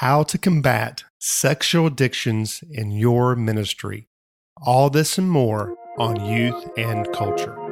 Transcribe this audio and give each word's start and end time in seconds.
how 0.00 0.22
to 0.22 0.36
combat 0.36 1.04
sexual 1.18 1.86
addictions 1.86 2.62
in 2.70 2.90
your 2.90 3.34
ministry. 3.34 4.06
All 4.60 4.90
this 4.90 5.16
and 5.16 5.30
more 5.30 5.74
on 5.98 6.22
youth 6.22 6.68
and 6.76 7.10
culture. 7.14 7.65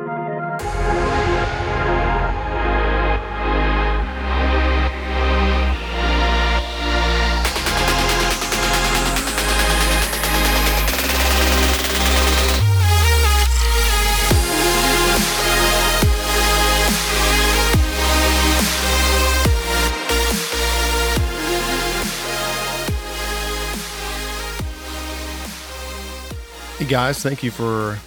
Hey 26.85 26.91
guys, 26.91 27.23
thank 27.23 27.43
you 27.43 27.51
for 27.51 27.99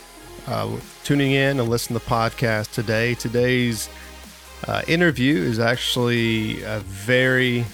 uh, 0.45 0.77
tuning 1.03 1.31
in 1.31 1.59
and 1.59 1.67
listening 1.67 1.99
to 1.99 2.05
the 2.05 2.11
podcast 2.11 2.73
today. 2.73 3.15
Today's 3.15 3.89
uh, 4.67 4.83
interview 4.87 5.41
is 5.41 5.57
actually 5.57 6.61
a 6.61 6.81
very, 6.81 7.65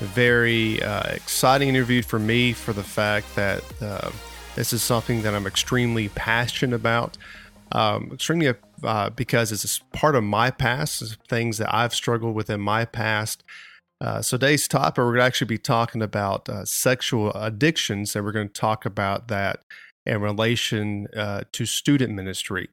very 0.00 0.82
uh, 0.82 1.04
exciting 1.04 1.70
interview 1.70 2.02
for 2.02 2.18
me 2.18 2.52
for 2.52 2.74
the 2.74 2.82
fact 2.82 3.34
that 3.34 3.64
uh, 3.80 4.10
this 4.54 4.74
is 4.74 4.82
something 4.82 5.22
that 5.22 5.34
I'm 5.34 5.46
extremely 5.46 6.10
passionate 6.10 6.76
about. 6.76 7.16
Um, 7.72 8.10
extremely 8.12 8.52
uh, 8.84 9.08
because 9.08 9.52
it's 9.52 9.78
part 9.94 10.14
of 10.14 10.22
my 10.22 10.50
past, 10.50 11.16
things 11.28 11.56
that 11.56 11.74
I've 11.74 11.94
struggled 11.94 12.34
with 12.34 12.50
in 12.50 12.60
my 12.60 12.84
past. 12.84 13.42
Uh, 14.02 14.20
so 14.20 14.36
today's 14.36 14.68
topic, 14.68 14.98
we're 14.98 15.12
going 15.12 15.20
to 15.20 15.24
actually 15.24 15.46
be 15.46 15.56
talking 15.56 16.02
about 16.02 16.46
uh, 16.50 16.66
sexual 16.66 17.32
addictions, 17.32 18.14
and 18.14 18.22
we're 18.22 18.32
going 18.32 18.48
to 18.48 18.52
talk 18.52 18.84
about 18.84 19.28
that 19.28 19.60
in 20.04 20.20
relation 20.20 21.06
uh, 21.16 21.42
to 21.52 21.66
student 21.66 22.12
ministry. 22.12 22.68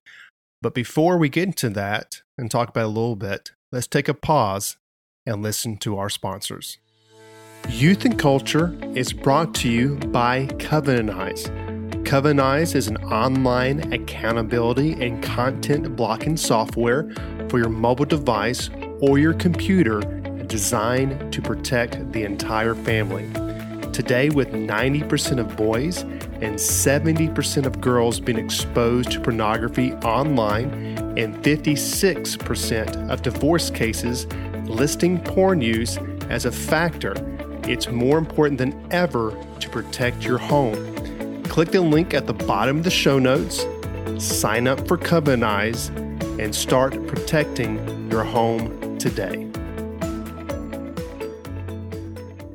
But 0.61 0.73
before 0.73 1.17
we 1.17 1.29
get 1.29 1.45
into 1.45 1.69
that 1.69 2.21
and 2.37 2.51
talk 2.51 2.69
about 2.69 2.85
a 2.85 2.87
little 2.87 3.15
bit, 3.15 3.51
let's 3.71 3.87
take 3.87 4.07
a 4.07 4.13
pause 4.13 4.77
and 5.25 5.41
listen 5.41 5.77
to 5.77 5.97
our 5.97 6.09
sponsors. 6.09 6.77
Youth 7.69 8.05
and 8.05 8.17
Culture 8.17 8.77
is 8.95 9.13
brought 9.13 9.53
to 9.55 9.69
you 9.69 9.95
by 10.07 10.47
Covenant 10.59 11.11
Eyes. 11.11 11.51
Covenant 12.05 12.39
Eyes 12.39 12.73
is 12.73 12.87
an 12.87 12.97
online 12.97 13.93
accountability 13.93 14.93
and 14.93 15.21
content 15.21 15.95
blocking 15.95 16.35
software 16.35 17.09
for 17.49 17.59
your 17.59 17.69
mobile 17.69 18.05
device 18.05 18.69
or 19.01 19.19
your 19.19 19.33
computer 19.33 19.99
designed 20.47 21.31
to 21.31 21.41
protect 21.41 22.11
the 22.11 22.23
entire 22.23 22.73
family. 22.73 23.29
Today, 23.93 24.29
with 24.29 24.53
90% 24.53 25.39
of 25.39 25.55
boys 25.57 26.03
and 26.41 26.55
70% 26.55 27.65
of 27.65 27.81
girls 27.81 28.19
being 28.19 28.37
exposed 28.37 29.11
to 29.11 29.19
pornography 29.19 29.93
online, 29.93 30.97
and 31.17 31.35
56% 31.43 33.09
of 33.09 33.21
divorce 33.21 33.69
cases 33.69 34.25
listing 34.65 35.19
porn 35.19 35.59
use 35.59 35.97
as 36.29 36.45
a 36.45 36.51
factor, 36.51 37.13
it's 37.63 37.89
more 37.89 38.17
important 38.17 38.57
than 38.57 38.87
ever 38.91 39.35
to 39.59 39.69
protect 39.69 40.23
your 40.23 40.37
home. 40.37 41.43
Click 41.43 41.71
the 41.71 41.81
link 41.81 42.13
at 42.13 42.27
the 42.27 42.33
bottom 42.33 42.77
of 42.77 42.83
the 42.83 42.91
show 42.91 43.19
notes, 43.19 43.65
sign 44.17 44.67
up 44.67 44.87
for 44.87 44.97
Covenant 44.97 45.43
Eyes, 45.43 45.87
and 46.39 46.53
start 46.55 46.93
protecting 47.07 48.09
your 48.09 48.23
home 48.23 48.97
today. 48.97 49.48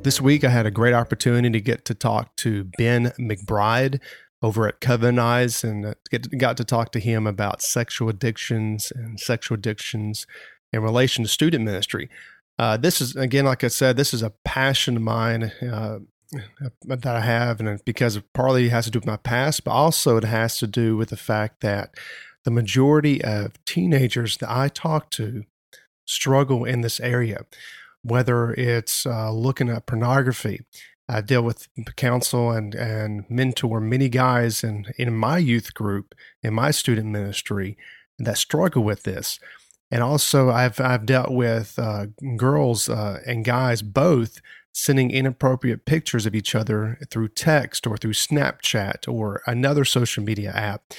This 0.05 0.21
week, 0.21 0.43
I 0.43 0.49
had 0.49 0.67
a 0.67 0.71
great 0.71 0.93
opportunity 0.93 1.49
to 1.49 1.59
get 1.59 1.83
to 1.85 1.95
talk 1.95 2.35
to 2.35 2.65
Ben 2.77 3.11
McBride 3.19 3.99
over 4.39 4.67
at 4.67 4.79
Covenant 4.79 5.17
Eyes 5.17 5.63
and 5.63 5.83
uh, 5.83 5.93
get, 6.11 6.37
got 6.37 6.57
to 6.57 6.63
talk 6.63 6.91
to 6.91 6.99
him 6.99 7.25
about 7.25 7.63
sexual 7.63 8.07
addictions 8.07 8.93
and 8.95 9.19
sexual 9.19 9.55
addictions 9.57 10.27
in 10.71 10.83
relation 10.83 11.23
to 11.23 11.27
student 11.27 11.65
ministry. 11.65 12.07
Uh, 12.59 12.77
this 12.77 13.01
is, 13.01 13.15
again, 13.15 13.45
like 13.45 13.63
I 13.63 13.67
said, 13.67 13.97
this 13.97 14.13
is 14.13 14.21
a 14.21 14.29
passion 14.43 14.97
of 14.97 15.01
mine 15.01 15.51
uh, 15.63 15.97
that 16.83 17.07
I 17.07 17.21
have, 17.21 17.59
and 17.59 17.83
because 17.83 18.15
it 18.15 18.31
partly 18.31 18.69
has 18.69 18.85
to 18.85 18.91
do 18.91 18.99
with 18.99 19.07
my 19.07 19.17
past, 19.17 19.63
but 19.63 19.71
also 19.71 20.17
it 20.17 20.23
has 20.23 20.59
to 20.59 20.67
do 20.67 20.95
with 20.95 21.09
the 21.09 21.17
fact 21.17 21.61
that 21.61 21.95
the 22.43 22.51
majority 22.51 23.23
of 23.23 23.53
teenagers 23.65 24.37
that 24.37 24.51
I 24.51 24.67
talk 24.67 25.09
to 25.13 25.45
struggle 26.05 26.63
in 26.63 26.81
this 26.81 26.99
area 26.99 27.45
whether 28.05 28.53
it's 28.53 29.05
uh, 29.05 29.31
looking 29.31 29.67
at 29.67 29.87
pornography. 29.87 30.61
I 31.09 31.21
deal 31.21 31.41
with 31.41 31.67
counsel 31.95 32.51
and, 32.51 32.75
and 32.75 33.25
mentor 33.29 33.79
many 33.79 34.09
guys 34.09 34.63
in, 34.63 34.85
in 34.97 35.15
my 35.15 35.39
youth 35.39 35.73
group, 35.73 36.13
in 36.43 36.53
my 36.53 36.71
student 36.71 37.07
ministry, 37.07 37.77
that 38.19 38.37
struggle 38.37 38.83
with 38.83 39.03
this. 39.03 39.39
And 39.91 40.03
also, 40.03 40.49
I've, 40.49 40.79
I've 40.79 41.05
dealt 41.05 41.31
with 41.31 41.77
uh, 41.79 42.07
girls 42.37 42.89
uh, 42.89 43.21
and 43.25 43.43
guys 43.45 43.81
both 43.81 44.39
sending 44.71 45.09
inappropriate 45.09 45.85
pictures 45.85 46.25
of 46.25 46.35
each 46.35 46.53
other 46.53 46.99
through 47.09 47.29
text 47.29 47.87
or 47.87 47.97
through 47.97 48.13
Snapchat 48.13 49.11
or 49.11 49.41
another 49.47 49.85
social 49.85 50.23
media 50.23 50.51
app. 50.51 50.93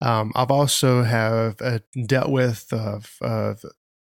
Um, 0.00 0.32
I've 0.34 0.50
also 0.50 1.02
have 1.02 1.60
uh, 1.60 1.78
dealt 2.06 2.30
with 2.30 2.72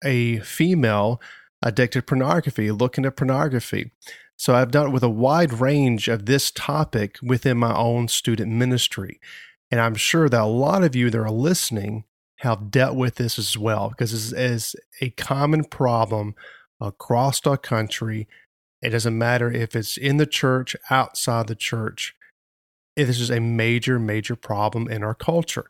a 0.04 0.40
female 0.40 1.20
addicted 1.62 2.08
pornography, 2.08 2.72
looking 2.72 3.06
at 3.06 3.16
pornography. 3.16 3.92
So 4.38 4.56
I've 4.56 4.72
done 4.72 4.88
it 4.88 4.94
with 4.94 5.04
a 5.04 5.10
wide 5.10 5.54
range 5.54 6.08
of 6.08 6.26
this 6.26 6.52
topic 6.52 7.18
within 7.22 7.58
my 7.58 7.76
own 7.76 8.08
student 8.08 8.52
ministry. 8.52 9.20
And 9.70 9.82
I'm 9.82 9.96
sure 9.96 10.30
that 10.30 10.42
a 10.42 10.46
lot 10.46 10.84
of 10.84 10.96
you 10.96 11.10
that 11.10 11.20
are 11.20 11.30
listening 11.30 12.06
have 12.38 12.72
dealt 12.72 12.96
with 12.96 13.16
this 13.16 13.38
as 13.38 13.58
well, 13.58 13.90
because 13.90 14.12
this 14.12 14.32
is 14.32 14.76
a 15.02 15.10
common 15.12 15.66
problem 15.66 16.36
across 16.80 17.46
our 17.46 17.58
country. 17.58 18.30
It 18.82 18.92
doesn't 18.92 19.18
matter 19.18 19.52
if 19.52 19.76
it's 19.76 19.98
in 19.98 20.18
the 20.18 20.26
church, 20.26 20.76
outside 20.90 21.48
the 21.48 21.56
church. 21.56 22.16
This 22.96 23.20
is 23.20 23.30
a 23.30 23.42
major, 23.42 24.00
major 24.00 24.38
problem 24.38 24.88
in 24.88 25.04
our 25.04 25.14
culture. 25.14 25.66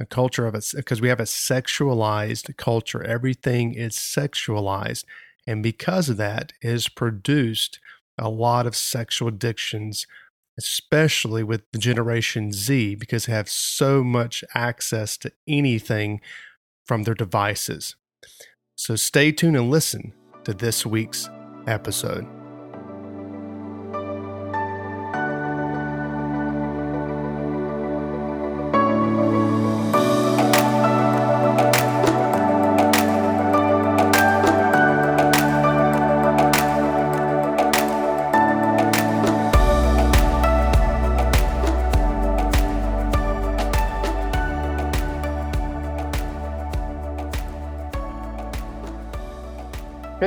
A 0.00 0.06
culture 0.06 0.46
of 0.46 0.54
it, 0.54 0.72
because 0.74 1.00
we 1.00 1.08
have 1.08 1.20
a 1.20 1.24
sexualized 1.24 2.56
culture. 2.56 3.02
Everything 3.02 3.74
is 3.74 3.94
sexualized. 3.94 5.04
And 5.46 5.62
because 5.62 6.08
of 6.08 6.16
that, 6.18 6.52
has 6.62 6.88
produced 6.88 7.80
a 8.18 8.28
lot 8.28 8.66
of 8.66 8.76
sexual 8.76 9.28
addictions, 9.28 10.06
especially 10.58 11.42
with 11.42 11.62
the 11.72 11.78
Generation 11.78 12.52
Z, 12.52 12.96
because 12.96 13.26
they 13.26 13.32
have 13.32 13.48
so 13.48 14.04
much 14.04 14.44
access 14.54 15.16
to 15.18 15.32
anything 15.48 16.20
from 16.86 17.04
their 17.04 17.14
devices. 17.14 17.96
So 18.76 18.96
stay 18.96 19.32
tuned 19.32 19.56
and 19.56 19.70
listen 19.70 20.12
to 20.44 20.54
this 20.54 20.84
week's 20.84 21.28
episode. 21.66 22.41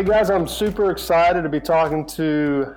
Guys, 0.05 0.29
I'm 0.29 0.47
super 0.47 0.91
excited 0.91 1.41
to 1.41 1.49
be 1.49 1.59
talking 1.59 2.05
to 2.09 2.75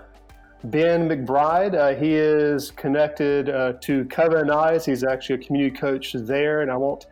Ben 0.65 1.07
McBride. 1.07 1.75
Uh, 1.75 1.95
he 1.95 2.15
is 2.15 2.71
connected 2.71 3.51
uh, 3.51 3.75
to 3.83 4.09
Eyes. 4.51 4.87
He's 4.87 5.05
actually 5.05 5.35
a 5.35 5.47
community 5.47 5.77
coach 5.77 6.15
there, 6.15 6.63
and 6.63 6.71
I 6.71 6.77
won't 6.79 7.05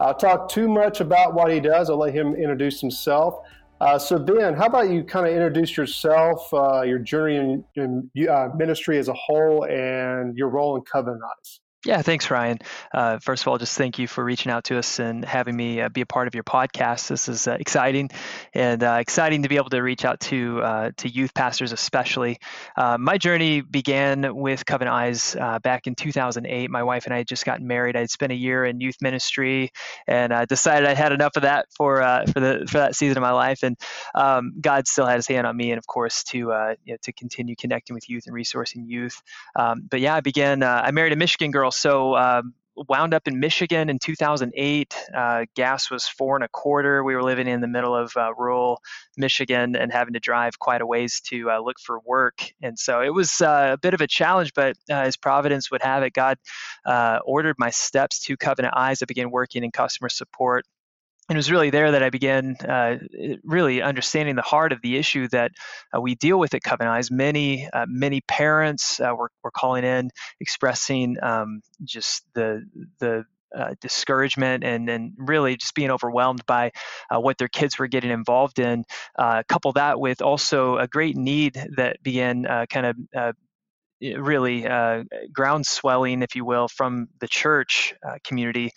uh, 0.00 0.12
talk 0.12 0.48
too 0.48 0.68
much 0.68 1.00
about 1.00 1.34
what 1.34 1.52
he 1.52 1.60
does. 1.60 1.88
I'll 1.88 1.98
let 1.98 2.12
him 2.12 2.34
introduce 2.34 2.80
himself. 2.80 3.46
Uh, 3.80 3.96
so, 3.96 4.18
Ben, 4.18 4.54
how 4.54 4.66
about 4.66 4.90
you 4.90 5.04
kind 5.04 5.28
of 5.28 5.32
introduce 5.32 5.76
yourself, 5.76 6.52
uh, 6.52 6.82
your 6.82 6.98
journey 6.98 7.36
in, 7.36 7.64
in 7.76 8.28
uh, 8.28 8.48
ministry 8.56 8.98
as 8.98 9.06
a 9.06 9.14
whole, 9.14 9.66
and 9.66 10.36
your 10.36 10.48
role 10.48 10.74
in 10.74 10.82
Covenant 10.82 11.22
Eyes? 11.22 11.59
Yeah, 11.86 12.02
thanks, 12.02 12.30
Ryan. 12.30 12.58
Uh, 12.92 13.18
first 13.20 13.42
of 13.42 13.48
all, 13.48 13.56
just 13.56 13.78
thank 13.78 13.98
you 13.98 14.06
for 14.06 14.22
reaching 14.22 14.52
out 14.52 14.64
to 14.64 14.76
us 14.76 14.98
and 14.98 15.24
having 15.24 15.56
me 15.56 15.80
uh, 15.80 15.88
be 15.88 16.02
a 16.02 16.06
part 16.06 16.28
of 16.28 16.34
your 16.34 16.44
podcast. 16.44 17.08
This 17.08 17.26
is 17.26 17.48
uh, 17.48 17.56
exciting, 17.58 18.10
and 18.52 18.82
uh, 18.82 18.98
exciting 19.00 19.44
to 19.44 19.48
be 19.48 19.56
able 19.56 19.70
to 19.70 19.80
reach 19.80 20.04
out 20.04 20.20
to 20.20 20.60
uh, 20.60 20.90
to 20.98 21.08
youth 21.08 21.32
pastors, 21.32 21.72
especially. 21.72 22.36
Uh, 22.76 22.98
my 22.98 23.16
journey 23.16 23.62
began 23.62 24.36
with 24.36 24.66
Covenant 24.66 24.94
Eyes 24.94 25.34
back 25.62 25.86
in 25.86 25.94
2008. 25.94 26.68
My 26.70 26.82
wife 26.82 27.06
and 27.06 27.14
I 27.14 27.18
had 27.18 27.26
just 27.26 27.46
gotten 27.46 27.66
married. 27.66 27.96
I 27.96 28.00
had 28.00 28.10
spent 28.10 28.30
a 28.30 28.36
year 28.36 28.66
in 28.66 28.82
youth 28.82 28.96
ministry, 29.00 29.70
and 30.06 30.34
I 30.34 30.44
decided 30.44 30.86
I 30.86 30.92
had 30.92 31.12
enough 31.12 31.36
of 31.36 31.42
that 31.44 31.64
for 31.74 31.96
for 32.30 32.40
the 32.40 32.66
for 32.70 32.76
that 32.76 32.94
season 32.94 33.16
of 33.16 33.22
my 33.22 33.32
life. 33.32 33.62
And 33.62 33.78
um, 34.14 34.52
God 34.60 34.86
still 34.86 35.06
had 35.06 35.16
His 35.16 35.26
hand 35.26 35.46
on 35.46 35.56
me, 35.56 35.70
and 35.72 35.78
of 35.78 35.86
course 35.86 36.24
to 36.24 36.36
you 36.36 36.92
know, 36.92 36.96
to 37.04 37.12
continue 37.14 37.56
connecting 37.56 37.94
with 37.94 38.06
youth 38.10 38.24
and 38.26 38.36
resourcing 38.36 38.86
youth. 38.86 39.22
Um, 39.56 39.88
but 39.90 40.00
yeah, 40.00 40.14
I 40.14 40.20
began. 40.20 40.62
I 40.62 40.90
married 40.90 41.14
a 41.14 41.16
Michigan 41.16 41.50
girl 41.50 41.69
so 41.70 42.16
um, 42.16 42.54
wound 42.88 43.14
up 43.14 43.26
in 43.26 43.40
Michigan 43.40 43.90
in 43.90 43.98
2008. 43.98 44.94
Uh, 45.14 45.44
gas 45.54 45.90
was 45.90 46.06
four 46.06 46.36
and 46.36 46.44
a 46.44 46.48
quarter. 46.48 47.04
We 47.04 47.14
were 47.14 47.22
living 47.22 47.46
in 47.46 47.60
the 47.60 47.68
middle 47.68 47.94
of 47.94 48.12
uh, 48.16 48.32
rural 48.34 48.80
Michigan 49.16 49.76
and 49.76 49.92
having 49.92 50.14
to 50.14 50.20
drive 50.20 50.58
quite 50.58 50.80
a 50.80 50.86
ways 50.86 51.20
to 51.26 51.50
uh, 51.50 51.58
look 51.60 51.78
for 51.80 52.00
work. 52.00 52.52
And 52.62 52.78
so 52.78 53.00
it 53.00 53.12
was 53.12 53.40
uh, 53.40 53.70
a 53.72 53.78
bit 53.78 53.94
of 53.94 54.00
a 54.00 54.06
challenge, 54.06 54.52
but 54.54 54.76
uh, 54.90 54.94
as 54.94 55.16
Providence 55.16 55.70
would 55.70 55.82
have 55.82 56.02
it, 56.02 56.12
God 56.12 56.38
uh, 56.84 57.18
ordered 57.24 57.56
my 57.58 57.70
steps 57.70 58.20
to 58.24 58.36
Covenant 58.36 58.74
Eyes. 58.76 59.02
I 59.02 59.06
began 59.06 59.30
working 59.30 59.64
in 59.64 59.70
customer 59.70 60.08
support 60.08 60.64
it 61.36 61.38
was 61.38 61.50
really 61.50 61.70
there 61.70 61.92
that 61.92 62.02
I 62.02 62.10
began 62.10 62.56
uh, 62.56 62.96
really 63.44 63.82
understanding 63.82 64.34
the 64.34 64.42
heart 64.42 64.72
of 64.72 64.82
the 64.82 64.96
issue 64.96 65.28
that 65.28 65.52
uh, 65.96 66.00
we 66.00 66.14
deal 66.16 66.38
with 66.38 66.54
at 66.54 66.62
Covenant 66.62 66.96
Eyes. 66.96 67.10
Many, 67.10 67.68
uh, 67.72 67.86
many 67.88 68.20
parents 68.22 68.98
uh, 69.00 69.14
were, 69.16 69.30
were 69.44 69.52
calling 69.52 69.84
in, 69.84 70.10
expressing 70.40 71.16
um, 71.22 71.62
just 71.84 72.24
the 72.34 72.64
the 72.98 73.24
uh, 73.56 73.74
discouragement 73.80 74.62
and 74.64 74.88
and 74.88 75.12
really 75.16 75.56
just 75.56 75.74
being 75.74 75.90
overwhelmed 75.90 76.44
by 76.46 76.70
uh, 77.10 77.20
what 77.20 77.38
their 77.38 77.48
kids 77.48 77.78
were 77.78 77.88
getting 77.88 78.10
involved 78.10 78.58
in. 78.58 78.84
couple 79.48 79.72
that 79.72 80.00
with 80.00 80.22
also 80.22 80.78
a 80.78 80.88
great 80.88 81.16
need 81.16 81.60
that 81.76 82.02
began 82.02 82.44
kind 82.68 82.86
of 82.86 83.34
really 84.00 84.66
uh, 84.66 85.04
ground 85.32 85.66
swelling, 85.66 86.22
if 86.22 86.34
you 86.34 86.44
will, 86.44 86.68
from 86.68 87.08
the 87.18 87.28
church 87.28 87.94
uh, 88.06 88.16
community. 88.24 88.70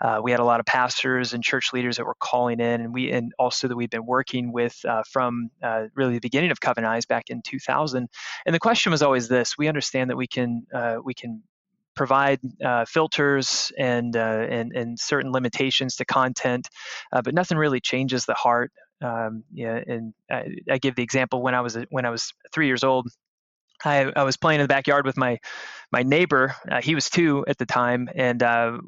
Uh, 0.00 0.20
we 0.22 0.30
had 0.30 0.40
a 0.40 0.44
lot 0.44 0.60
of 0.60 0.66
pastors 0.66 1.34
and 1.34 1.42
church 1.42 1.72
leaders 1.72 1.96
that 1.96 2.06
were 2.06 2.14
calling 2.20 2.60
in, 2.60 2.80
and 2.80 2.94
we 2.94 3.10
and 3.10 3.32
also 3.38 3.68
that 3.68 3.76
we've 3.76 3.90
been 3.90 4.06
working 4.06 4.52
with 4.52 4.78
uh, 4.86 5.02
from 5.10 5.50
uh, 5.62 5.84
really 5.94 6.14
the 6.14 6.20
beginning 6.20 6.50
of 6.50 6.60
Covenant 6.60 6.92
Eyes 6.92 7.06
back 7.06 7.30
in 7.30 7.42
2000. 7.42 8.08
And 8.46 8.54
the 8.54 8.60
question 8.60 8.92
was 8.92 9.02
always 9.02 9.28
this: 9.28 9.58
We 9.58 9.68
understand 9.68 10.10
that 10.10 10.16
we 10.16 10.26
can 10.26 10.66
uh, 10.72 10.96
we 11.02 11.14
can 11.14 11.42
provide 11.98 12.38
uh, 12.64 12.84
filters 12.84 13.72
and, 13.76 14.16
uh, 14.16 14.46
and 14.48 14.72
and 14.72 15.00
certain 15.00 15.32
limitations 15.32 15.96
to 15.96 16.04
content, 16.04 16.68
uh, 17.12 17.20
but 17.20 17.34
nothing 17.34 17.58
really 17.58 17.80
changes 17.80 18.24
the 18.24 18.34
heart. 18.34 18.70
Um, 19.02 19.42
yeah, 19.52 19.80
and 19.84 20.14
I, 20.30 20.48
I, 20.70 20.78
give 20.78 20.94
the 20.94 21.02
example 21.02 21.42
when 21.42 21.54
I 21.54 21.60
was 21.60 21.76
when 21.90 22.04
I 22.04 22.10
was 22.10 22.32
three 22.52 22.66
years 22.66 22.84
old. 22.84 23.08
I, 23.84 24.12
I 24.14 24.22
was 24.24 24.36
playing 24.36 24.60
in 24.60 24.64
the 24.64 24.68
backyard 24.68 25.06
with 25.06 25.16
my 25.16 25.38
my 25.92 26.02
neighbor. 26.02 26.54
Uh, 26.70 26.80
he 26.80 26.94
was 26.94 27.08
two 27.08 27.44
at 27.46 27.58
the 27.58 27.66
time, 27.66 28.08
and 28.14 28.42
uh, 28.42 28.78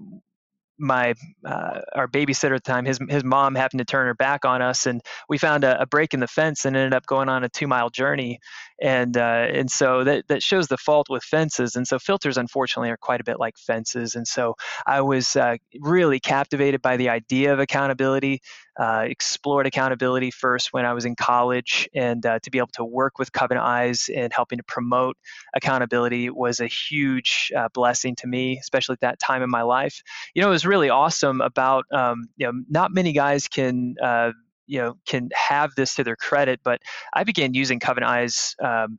my 0.80 1.14
uh, 1.44 1.80
our 1.94 2.08
babysitter 2.08 2.56
at 2.56 2.64
the 2.64 2.72
time, 2.72 2.84
his 2.84 2.98
his 3.08 3.22
mom 3.22 3.54
happened 3.54 3.78
to 3.78 3.84
turn 3.84 4.06
her 4.06 4.14
back 4.14 4.44
on 4.44 4.62
us, 4.62 4.86
and 4.86 5.02
we 5.28 5.38
found 5.38 5.62
a, 5.62 5.82
a 5.82 5.86
break 5.86 6.14
in 6.14 6.20
the 6.20 6.26
fence 6.26 6.64
and 6.64 6.74
ended 6.74 6.94
up 6.94 7.06
going 7.06 7.28
on 7.28 7.44
a 7.44 7.48
two 7.48 7.66
mile 7.66 7.90
journey, 7.90 8.38
and 8.80 9.16
uh, 9.16 9.46
and 9.52 9.70
so 9.70 10.02
that 10.04 10.26
that 10.28 10.42
shows 10.42 10.68
the 10.68 10.78
fault 10.78 11.08
with 11.10 11.22
fences, 11.22 11.76
and 11.76 11.86
so 11.86 11.98
filters 11.98 12.38
unfortunately 12.38 12.90
are 12.90 12.96
quite 12.96 13.20
a 13.20 13.24
bit 13.24 13.38
like 13.38 13.56
fences, 13.58 14.14
and 14.14 14.26
so 14.26 14.54
I 14.86 15.02
was 15.02 15.36
uh, 15.36 15.56
really 15.78 16.18
captivated 16.18 16.80
by 16.82 16.96
the 16.96 17.10
idea 17.10 17.52
of 17.52 17.60
accountability, 17.60 18.40
uh, 18.80 19.02
explored 19.02 19.66
accountability 19.66 20.30
first 20.30 20.72
when 20.72 20.86
I 20.86 20.94
was 20.94 21.04
in 21.04 21.14
college, 21.14 21.86
and 21.94 22.24
uh, 22.24 22.38
to 22.38 22.50
be 22.50 22.56
able 22.56 22.70
to 22.74 22.84
work 22.84 23.18
with 23.18 23.30
Covenant 23.30 23.66
Eyes 23.66 24.08
and 24.14 24.32
helping 24.32 24.56
to 24.56 24.64
promote 24.64 25.18
accountability 25.54 26.30
was 26.30 26.60
a 26.60 26.66
huge 26.66 27.52
uh, 27.54 27.68
blessing 27.74 28.16
to 28.16 28.26
me, 28.26 28.58
especially 28.58 28.94
at 28.94 29.00
that 29.00 29.18
time 29.18 29.42
in 29.42 29.50
my 29.50 29.60
life. 29.62 30.02
You 30.34 30.40
know, 30.40 30.48
it 30.48 30.52
was 30.52 30.64
really 30.64 30.88
awesome 30.88 31.42
about 31.42 31.84
um, 31.92 32.30
you 32.38 32.46
know 32.46 32.52
not 32.70 32.90
many 32.90 33.12
guys 33.12 33.48
can 33.48 33.96
uh, 34.02 34.32
you 34.66 34.78
know 34.78 34.96
can 35.06 35.28
have 35.34 35.74
this 35.76 35.96
to 35.96 36.04
their 36.04 36.16
credit, 36.16 36.60
but 36.64 36.80
I 37.12 37.24
began 37.24 37.52
using 37.52 37.80
Covenant 37.80 38.10
Eyes 38.10 38.56
um, 38.62 38.98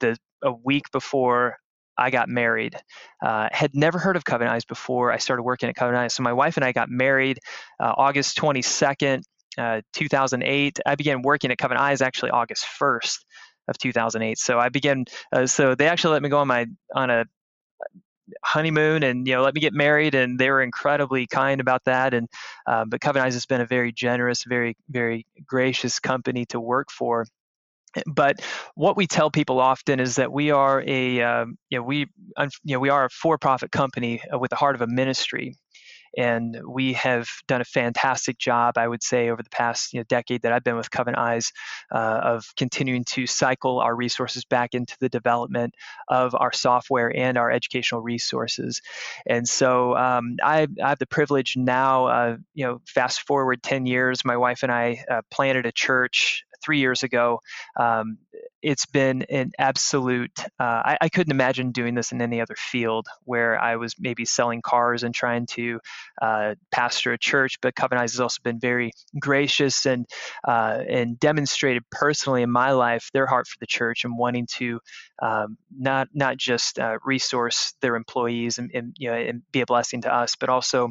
the 0.00 0.16
a 0.42 0.52
week 0.52 0.90
before 0.90 1.58
I 1.98 2.10
got 2.10 2.28
married. 2.28 2.76
Uh, 3.22 3.48
had 3.50 3.74
never 3.74 3.98
heard 3.98 4.16
of 4.16 4.24
Covenant 4.24 4.54
Eyes 4.54 4.64
before 4.64 5.12
I 5.12 5.18
started 5.18 5.42
working 5.42 5.68
at 5.68 5.74
Covenant 5.74 6.04
Eyes. 6.04 6.14
So 6.14 6.22
my 6.22 6.32
wife 6.32 6.56
and 6.56 6.64
I 6.64 6.72
got 6.72 6.88
married 6.88 7.40
uh, 7.80 7.92
August 7.96 8.38
22nd, 8.38 9.22
uh, 9.58 9.80
2008. 9.92 10.80
I 10.86 10.94
began 10.94 11.22
working 11.22 11.50
at 11.50 11.58
Covenant 11.58 11.84
Eyes 11.84 12.00
actually 12.00 12.30
August 12.30 12.66
1st 12.80 13.18
of 13.66 13.78
2008. 13.78 14.38
So 14.38 14.58
I 14.58 14.68
began. 14.68 15.04
Uh, 15.32 15.46
so 15.46 15.74
they 15.74 15.88
actually 15.88 16.12
let 16.12 16.22
me 16.22 16.28
go 16.28 16.38
on 16.38 16.46
my 16.46 16.66
on 16.94 17.10
a 17.10 17.26
honeymoon 18.44 19.02
and 19.02 19.26
you 19.26 19.34
know 19.34 19.42
let 19.42 19.54
me 19.54 19.60
get 19.60 19.72
married 19.72 20.14
and 20.14 20.38
they 20.38 20.50
were 20.50 20.62
incredibly 20.62 21.26
kind 21.26 21.60
about 21.60 21.84
that 21.84 22.14
and 22.14 22.28
uh, 22.66 22.84
but 22.84 23.00
covenant 23.00 23.26
eyes 23.26 23.34
has 23.34 23.46
been 23.46 23.60
a 23.60 23.66
very 23.66 23.90
generous 23.92 24.44
very 24.44 24.76
very 24.90 25.26
gracious 25.46 25.98
company 25.98 26.44
to 26.46 26.60
work 26.60 26.90
for 26.90 27.24
but 28.06 28.40
what 28.74 28.96
we 28.96 29.06
tell 29.06 29.30
people 29.30 29.60
often 29.60 30.00
is 30.00 30.16
that 30.16 30.32
we 30.32 30.50
are 30.50 30.82
a 30.86 31.22
um, 31.22 31.58
you 31.70 31.78
know 31.78 31.84
we 31.84 32.06
you 32.36 32.48
know 32.64 32.80
we 32.80 32.88
are 32.88 33.06
a 33.06 33.10
for-profit 33.10 33.70
company 33.70 34.20
uh, 34.32 34.38
with 34.38 34.50
the 34.50 34.56
heart 34.56 34.74
of 34.74 34.82
a 34.82 34.86
ministry 34.86 35.56
and 36.16 36.58
we 36.66 36.94
have 36.94 37.28
done 37.46 37.60
a 37.60 37.64
fantastic 37.64 38.38
job, 38.38 38.78
I 38.78 38.88
would 38.88 39.02
say, 39.02 39.30
over 39.30 39.42
the 39.42 39.50
past 39.50 39.92
you 39.92 40.00
know, 40.00 40.04
decade 40.08 40.42
that 40.42 40.52
I've 40.52 40.64
been 40.64 40.76
with 40.76 40.90
Covenant 40.90 41.18
Eyes 41.18 41.52
uh, 41.92 42.20
of 42.22 42.44
continuing 42.56 43.04
to 43.10 43.26
cycle 43.26 43.80
our 43.80 43.94
resources 43.94 44.44
back 44.44 44.74
into 44.74 44.96
the 45.00 45.08
development 45.08 45.74
of 46.08 46.34
our 46.34 46.52
software 46.52 47.14
and 47.14 47.36
our 47.36 47.50
educational 47.50 48.00
resources. 48.00 48.80
And 49.26 49.48
so 49.48 49.96
um, 49.96 50.36
I, 50.42 50.66
I, 50.82 50.88
have 50.88 50.98
the 50.98 51.06
privilege 51.06 51.56
now, 51.56 52.06
uh, 52.06 52.36
you 52.54 52.66
know, 52.66 52.80
fast 52.86 53.22
forward 53.22 53.62
10 53.62 53.86
years, 53.86 54.24
my 54.24 54.36
wife 54.36 54.62
and 54.62 54.72
I 54.72 55.04
uh, 55.10 55.22
planted 55.30 55.66
a 55.66 55.72
church 55.72 56.44
three 56.62 56.78
years 56.78 57.02
ago. 57.02 57.40
Um, 57.78 58.18
it's 58.62 58.86
been 58.86 59.22
an 59.30 59.52
absolute, 59.58 60.38
uh, 60.58 60.62
I, 60.62 60.98
I, 61.02 61.08
couldn't 61.08 61.30
imagine 61.30 61.70
doing 61.70 61.94
this 61.94 62.10
in 62.10 62.20
any 62.20 62.40
other 62.40 62.56
field 62.56 63.06
where 63.24 63.58
I 63.58 63.76
was 63.76 63.94
maybe 63.98 64.24
selling 64.24 64.62
cars 64.62 65.04
and 65.04 65.14
trying 65.14 65.46
to 65.46 65.80
uh, 66.20 66.54
pastor 66.72 67.12
a 67.12 67.18
church, 67.18 67.60
but 67.60 67.76
Covenant 67.76 68.02
Eyes 68.02 68.12
has 68.12 68.20
also 68.20 68.40
been 68.42 68.58
very 68.58 68.90
gracious 69.18 69.86
and, 69.86 70.06
uh, 70.46 70.82
and 70.88 71.20
demonstrated 71.20 71.84
personally 71.90 72.42
in 72.42 72.50
my 72.50 72.72
life 72.72 73.10
their 73.12 73.26
heart 73.26 73.46
for 73.46 73.56
the 73.60 73.66
church 73.66 74.04
and 74.04 74.18
wanting 74.18 74.46
to 74.54 74.80
um, 75.22 75.56
not, 75.76 76.08
not 76.12 76.36
just 76.36 76.78
uh, 76.80 76.98
resource 77.04 77.74
their 77.80 77.94
employees 77.94 78.58
and, 78.58 78.72
and, 78.74 78.96
you 78.98 79.10
know, 79.10 79.16
and 79.16 79.42
be 79.52 79.60
a 79.60 79.66
blessing 79.66 80.02
to 80.02 80.12
us, 80.12 80.34
but 80.34 80.48
also 80.48 80.90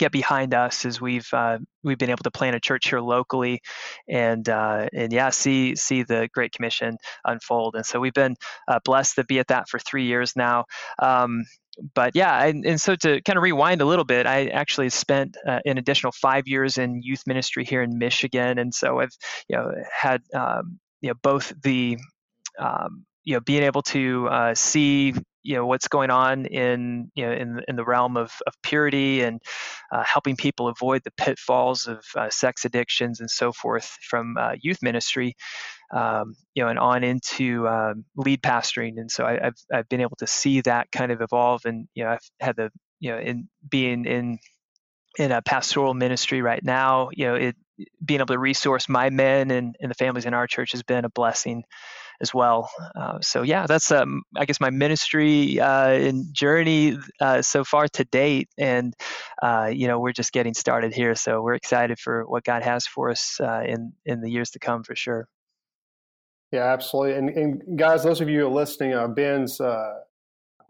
get 0.00 0.10
behind 0.10 0.54
us 0.54 0.86
as 0.86 1.00
we've 1.00 1.28
uh, 1.32 1.58
we've 1.84 1.98
been 1.98 2.10
able 2.10 2.24
to 2.24 2.30
plant 2.30 2.56
a 2.56 2.60
church 2.60 2.88
here 2.88 3.00
locally, 3.00 3.60
and 4.08 4.48
uh, 4.48 4.88
and 4.92 5.12
yeah, 5.12 5.28
see 5.28 5.76
see 5.76 6.02
the 6.02 6.28
Great 6.32 6.52
Commission 6.52 6.96
unfold. 7.24 7.76
And 7.76 7.84
so 7.84 8.00
we've 8.00 8.14
been 8.14 8.34
uh, 8.66 8.80
blessed 8.84 9.16
to 9.16 9.24
be 9.24 9.38
at 9.38 9.48
that 9.48 9.68
for 9.68 9.78
three 9.78 10.06
years 10.06 10.34
now. 10.34 10.64
Um, 10.98 11.44
but 11.94 12.16
yeah, 12.16 12.44
and, 12.44 12.66
and, 12.66 12.80
so 12.80 12.96
to 12.96 13.22
kind 13.22 13.36
of 13.36 13.42
rewind 13.42 13.80
a 13.80 13.84
little 13.84 14.04
bit, 14.04 14.26
I 14.26 14.46
actually 14.46 14.90
spent 14.90 15.36
uh, 15.46 15.60
an 15.64 15.78
additional 15.78 16.12
five 16.12 16.48
years 16.48 16.78
in 16.78 17.00
youth 17.02 17.22
ministry 17.26 17.64
here 17.64 17.82
in 17.82 17.98
Michigan, 17.98 18.58
and 18.58 18.74
so 18.74 19.00
I've 19.00 19.16
you 19.48 19.56
know 19.56 19.70
had 19.92 20.22
um, 20.34 20.80
you 21.02 21.10
know 21.10 21.14
both 21.22 21.52
the 21.62 21.98
um, 22.58 23.04
you 23.24 23.34
know 23.34 23.40
being 23.40 23.62
able 23.62 23.82
to 23.82 24.28
uh, 24.28 24.54
see 24.54 25.14
you 25.42 25.54
know 25.54 25.66
what's 25.66 25.88
going 25.88 26.10
on 26.10 26.46
in 26.46 27.10
you 27.14 27.26
know 27.26 27.32
in 27.32 27.60
in 27.68 27.76
the 27.76 27.84
realm 27.84 28.16
of, 28.16 28.32
of 28.46 28.54
purity 28.62 29.22
and 29.22 29.40
uh, 29.92 30.04
helping 30.04 30.36
people 30.36 30.68
avoid 30.68 31.02
the 31.04 31.12
pitfalls 31.12 31.86
of 31.86 32.04
uh, 32.16 32.28
sex 32.30 32.64
addictions 32.64 33.20
and 33.20 33.30
so 33.30 33.52
forth 33.52 33.96
from 34.08 34.36
uh, 34.38 34.52
youth 34.60 34.78
ministry 34.82 35.34
um, 35.92 36.34
you 36.54 36.62
know 36.62 36.68
and 36.68 36.78
on 36.78 37.04
into 37.04 37.66
um, 37.68 38.04
lead 38.16 38.42
pastoring. 38.42 38.98
And 38.98 39.10
so 39.10 39.24
I, 39.24 39.38
have 39.42 39.54
I've 39.72 39.88
been 39.88 40.00
able 40.00 40.16
to 40.18 40.26
see 40.26 40.60
that 40.62 40.90
kind 40.92 41.12
of 41.12 41.20
evolve 41.20 41.62
and 41.64 41.88
you 41.94 42.04
know 42.04 42.10
I've 42.10 42.30
had 42.40 42.56
the 42.56 42.70
you 43.00 43.10
know 43.10 43.18
in 43.18 43.48
being 43.68 44.04
in 44.04 44.38
in 45.18 45.32
a 45.32 45.42
pastoral 45.42 45.92
ministry 45.92 46.40
right 46.40 46.62
now 46.62 47.08
you 47.12 47.26
know 47.26 47.34
it 47.34 47.56
being 48.04 48.20
able 48.20 48.34
to 48.34 48.38
resource 48.38 48.88
my 48.88 49.10
men 49.10 49.50
and, 49.50 49.76
and 49.80 49.90
the 49.90 49.94
families 49.94 50.26
in 50.26 50.34
our 50.34 50.46
church 50.46 50.72
has 50.72 50.82
been 50.82 51.04
a 51.04 51.10
blessing 51.10 51.64
as 52.20 52.34
well. 52.34 52.70
Uh, 52.94 53.18
so 53.20 53.42
yeah, 53.42 53.66
that's 53.66 53.90
um, 53.90 54.22
I 54.36 54.44
guess 54.44 54.60
my 54.60 54.70
ministry 54.70 55.58
uh, 55.58 55.90
and 55.90 56.32
journey 56.34 56.98
uh, 57.20 57.42
so 57.42 57.64
far 57.64 57.88
to 57.88 58.04
date, 58.04 58.48
and 58.58 58.94
uh, 59.42 59.70
you 59.72 59.88
know 59.88 59.98
we're 59.98 60.12
just 60.12 60.32
getting 60.32 60.54
started 60.54 60.92
here. 60.92 61.14
So 61.14 61.42
we're 61.42 61.54
excited 61.54 61.98
for 61.98 62.26
what 62.26 62.44
God 62.44 62.62
has 62.62 62.86
for 62.86 63.10
us 63.10 63.38
uh, 63.40 63.62
in 63.66 63.92
in 64.04 64.20
the 64.20 64.30
years 64.30 64.50
to 64.50 64.58
come 64.58 64.82
for 64.82 64.94
sure. 64.94 65.28
Yeah, 66.52 66.72
absolutely. 66.72 67.14
And, 67.14 67.30
and 67.30 67.78
guys, 67.78 68.02
those 68.02 68.20
of 68.20 68.28
you 68.28 68.40
who 68.40 68.46
are 68.46 68.50
listening, 68.50 69.14
Ben's 69.14 69.60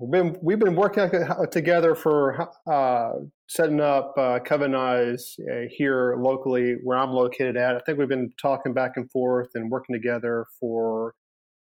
we've 0.00 0.11
been 0.11 0.37
we've 0.42 0.59
been 0.59 0.75
working 0.75 1.11
together 1.50 1.95
for 1.95 2.49
uh, 2.66 3.12
setting 3.49 3.80
up 3.80 4.14
uh, 4.16 4.38
Covenants 4.40 5.37
uh, 5.40 5.66
here 5.71 6.16
locally 6.19 6.76
where 6.83 6.99
I'm 6.99 7.11
located 7.11 7.57
at. 7.57 7.76
I 7.76 7.80
think 7.80 7.99
we've 7.99 8.09
been 8.09 8.33
talking 8.40 8.73
back 8.73 8.92
and 8.97 9.11
forth 9.11 9.50
and 9.54 9.71
working 9.71 9.95
together 9.95 10.47
for 10.59 11.14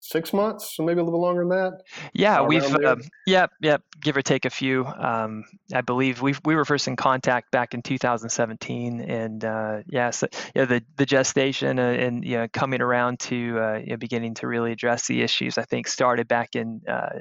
six 0.05 0.33
months, 0.33 0.75
or 0.77 0.85
maybe 0.85 0.99
a 0.99 1.03
little 1.03 1.21
longer 1.21 1.41
than 1.41 1.49
that. 1.49 1.81
Yeah, 2.13 2.41
we've 2.41 2.63
uh, 2.63 2.97
yeah, 3.25 3.47
yeah, 3.61 3.77
give 3.99 4.15
or 4.15 4.21
take 4.21 4.45
a 4.45 4.49
few. 4.49 4.85
Um, 4.85 5.43
I 5.73 5.81
believe 5.81 6.21
we 6.21 6.35
we 6.45 6.55
were 6.55 6.65
first 6.65 6.87
in 6.87 6.95
contact 6.95 7.51
back 7.51 7.73
in 7.73 7.81
2017, 7.81 9.01
and 9.01 9.43
uh, 9.43 9.81
yeah, 9.87 10.11
so, 10.11 10.27
yeah, 10.55 10.65
the 10.65 10.83
the 10.97 11.05
gestation 11.05 11.79
uh, 11.79 11.83
and 11.83 12.23
you 12.23 12.37
know 12.37 12.47
coming 12.51 12.81
around 12.81 13.19
to 13.21 13.59
uh, 13.59 13.77
you 13.77 13.91
know, 13.91 13.97
beginning 13.97 14.35
to 14.35 14.47
really 14.47 14.71
address 14.71 15.07
the 15.07 15.21
issues, 15.21 15.57
I 15.57 15.63
think 15.63 15.87
started 15.87 16.27
back 16.27 16.55
in 16.55 16.81
uh, 16.87 17.19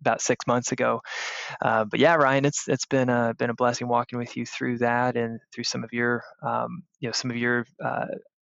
about 0.00 0.20
six 0.20 0.46
months 0.46 0.72
ago. 0.72 1.02
Uh, 1.62 1.84
but 1.84 2.00
yeah, 2.00 2.14
Ryan, 2.14 2.44
it's 2.44 2.68
it's 2.68 2.86
been 2.86 3.08
a 3.08 3.34
been 3.38 3.50
a 3.50 3.54
blessing 3.54 3.88
walking 3.88 4.18
with 4.18 4.36
you 4.36 4.44
through 4.44 4.78
that 4.78 5.16
and 5.16 5.40
through 5.52 5.64
some 5.64 5.84
of 5.84 5.92
your 5.92 6.24
um, 6.42 6.82
you 6.98 7.08
know 7.08 7.12
some 7.12 7.30
of 7.30 7.36
your 7.36 7.66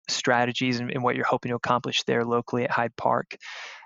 strategies 0.09 0.79
and, 0.79 0.91
and, 0.91 1.03
what 1.03 1.15
you're 1.15 1.25
hoping 1.25 1.49
to 1.49 1.55
accomplish 1.55 2.03
there 2.03 2.23
locally 2.23 2.63
at 2.63 2.71
Hyde 2.71 2.95
Park. 2.95 3.35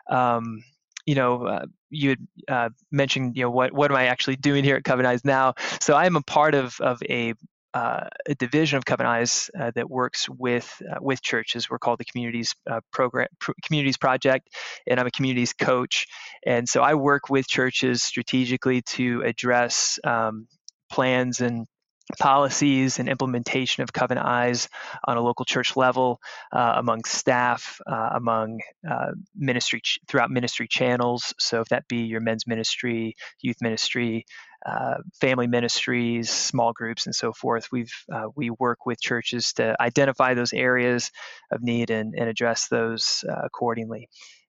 Um, 0.09 0.63
you 1.05 1.15
know, 1.15 1.45
uh, 1.45 1.65
you 1.89 2.09
had 2.09 2.27
uh, 2.47 2.69
mentioned, 2.91 3.35
you 3.35 3.43
know, 3.43 3.49
what 3.49 3.73
what 3.73 3.91
am 3.91 3.97
I 3.97 4.05
actually 4.05 4.35
doing 4.35 4.63
here 4.63 4.75
at 4.75 4.83
Covenant 4.83 5.25
now? 5.25 5.55
So 5.79 5.93
I 5.95 6.05
am 6.05 6.15
a 6.15 6.21
part 6.21 6.55
of 6.55 6.79
of 6.79 7.01
a 7.09 7.33
uh, 7.73 8.07
a 8.27 8.35
division 8.35 8.77
of 8.77 8.85
Covenant 8.85 9.49
uh, 9.57 9.71
that 9.75 9.89
works 9.89 10.27
with 10.29 10.81
uh, 10.89 10.97
with 11.01 11.21
churches. 11.21 11.69
We're 11.69 11.79
called 11.79 11.99
the 11.99 12.05
Communities 12.05 12.53
uh, 12.69 12.81
Program 12.91 13.27
Pro- 13.39 13.55
Communities 13.63 13.97
Project, 13.97 14.49
and 14.87 14.99
I'm 14.99 15.07
a 15.07 15.11
communities 15.11 15.53
coach. 15.53 16.07
And 16.45 16.67
so 16.67 16.81
I 16.81 16.95
work 16.95 17.29
with 17.29 17.47
churches 17.47 18.03
strategically 18.03 18.81
to 18.81 19.21
address 19.23 19.99
um, 20.03 20.47
plans 20.89 21.39
and 21.39 21.65
policies 22.19 22.99
and 22.99 23.09
implementation 23.09 23.83
of 23.83 23.93
Covenant 23.93 24.27
Eyes 24.27 24.69
on 25.05 25.17
a 25.17 25.21
local 25.21 25.45
church 25.45 25.75
level, 25.75 26.21
uh, 26.51 26.73
among 26.77 27.03
staff, 27.05 27.79
uh, 27.87 28.09
among 28.13 28.59
uh, 28.89 29.11
ministry 29.35 29.81
ch- 29.81 29.99
throughout 30.07 30.31
ministry 30.31 30.67
channels. 30.67 31.33
So 31.39 31.61
if 31.61 31.69
that 31.69 31.87
be 31.87 32.03
your 32.03 32.21
men's 32.21 32.47
ministry, 32.47 33.15
youth 33.41 33.57
ministry, 33.61 34.25
uh, 34.65 34.97
family 35.19 35.47
ministries, 35.47 36.29
small 36.29 36.71
groups, 36.73 37.05
and 37.07 37.15
so 37.15 37.33
forth, 37.33 37.71
we've 37.71 37.93
uh, 38.13 38.27
we 38.35 38.49
work 38.51 38.85
with 38.85 39.01
churches 39.01 39.53
to 39.53 39.75
identify 39.81 40.33
those 40.33 40.53
areas 40.53 41.11
of 41.51 41.63
need 41.63 41.89
and, 41.89 42.13
and 42.15 42.29
address 42.29 42.67
those 42.67 43.23
uh, 43.27 43.41
accordingly. 43.43 44.07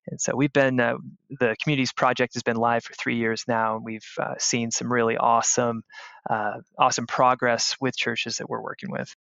And 0.09 0.21
so 0.21 0.33
we've 0.35 0.53
been, 0.53 0.81
uh, 0.81 0.97
the 1.39 1.57
Communities 1.63 1.93
Project 1.93 2.35
has 2.35 2.43
been 2.43 2.57
live 2.57 2.85
for 2.85 2.93
three 2.95 3.17
years 3.17 3.45
now, 3.47 3.77
and 3.77 3.85
we've 3.85 4.07
uh, 4.19 4.35
seen 4.39 4.71
some 4.71 4.93
really 4.93 5.17
awesome, 5.17 5.83
uh, 6.29 6.55
awesome 6.79 7.07
progress 7.07 7.77
with 7.81 7.97
churches 7.97 8.39
that 8.39 8.49
we're 8.49 8.63
working 8.63 8.91
with. 8.91 9.15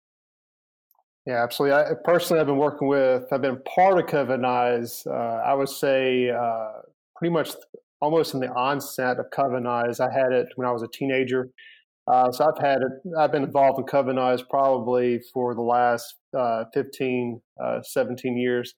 Yeah, 1.26 1.42
absolutely. 1.42 1.76
I 1.76 1.92
personally, 2.04 2.40
I've 2.40 2.46
been 2.46 2.56
working 2.56 2.88
with, 2.88 3.24
I've 3.32 3.42
been 3.42 3.60
part 3.62 3.98
of 3.98 4.06
Covenant 4.06 4.44
uh, 5.06 5.10
I 5.10 5.52
would 5.52 5.68
say 5.68 6.30
uh, 6.30 6.72
pretty 7.16 7.32
much 7.32 7.50
almost 8.00 8.34
in 8.34 8.40
the 8.40 8.48
onset 8.48 9.18
of 9.18 9.26
Covenant 9.30 10.00
I 10.00 10.10
had 10.10 10.32
it 10.32 10.46
when 10.54 10.66
I 10.66 10.70
was 10.70 10.82
a 10.82 10.88
teenager. 10.88 11.50
Uh, 12.06 12.30
so 12.32 12.46
I've 12.46 12.64
had 12.64 12.78
it, 12.78 13.16
I've 13.18 13.32
been 13.32 13.42
involved 13.42 13.78
in 13.78 13.84
Covenant 13.84 14.42
probably 14.48 15.20
for 15.34 15.54
the 15.54 15.60
last 15.60 16.14
15, 16.72 17.42
17 17.82 18.38
years 18.38 18.74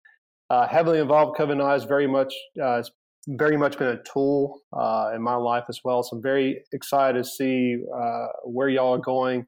uh, 0.50 0.66
heavily 0.66 0.98
involved. 0.98 1.36
Covenant 1.36 1.76
is 1.76 1.84
very 1.84 2.06
much 2.06 2.34
uh, 2.62 2.82
very 3.28 3.56
much 3.56 3.78
been 3.78 3.88
a 3.88 4.02
tool 4.02 4.60
uh, 4.72 5.12
in 5.14 5.22
my 5.22 5.34
life 5.34 5.64
as 5.68 5.80
well. 5.84 6.02
So 6.02 6.16
I'm 6.16 6.22
very 6.22 6.62
excited 6.72 7.22
to 7.22 7.28
see 7.28 7.76
uh, 7.94 8.26
where 8.44 8.68
y'all 8.68 8.94
are 8.94 8.98
going 8.98 9.46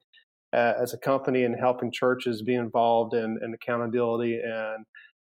uh, 0.53 0.73
as 0.81 0.93
a 0.93 0.97
company 0.97 1.43
and 1.43 1.55
helping 1.59 1.91
churches 1.91 2.43
be 2.43 2.55
involved 2.55 3.13
in, 3.15 3.39
in 3.43 3.53
accountability 3.53 4.39
and 4.43 4.85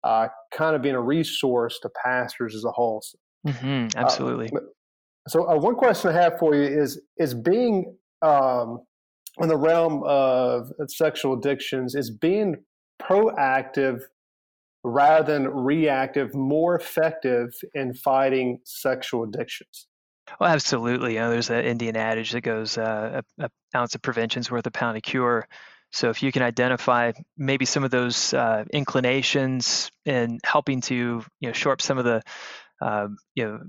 uh, 0.04 0.28
kind 0.52 0.76
of 0.76 0.82
being 0.82 0.94
a 0.94 1.00
resource 1.00 1.78
to 1.80 1.90
pastors 2.04 2.54
as 2.54 2.64
a 2.64 2.70
whole. 2.70 3.02
Mm-hmm, 3.46 3.98
absolutely. 3.98 4.50
so 5.28 5.42
one 5.56 5.74
question 5.74 6.10
I 6.10 6.20
have 6.20 6.38
for 6.38 6.54
you 6.54 6.62
is 6.62 7.00
is 7.16 7.32
being 7.32 7.96
um, 8.22 8.80
in 9.38 9.48
the 9.48 9.56
realm 9.56 10.02
of 10.04 10.70
sexual 10.88 11.38
addictions 11.38 11.94
is 11.94 12.10
being 12.10 12.56
proactive 13.00 14.00
rather 14.86 15.32
than 15.32 15.48
reactive, 15.48 16.32
more 16.34 16.76
effective 16.76 17.52
in 17.74 17.92
fighting 17.92 18.60
sexual 18.64 19.24
addictions. 19.24 19.88
Well, 20.38 20.48
absolutely. 20.50 21.14
You 21.14 21.20
know, 21.20 21.30
there's 21.30 21.50
an 21.50 21.64
Indian 21.64 21.96
adage 21.96 22.30
that 22.32 22.42
goes, 22.42 22.78
uh, 22.78 23.22
a, 23.38 23.44
a, 23.44 23.50
ounce 23.76 23.94
of 23.96 24.02
prevention 24.02 24.40
is 24.40 24.50
worth 24.50 24.66
a 24.66 24.70
pound 24.70 24.96
of 24.96 25.02
cure. 25.02 25.48
So 25.92 26.10
if 26.10 26.22
you 26.22 26.30
can 26.30 26.42
identify 26.42 27.12
maybe 27.36 27.64
some 27.64 27.82
of 27.82 27.90
those 27.90 28.32
uh, 28.32 28.64
inclinations 28.72 29.90
and 30.04 30.40
helping 30.44 30.80
to 30.82 30.94
you 31.40 31.48
know 31.48 31.52
shore 31.52 31.72
up 31.72 31.82
some 31.82 31.98
of 31.98 32.04
the 32.04 32.22
um, 32.80 33.16
you 33.34 33.44
know 33.44 33.60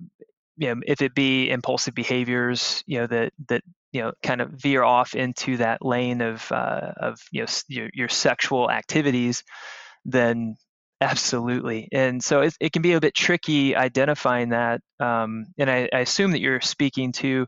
you 0.58 0.76
know 0.76 0.82
if 0.86 1.02
it 1.02 1.14
be 1.14 1.50
impulsive 1.50 1.94
behaviors 1.94 2.84
you 2.88 3.00
know 3.00 3.08
that 3.08 3.34
that 3.50 3.62
you 3.92 4.02
know 4.02 4.12
kind 4.24 4.42
of 4.42 4.50
veer 4.50 4.84
off 4.84 5.16
into 5.16 5.58
that 5.58 5.86
lane 5.86 6.22
of 6.22 6.52
uh, 6.52 6.92
of 6.98 7.20
you 7.32 7.42
know 7.42 7.48
your, 7.68 7.90
your 7.94 8.10
sexual 8.10 8.70
activities, 8.70 9.44
then 10.04 10.58
Absolutely. 11.00 11.88
And 11.92 12.24
so 12.24 12.42
it, 12.42 12.56
it, 12.60 12.74
can 12.74 12.82
be 12.82 12.94
a 12.94 13.00
bit 13.00 13.14
tricky 13.14 13.76
identifying 13.76 14.50
that. 14.50 14.82
Um, 15.00 15.46
and 15.58 15.70
I, 15.70 15.88
I, 15.94 16.00
assume 16.00 16.32
that 16.32 16.42
you're 16.42 16.60
speaking 16.60 17.12
to, 17.14 17.46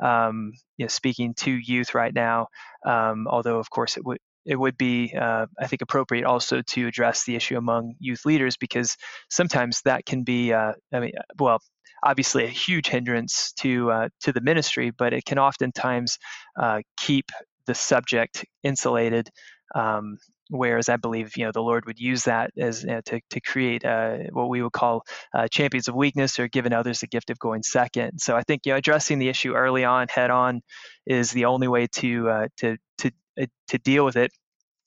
um, 0.00 0.52
you 0.76 0.84
know, 0.84 0.88
speaking 0.88 1.34
to 1.38 1.50
youth 1.50 1.96
right 1.96 2.14
now. 2.14 2.46
Um, 2.86 3.26
although, 3.28 3.58
of 3.58 3.70
course, 3.70 3.96
it 3.96 4.04
would 4.04 4.18
it 4.44 4.56
would 4.56 4.76
be, 4.76 5.14
uh, 5.20 5.46
I 5.58 5.66
think, 5.66 5.82
appropriate 5.82 6.24
also 6.24 6.62
to 6.62 6.86
address 6.86 7.24
the 7.24 7.36
issue 7.36 7.56
among 7.56 7.94
youth 7.98 8.24
leaders 8.24 8.56
because 8.56 8.96
sometimes 9.30 9.80
that 9.84 10.04
can 10.04 10.24
be, 10.24 10.52
uh, 10.52 10.72
I 10.92 11.00
mean, 11.00 11.12
well, 11.38 11.60
obviously 12.02 12.44
a 12.44 12.48
huge 12.48 12.88
hindrance 12.88 13.52
to 13.60 13.90
uh, 13.90 14.08
to 14.20 14.32
the 14.32 14.40
ministry, 14.40 14.90
but 14.90 15.12
it 15.12 15.24
can 15.24 15.38
oftentimes 15.38 16.18
uh, 16.60 16.80
keep 16.96 17.30
the 17.66 17.74
subject 17.74 18.44
insulated 18.62 19.28
um, 19.74 20.18
whereas 20.52 20.88
I 20.88 20.96
believe 20.96 21.36
you 21.36 21.44
know 21.44 21.52
the 21.52 21.62
Lord 21.62 21.86
would 21.86 21.98
use 21.98 22.24
that 22.24 22.50
as 22.58 22.84
uh, 22.84 23.00
to 23.06 23.20
to 23.30 23.40
create 23.40 23.84
uh, 23.84 24.18
what 24.32 24.48
we 24.48 24.62
would 24.62 24.72
call 24.72 25.04
uh, 25.34 25.48
champions 25.48 25.88
of 25.88 25.94
weakness 25.94 26.38
or 26.38 26.48
giving 26.48 26.72
others 26.72 27.00
the 27.00 27.06
gift 27.06 27.30
of 27.30 27.38
going 27.38 27.62
second. 27.62 28.18
So 28.20 28.36
I 28.36 28.42
think 28.42 28.66
you 28.66 28.72
know 28.72 28.76
addressing 28.76 29.18
the 29.18 29.28
issue 29.28 29.54
early 29.54 29.84
on, 29.84 30.08
head 30.08 30.30
on, 30.30 30.60
is 31.06 31.30
the 31.30 31.46
only 31.46 31.68
way 31.68 31.86
to 31.86 32.28
uh, 32.28 32.48
to 32.58 32.76
to 32.98 33.10
uh, 33.40 33.46
to 33.68 33.78
deal 33.78 34.04
with 34.04 34.16
it. 34.16 34.32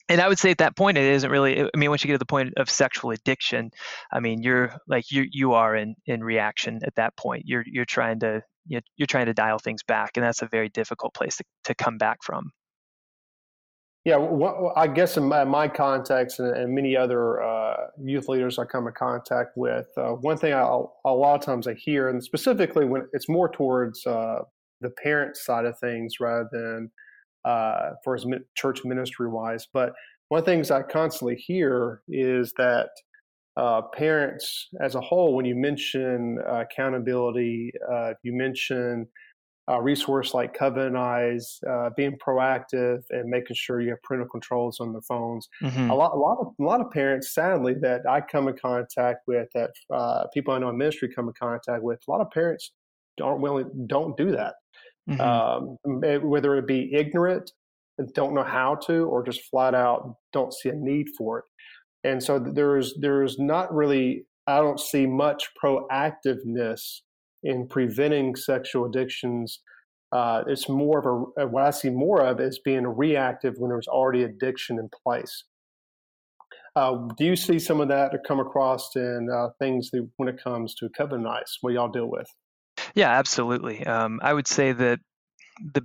And 0.08 0.20
I 0.20 0.28
would 0.28 0.38
say 0.38 0.52
at 0.52 0.58
that 0.58 0.76
point, 0.76 0.98
it 0.98 1.04
isn't 1.04 1.30
really. 1.30 1.62
I 1.62 1.76
mean, 1.76 1.90
once 1.90 2.04
you 2.04 2.08
get 2.08 2.14
to 2.14 2.18
the 2.18 2.26
point 2.26 2.54
of 2.56 2.70
sexual 2.70 3.10
addiction, 3.10 3.70
I 4.12 4.20
mean, 4.20 4.42
you're 4.42 4.72
like 4.86 5.10
you 5.10 5.26
you 5.30 5.54
are 5.54 5.74
in 5.74 5.96
in 6.06 6.22
reaction 6.22 6.80
at 6.86 6.94
that 6.94 7.16
point. 7.16 7.42
You're 7.46 7.64
you're 7.66 7.84
trying 7.84 8.20
to 8.20 8.42
you're 8.68 9.06
trying 9.06 9.26
to 9.26 9.34
dial 9.34 9.58
things 9.58 9.82
back, 9.82 10.12
and 10.16 10.24
that's 10.24 10.42
a 10.42 10.46
very 10.46 10.68
difficult 10.68 11.14
place 11.14 11.36
to, 11.36 11.44
to 11.64 11.74
come 11.74 11.98
back 11.98 12.18
from. 12.22 12.50
Yeah, 14.06 14.18
well, 14.18 14.72
I 14.76 14.86
guess 14.86 15.16
in 15.16 15.24
my, 15.24 15.66
context 15.66 16.38
and, 16.38 16.72
many 16.72 16.96
other 16.96 17.42
uh, 17.42 17.88
youth 18.00 18.28
leaders 18.28 18.56
I 18.56 18.64
come 18.64 18.86
in 18.86 18.92
contact 18.96 19.56
with, 19.56 19.88
uh, 19.96 20.10
one 20.10 20.38
thing 20.38 20.52
I, 20.52 20.60
a 20.60 21.10
lot 21.10 21.34
of 21.34 21.40
times 21.44 21.66
I 21.66 21.74
hear, 21.74 22.08
and 22.08 22.22
specifically 22.22 22.84
when 22.84 23.08
it's 23.12 23.28
more 23.28 23.48
towards 23.48 24.06
uh, 24.06 24.42
the 24.80 24.90
parent 24.90 25.36
side 25.36 25.64
of 25.64 25.76
things 25.80 26.20
rather 26.20 26.48
than 26.52 26.92
uh, 27.44 27.94
for 28.04 28.14
as 28.14 28.24
church 28.54 28.84
ministry 28.84 29.28
wise, 29.28 29.66
but 29.72 29.92
one 30.28 30.38
of 30.38 30.44
the 30.44 30.52
things 30.52 30.70
I 30.70 30.82
constantly 30.82 31.34
hear 31.34 32.02
is 32.08 32.52
that 32.58 32.90
uh, 33.56 33.82
parents 33.92 34.68
as 34.80 34.94
a 34.94 35.00
whole, 35.00 35.34
when 35.34 35.46
you 35.46 35.56
mention 35.56 36.38
uh, 36.48 36.60
accountability, 36.60 37.72
you 38.22 38.36
mention 38.36 39.08
a 39.68 39.82
resource 39.82 40.32
like 40.32 40.54
Covenant 40.54 40.96
Eyes, 40.96 41.58
uh, 41.68 41.90
being 41.96 42.16
proactive 42.24 43.02
and 43.10 43.28
making 43.28 43.56
sure 43.56 43.80
you 43.80 43.90
have 43.90 44.02
parental 44.02 44.28
controls 44.28 44.78
on 44.80 44.92
the 44.92 45.02
phones. 45.02 45.48
Mm-hmm. 45.62 45.90
A 45.90 45.94
lot, 45.94 46.12
a 46.14 46.18
lot 46.18 46.38
of, 46.40 46.48
a 46.58 46.62
lot 46.62 46.80
of 46.80 46.90
parents, 46.90 47.34
sadly, 47.34 47.74
that 47.82 48.02
I 48.08 48.20
come 48.20 48.48
in 48.48 48.56
contact 48.56 49.20
with, 49.26 49.48
that 49.54 49.70
uh, 49.92 50.26
people 50.32 50.54
I 50.54 50.58
know 50.58 50.68
in 50.68 50.78
ministry 50.78 51.08
come 51.14 51.28
in 51.28 51.34
contact 51.38 51.82
with, 51.82 52.00
a 52.06 52.10
lot 52.10 52.20
of 52.20 52.30
parents 52.30 52.72
don't 53.16 53.40
willing, 53.40 53.86
don't 53.88 54.16
do 54.16 54.30
that. 54.32 54.54
Mm-hmm. 55.08 55.20
Um, 55.20 56.28
whether 56.28 56.56
it 56.56 56.66
be 56.66 56.92
ignorant, 56.94 57.50
don't 58.14 58.34
know 58.34 58.44
how 58.44 58.74
to, 58.86 59.04
or 59.04 59.24
just 59.24 59.44
flat 59.50 59.74
out 59.74 60.16
don't 60.32 60.52
see 60.52 60.68
a 60.68 60.74
need 60.74 61.06
for 61.16 61.38
it. 61.38 61.44
And 62.04 62.22
so 62.22 62.38
there's 62.38 62.94
there's 63.00 63.38
not 63.38 63.74
really 63.74 64.26
I 64.46 64.58
don't 64.58 64.78
see 64.78 65.06
much 65.06 65.48
proactiveness 65.62 67.00
in 67.42 67.68
preventing 67.68 68.36
sexual 68.36 68.86
addictions. 68.86 69.60
Uh, 70.12 70.42
it's 70.46 70.68
more 70.68 70.98
of 70.98 71.06
a 71.06 71.42
uh, 71.42 71.46
what 71.46 71.64
I 71.64 71.70
see 71.70 71.90
more 71.90 72.24
of 72.24 72.40
is 72.40 72.60
being 72.64 72.86
reactive 72.86 73.54
when 73.58 73.70
there's 73.70 73.88
already 73.88 74.22
addiction 74.22 74.78
in 74.78 74.88
place. 75.04 75.44
Uh, 76.76 77.08
do 77.16 77.24
you 77.24 77.36
see 77.36 77.58
some 77.58 77.80
of 77.80 77.88
that 77.88 78.12
come 78.28 78.38
across 78.38 78.94
in 78.96 79.28
uh, 79.32 79.48
things 79.58 79.90
that, 79.90 80.06
when 80.18 80.28
it 80.28 80.42
comes 80.42 80.74
to 80.74 80.90
Covenant 80.90 81.26
Eyes? 81.26 81.56
What 81.62 81.72
y'all 81.72 81.88
deal 81.88 82.10
with? 82.10 82.28
Yeah, 82.94 83.10
absolutely. 83.10 83.84
Um, 83.84 84.20
I 84.22 84.32
would 84.32 84.46
say 84.46 84.72
that 84.72 85.00
the 85.72 85.82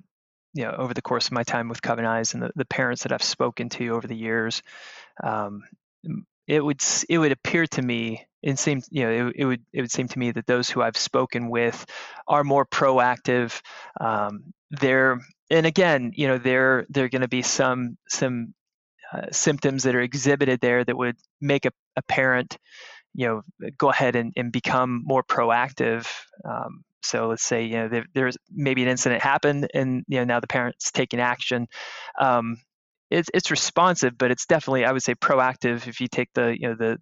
you 0.53 0.63
know 0.63 0.75
over 0.77 0.93
the 0.93 1.01
course 1.01 1.27
of 1.27 1.31
my 1.31 1.43
time 1.43 1.69
with 1.69 1.81
Covenant 1.81 2.13
Eyes 2.13 2.33
and 2.33 2.43
the, 2.43 2.51
the 2.55 2.65
parents 2.65 3.03
that 3.03 3.13
I've 3.13 3.23
spoken 3.23 3.69
to 3.69 3.89
over 3.89 4.05
the 4.05 4.15
years, 4.15 4.61
um, 5.23 5.63
it 6.47 6.63
would 6.63 6.81
it 7.09 7.17
would 7.17 7.31
appear 7.31 7.65
to 7.67 7.81
me 7.81 8.25
it 8.43 8.57
seems 8.57 8.87
you 8.91 9.03
know 9.03 9.27
it, 9.27 9.35
it, 9.37 9.45
would 9.45 9.61
it 9.73 9.81
would 9.81 9.91
seem 9.91 10.07
to 10.07 10.19
me 10.19 10.31
that 10.31 10.47
those 10.47 10.69
who 10.69 10.81
I've 10.81 10.97
spoken 10.97 11.49
with 11.49 11.85
are 12.27 12.43
more 12.43 12.65
proactive. 12.65 13.61
Um, 13.99 14.53
they're 14.71 15.19
and 15.49 15.65
again 15.65 16.11
you 16.15 16.27
know 16.27 16.37
there 16.37 16.85
are 16.95 17.09
going 17.09 17.21
to 17.21 17.27
be 17.27 17.41
some 17.41 17.97
some 18.07 18.53
uh, 19.13 19.27
symptoms 19.31 19.83
that 19.83 19.95
are 19.95 20.01
exhibited 20.01 20.61
there 20.61 20.83
that 20.83 20.97
would 20.97 21.17
make 21.41 21.65
a, 21.65 21.71
a 21.97 22.01
parent 22.03 22.57
you 23.13 23.27
know 23.27 23.41
go 23.77 23.89
ahead 23.89 24.15
and, 24.15 24.31
and 24.37 24.51
become 24.51 25.03
more 25.05 25.23
proactive 25.23 26.07
um, 26.45 26.83
so 27.03 27.27
let's 27.27 27.43
say 27.43 27.65
you 27.65 27.73
know 27.73 27.89
there, 27.89 28.05
there's 28.13 28.37
maybe 28.49 28.81
an 28.81 28.87
incident 28.87 29.21
happened 29.21 29.67
and 29.73 30.05
you 30.07 30.19
know 30.19 30.23
now 30.23 30.39
the 30.39 30.47
parent's 30.47 30.91
taking 30.91 31.19
action 31.19 31.67
um, 32.19 32.57
it's 33.11 33.29
it's 33.33 33.51
responsive 33.51 34.17
but 34.17 34.31
it's 34.31 34.45
definitely 34.45 34.85
i 34.85 34.91
would 34.91 35.03
say 35.03 35.13
proactive 35.13 35.87
if 35.87 36.01
you 36.01 36.07
take 36.07 36.29
the 36.33 36.57
you 36.59 36.69
know 36.69 36.75
the 36.75 36.97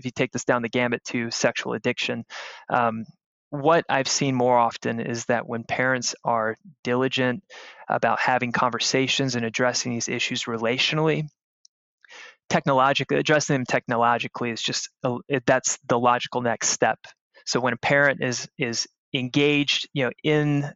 if 0.00 0.06
you 0.06 0.10
take 0.10 0.32
this 0.32 0.44
down 0.44 0.62
the 0.62 0.68
gambit 0.68 1.04
to 1.04 1.30
sexual 1.30 1.74
addiction. 1.74 2.24
Um, 2.70 3.04
what 3.50 3.84
I've 3.88 4.08
seen 4.08 4.34
more 4.34 4.56
often 4.56 4.98
is 5.00 5.26
that 5.26 5.46
when 5.46 5.64
parents 5.64 6.14
are 6.24 6.56
diligent 6.84 7.44
about 7.88 8.18
having 8.18 8.50
conversations 8.50 9.34
and 9.34 9.44
addressing 9.44 9.92
these 9.92 10.08
issues 10.08 10.44
relationally, 10.44 11.24
technologically 12.48 13.18
addressing 13.18 13.54
them 13.54 13.64
technologically 13.66 14.50
is 14.50 14.62
just 14.62 14.88
a, 15.04 15.16
it, 15.28 15.44
that's 15.46 15.78
the 15.86 15.98
logical 15.98 16.40
next 16.40 16.68
step. 16.68 16.98
So 17.44 17.60
when 17.60 17.74
a 17.74 17.78
parent 17.78 18.22
is 18.22 18.48
is 18.58 18.86
engaged 19.12 19.88
you 19.92 20.04
know 20.04 20.12
in 20.22 20.72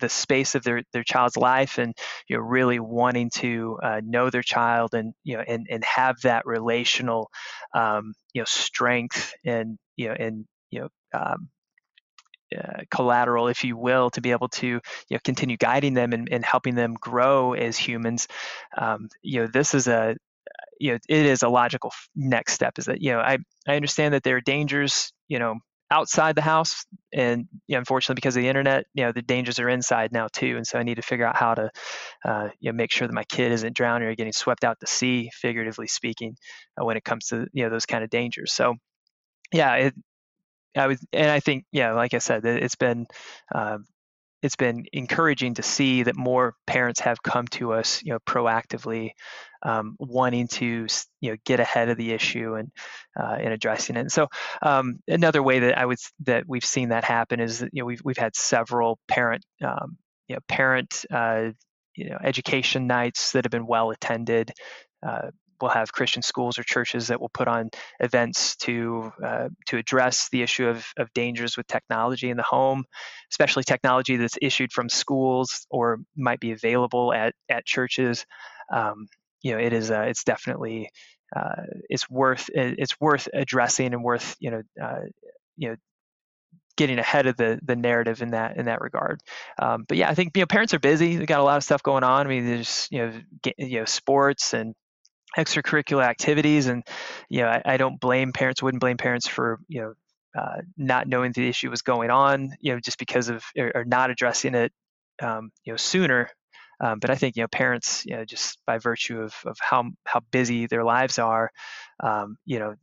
the 0.00 0.08
space 0.08 0.54
of 0.54 0.62
their 0.64 0.82
their 0.92 1.04
child's 1.04 1.36
life 1.36 1.78
and 1.78 1.94
you 2.28 2.36
know 2.36 2.42
really 2.42 2.78
wanting 2.78 3.30
to 3.30 3.78
uh, 3.82 4.00
know 4.04 4.30
their 4.30 4.42
child 4.42 4.94
and 4.94 5.14
you 5.24 5.36
know 5.36 5.44
and 5.46 5.66
and 5.70 5.84
have 5.84 6.16
that 6.22 6.46
relational 6.46 7.30
um, 7.74 8.12
you 8.34 8.40
know 8.40 8.46
strength 8.46 9.32
and 9.44 9.78
you 9.96 10.08
know 10.08 10.14
and 10.18 10.44
you 10.70 10.80
know 10.80 10.88
um, 11.18 11.48
uh, 12.56 12.82
collateral, 12.90 13.48
if 13.48 13.62
you 13.62 13.76
will, 13.76 14.08
to 14.10 14.20
be 14.22 14.30
able 14.30 14.48
to 14.48 14.66
you 14.66 14.80
know 15.10 15.18
continue 15.22 15.56
guiding 15.56 15.94
them 15.94 16.12
and, 16.12 16.28
and 16.30 16.44
helping 16.44 16.74
them 16.74 16.94
grow 16.94 17.52
as 17.52 17.76
humans. 17.76 18.26
Um, 18.76 19.08
you 19.22 19.42
know, 19.42 19.48
this 19.52 19.74
is 19.74 19.86
a 19.86 20.16
you 20.80 20.92
know 20.92 20.98
it 21.08 21.26
is 21.26 21.42
a 21.42 21.48
logical 21.48 21.92
next 22.16 22.54
step 22.54 22.78
is 22.78 22.86
that 22.86 23.02
you 23.02 23.12
know 23.12 23.18
i 23.20 23.38
i 23.66 23.76
understand 23.76 24.14
that 24.14 24.22
there 24.22 24.36
are 24.36 24.40
dangers 24.40 25.12
you 25.28 25.38
know 25.38 25.56
outside 25.90 26.34
the 26.34 26.42
house 26.42 26.84
and 27.12 27.48
you 27.66 27.74
know, 27.74 27.78
unfortunately 27.78 28.14
because 28.14 28.36
of 28.36 28.42
the 28.42 28.48
internet 28.48 28.84
you 28.92 29.04
know 29.04 29.12
the 29.12 29.22
dangers 29.22 29.58
are 29.58 29.70
inside 29.70 30.12
now 30.12 30.26
too 30.30 30.56
and 30.56 30.66
so 30.66 30.78
i 30.78 30.82
need 30.82 30.96
to 30.96 31.02
figure 31.02 31.24
out 31.24 31.36
how 31.36 31.54
to 31.54 31.70
uh, 32.26 32.48
you 32.60 32.70
know 32.70 32.76
make 32.76 32.92
sure 32.92 33.08
that 33.08 33.14
my 33.14 33.24
kid 33.24 33.52
isn't 33.52 33.74
drowning 33.74 34.06
or 34.06 34.14
getting 34.14 34.32
swept 34.32 34.64
out 34.64 34.78
to 34.80 34.86
sea 34.86 35.30
figuratively 35.32 35.86
speaking 35.86 36.36
uh, 36.78 36.84
when 36.84 36.96
it 36.96 37.04
comes 37.04 37.26
to 37.28 37.46
you 37.52 37.64
know 37.64 37.70
those 37.70 37.86
kind 37.86 38.04
of 38.04 38.10
dangers. 38.10 38.52
So 38.52 38.74
yeah 39.52 39.74
it, 39.76 39.94
I 40.76 40.86
was, 40.86 41.04
and 41.12 41.30
I 41.30 41.40
think, 41.40 41.64
yeah, 41.72 41.92
like 41.92 42.14
I 42.14 42.18
said, 42.18 42.44
it's 42.44 42.76
been 42.76 43.06
uh, 43.54 43.78
it's 44.42 44.56
been 44.56 44.84
encouraging 44.92 45.54
to 45.54 45.62
see 45.62 46.04
that 46.04 46.16
more 46.16 46.54
parents 46.66 47.00
have 47.00 47.22
come 47.22 47.46
to 47.48 47.72
us, 47.72 48.02
you 48.02 48.12
know, 48.12 48.18
proactively, 48.20 49.12
um, 49.62 49.96
wanting 49.98 50.46
to, 50.48 50.86
you 51.20 51.30
know, 51.30 51.36
get 51.44 51.60
ahead 51.60 51.88
of 51.88 51.96
the 51.96 52.12
issue 52.12 52.54
and 52.54 52.70
uh, 53.18 53.36
and 53.40 53.52
addressing 53.52 53.96
it. 53.96 54.00
And 54.00 54.12
so, 54.12 54.28
um, 54.62 55.00
another 55.08 55.42
way 55.42 55.60
that 55.60 55.76
I 55.76 55.84
would 55.86 55.98
that 56.24 56.44
we've 56.46 56.64
seen 56.64 56.90
that 56.90 57.04
happen 57.04 57.40
is 57.40 57.60
that 57.60 57.70
you 57.72 57.82
know 57.82 57.86
we've 57.86 58.02
we've 58.04 58.18
had 58.18 58.36
several 58.36 58.98
parent, 59.08 59.44
um, 59.62 59.96
you 60.28 60.36
know, 60.36 60.40
parent. 60.48 61.04
Uh, 61.10 61.50
you 61.96 62.08
know, 62.08 62.18
education 62.22 62.86
nights 62.86 63.32
that 63.32 63.44
have 63.44 63.50
been 63.50 63.66
well 63.66 63.90
attended. 63.90 64.52
Uh, 65.04 65.30
we'll 65.60 65.70
have 65.70 65.92
Christian 65.92 66.22
schools 66.22 66.58
or 66.58 66.62
churches 66.62 67.08
that 67.08 67.20
will 67.20 67.28
put 67.28 67.48
on 67.48 67.70
events 68.00 68.56
to 68.56 69.12
uh, 69.24 69.48
to 69.66 69.76
address 69.76 70.28
the 70.30 70.42
issue 70.42 70.68
of, 70.68 70.86
of 70.96 71.12
dangers 71.12 71.56
with 71.56 71.66
technology 71.66 72.30
in 72.30 72.36
the 72.36 72.42
home, 72.42 72.84
especially 73.30 73.64
technology 73.64 74.16
that's 74.16 74.38
issued 74.40 74.72
from 74.72 74.88
schools 74.88 75.66
or 75.70 75.98
might 76.16 76.40
be 76.40 76.52
available 76.52 77.12
at 77.12 77.34
at 77.48 77.64
churches. 77.64 78.24
Um, 78.72 79.08
you 79.42 79.52
know, 79.52 79.58
it 79.58 79.72
is 79.72 79.90
uh, 79.90 80.02
it's 80.02 80.24
definitely 80.24 80.90
uh, 81.34 81.62
it's 81.88 82.08
worth 82.08 82.48
it's 82.54 82.98
worth 83.00 83.28
addressing 83.32 83.92
and 83.92 84.02
worth 84.02 84.36
you 84.40 84.50
know 84.50 84.62
uh, 84.82 85.00
you 85.56 85.70
know 85.70 85.76
getting 86.78 86.98
ahead 86.98 87.26
of 87.26 87.36
the 87.36 87.58
the 87.62 87.76
narrative 87.76 88.22
in 88.22 88.30
that 88.30 88.56
in 88.56 88.66
that 88.66 88.80
regard. 88.80 89.20
Um, 89.60 89.84
but 89.86 89.98
yeah, 89.98 90.08
I 90.08 90.14
think 90.14 90.34
you 90.36 90.42
know 90.42 90.46
parents 90.46 90.72
are 90.72 90.78
busy. 90.78 91.16
They 91.16 91.26
got 91.26 91.40
a 91.40 91.44
lot 91.44 91.58
of 91.58 91.64
stuff 91.64 91.82
going 91.82 92.04
on. 92.04 92.26
I 92.26 92.30
mean, 92.30 92.46
there's 92.46 92.88
you 92.90 92.98
know 93.00 93.20
get, 93.42 93.54
you 93.58 93.80
know 93.80 93.84
sports 93.84 94.54
and 94.54 94.74
extracurricular 95.36 96.04
activities 96.04 96.66
and 96.66 96.82
you 97.28 97.42
know 97.42 97.48
I, 97.48 97.62
I 97.64 97.76
don't 97.76 98.00
blame 98.00 98.32
parents 98.32 98.62
wouldn't 98.62 98.80
blame 98.80 98.96
parents 98.96 99.28
for 99.28 99.60
you 99.68 99.82
know 99.82 99.94
uh, 100.38 100.62
not 100.76 101.08
knowing 101.08 101.32
the 101.32 101.48
issue 101.48 101.70
was 101.70 101.82
going 101.82 102.10
on 102.10 102.50
you 102.60 102.72
know 102.72 102.80
just 102.80 102.98
because 102.98 103.28
of 103.28 103.44
or, 103.56 103.72
or 103.74 103.84
not 103.84 104.10
addressing 104.10 104.54
it 104.54 104.72
um, 105.22 105.50
you 105.64 105.72
know 105.72 105.76
sooner 105.76 106.30
um, 106.80 107.00
but 107.00 107.10
I 107.10 107.16
think 107.16 107.36
you 107.36 107.42
know 107.42 107.48
parents 107.48 108.04
you 108.06 108.16
know 108.16 108.24
just 108.24 108.58
by 108.66 108.78
virtue 108.78 109.20
of, 109.20 109.34
of 109.44 109.56
how 109.60 109.90
how 110.04 110.20
busy 110.30 110.66
their 110.66 110.84
lives 110.84 111.18
are 111.18 111.50
um, 112.02 112.36
you 112.44 112.58
know 112.58 112.74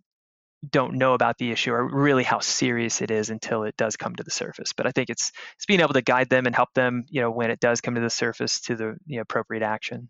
don't 0.71 0.95
know 0.95 1.13
about 1.13 1.37
the 1.37 1.51
issue 1.51 1.71
or 1.71 1.87
really 1.87 2.23
how 2.23 2.39
serious 2.39 3.01
it 3.01 3.11
is 3.11 3.29
until 3.29 3.63
it 3.63 3.77
does 3.77 3.95
come 3.95 4.15
to 4.15 4.23
the 4.23 4.31
surface. 4.31 4.73
But 4.73 4.87
I 4.87 4.91
think 4.91 5.09
it's 5.09 5.31
it's 5.55 5.65
being 5.65 5.79
able 5.79 5.93
to 5.93 6.01
guide 6.01 6.29
them 6.29 6.45
and 6.45 6.55
help 6.55 6.73
them, 6.73 7.05
you 7.09 7.21
know, 7.21 7.31
when 7.31 7.51
it 7.51 7.59
does 7.59 7.81
come 7.81 7.95
to 7.95 8.01
the 8.01 8.09
surface 8.09 8.61
to 8.61 8.75
the 8.75 8.95
you 9.05 9.17
know, 9.17 9.21
appropriate 9.21 9.63
action. 9.63 10.09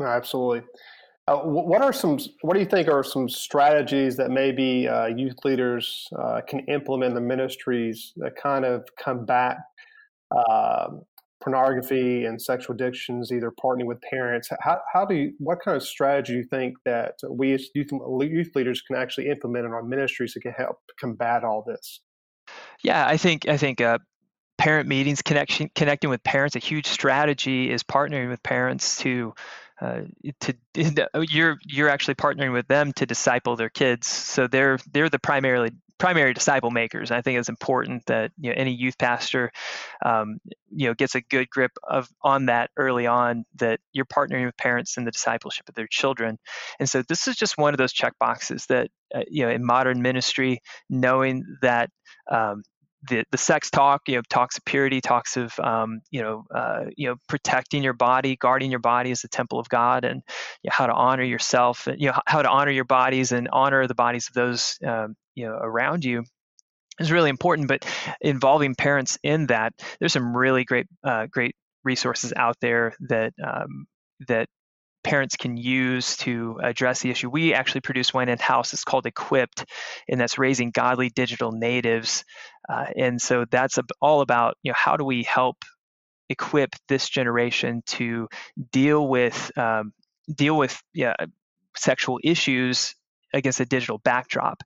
Absolutely. 0.00 0.62
Uh, 1.28 1.38
what 1.38 1.82
are 1.82 1.92
some? 1.92 2.18
What 2.42 2.54
do 2.54 2.60
you 2.60 2.66
think 2.66 2.88
are 2.88 3.02
some 3.02 3.28
strategies 3.28 4.16
that 4.16 4.30
maybe 4.30 4.86
uh, 4.86 5.06
youth 5.06 5.36
leaders 5.44 6.06
uh, 6.16 6.40
can 6.46 6.60
implement 6.68 7.10
in 7.10 7.14
the 7.14 7.20
ministries 7.20 8.12
that 8.16 8.36
kind 8.36 8.64
of 8.64 8.84
combat 8.96 9.56
uh, 10.30 10.88
pornography 11.42 12.26
and 12.26 12.40
sexual 12.40 12.76
addictions, 12.76 13.32
either 13.32 13.50
partnering 13.50 13.86
with 13.86 14.00
parents? 14.02 14.50
How, 14.60 14.78
how 14.92 15.04
do 15.04 15.16
you? 15.16 15.32
What 15.38 15.58
kind 15.64 15.76
of 15.76 15.82
strategy 15.82 16.34
do 16.34 16.38
you 16.38 16.44
think 16.44 16.76
that 16.84 17.14
we 17.28 17.54
as 17.54 17.70
youth, 17.74 17.90
youth 18.20 18.54
leaders 18.54 18.80
can 18.82 18.94
actually 18.94 19.28
implement 19.28 19.66
in 19.66 19.72
our 19.72 19.82
ministries 19.82 20.32
that 20.34 20.42
can 20.42 20.52
help 20.52 20.78
combat 21.00 21.42
all 21.42 21.64
this? 21.66 22.02
Yeah, 22.82 23.04
I 23.04 23.16
think 23.16 23.48
I 23.48 23.56
think 23.56 23.80
uh, 23.80 23.98
parent 24.58 24.88
meetings, 24.88 25.22
connection, 25.22 25.70
connecting 25.74 26.08
with 26.08 26.22
parents. 26.22 26.54
A 26.54 26.60
huge 26.60 26.86
strategy 26.86 27.68
is 27.68 27.82
partnering 27.82 28.28
with 28.28 28.44
parents 28.44 28.98
to 28.98 29.34
uh, 29.80 30.02
to 30.40 30.54
you're 31.28 31.58
you're 31.62 31.88
actually 31.88 32.14
partnering 32.14 32.52
with 32.52 32.66
them 32.68 32.92
to 32.94 33.06
disciple 33.06 33.56
their 33.56 33.70
kids. 33.70 34.06
So 34.06 34.46
they're 34.46 34.78
they're 34.92 35.10
the 35.10 35.18
primarily 35.18 35.70
primary 35.98 36.34
disciple 36.34 36.70
makers. 36.70 37.10
I 37.10 37.22
think 37.22 37.38
it's 37.38 37.48
important 37.48 38.04
that 38.06 38.32
you 38.38 38.50
know 38.50 38.54
any 38.56 38.72
youth 38.72 38.98
pastor 38.98 39.50
um, 40.04 40.38
you 40.70 40.88
know 40.88 40.94
gets 40.94 41.14
a 41.14 41.20
good 41.20 41.48
grip 41.50 41.72
of 41.88 42.08
on 42.22 42.46
that 42.46 42.70
early 42.76 43.06
on 43.06 43.44
that 43.56 43.80
you're 43.92 44.06
partnering 44.06 44.46
with 44.46 44.56
parents 44.56 44.96
in 44.96 45.04
the 45.04 45.10
discipleship 45.10 45.68
of 45.68 45.74
their 45.74 45.88
children. 45.88 46.38
And 46.78 46.88
so 46.88 47.02
this 47.02 47.28
is 47.28 47.36
just 47.36 47.58
one 47.58 47.74
of 47.74 47.78
those 47.78 47.92
check 47.92 48.14
boxes 48.18 48.66
that 48.66 48.90
uh, 49.14 49.22
you 49.28 49.44
know 49.44 49.50
in 49.50 49.64
modern 49.64 50.02
ministry 50.02 50.60
knowing 50.90 51.44
that 51.62 51.90
um, 52.30 52.62
the, 53.08 53.24
the 53.30 53.38
sex 53.38 53.70
talk, 53.70 54.02
you 54.08 54.16
know, 54.16 54.22
talks 54.28 54.58
of 54.58 54.64
purity, 54.64 55.00
talks 55.00 55.36
of, 55.36 55.58
um, 55.60 56.00
you 56.10 56.22
know, 56.22 56.44
uh, 56.54 56.84
you 56.96 57.08
know, 57.08 57.16
protecting 57.28 57.82
your 57.82 57.92
body, 57.92 58.36
guarding 58.36 58.70
your 58.70 58.80
body 58.80 59.10
as 59.10 59.22
the 59.22 59.28
temple 59.28 59.58
of 59.58 59.68
God, 59.68 60.04
and 60.04 60.22
you 60.62 60.68
know, 60.68 60.72
how 60.72 60.86
to 60.86 60.92
honor 60.92 61.22
yourself, 61.22 61.88
you 61.96 62.08
know, 62.08 62.18
how 62.26 62.42
to 62.42 62.48
honor 62.48 62.70
your 62.70 62.84
bodies 62.84 63.32
and 63.32 63.48
honor 63.52 63.86
the 63.86 63.94
bodies 63.94 64.28
of 64.28 64.34
those, 64.34 64.78
um, 64.86 65.14
you 65.34 65.46
know, 65.46 65.54
around 65.54 66.04
you 66.04 66.24
is 66.98 67.12
really 67.12 67.30
important. 67.30 67.68
But 67.68 67.86
involving 68.20 68.74
parents 68.74 69.18
in 69.22 69.46
that, 69.46 69.72
there's 70.00 70.12
some 70.12 70.36
really 70.36 70.64
great, 70.64 70.86
uh, 71.04 71.26
great 71.30 71.54
resources 71.84 72.32
out 72.36 72.56
there 72.60 72.94
that 73.08 73.32
um, 73.44 73.86
that 74.28 74.48
parents 75.06 75.36
can 75.36 75.56
use 75.56 76.16
to 76.16 76.58
address 76.60 77.00
the 77.00 77.10
issue. 77.10 77.30
We 77.30 77.54
actually 77.54 77.82
produce 77.82 78.12
one 78.12 78.28
in 78.28 78.38
house. 78.38 78.72
It's 78.72 78.82
called 78.82 79.06
Equipped, 79.06 79.64
and 80.08 80.20
that's 80.20 80.36
raising 80.36 80.72
godly 80.72 81.10
digital 81.10 81.52
natives. 81.52 82.24
Uh, 82.68 82.86
and 82.96 83.22
so 83.22 83.44
that's 83.48 83.78
all 84.00 84.20
about 84.20 84.56
you 84.64 84.72
know 84.72 84.76
how 84.76 84.96
do 84.96 85.04
we 85.04 85.22
help 85.22 85.64
equip 86.28 86.74
this 86.88 87.08
generation 87.08 87.84
to 87.86 88.28
deal 88.72 89.06
with 89.06 89.56
um, 89.56 89.92
deal 90.34 90.56
with 90.56 90.76
yeah, 90.92 91.14
sexual 91.76 92.18
issues 92.24 92.95
against 93.32 93.60
a 93.60 93.66
digital 93.66 93.98
backdrop. 93.98 94.62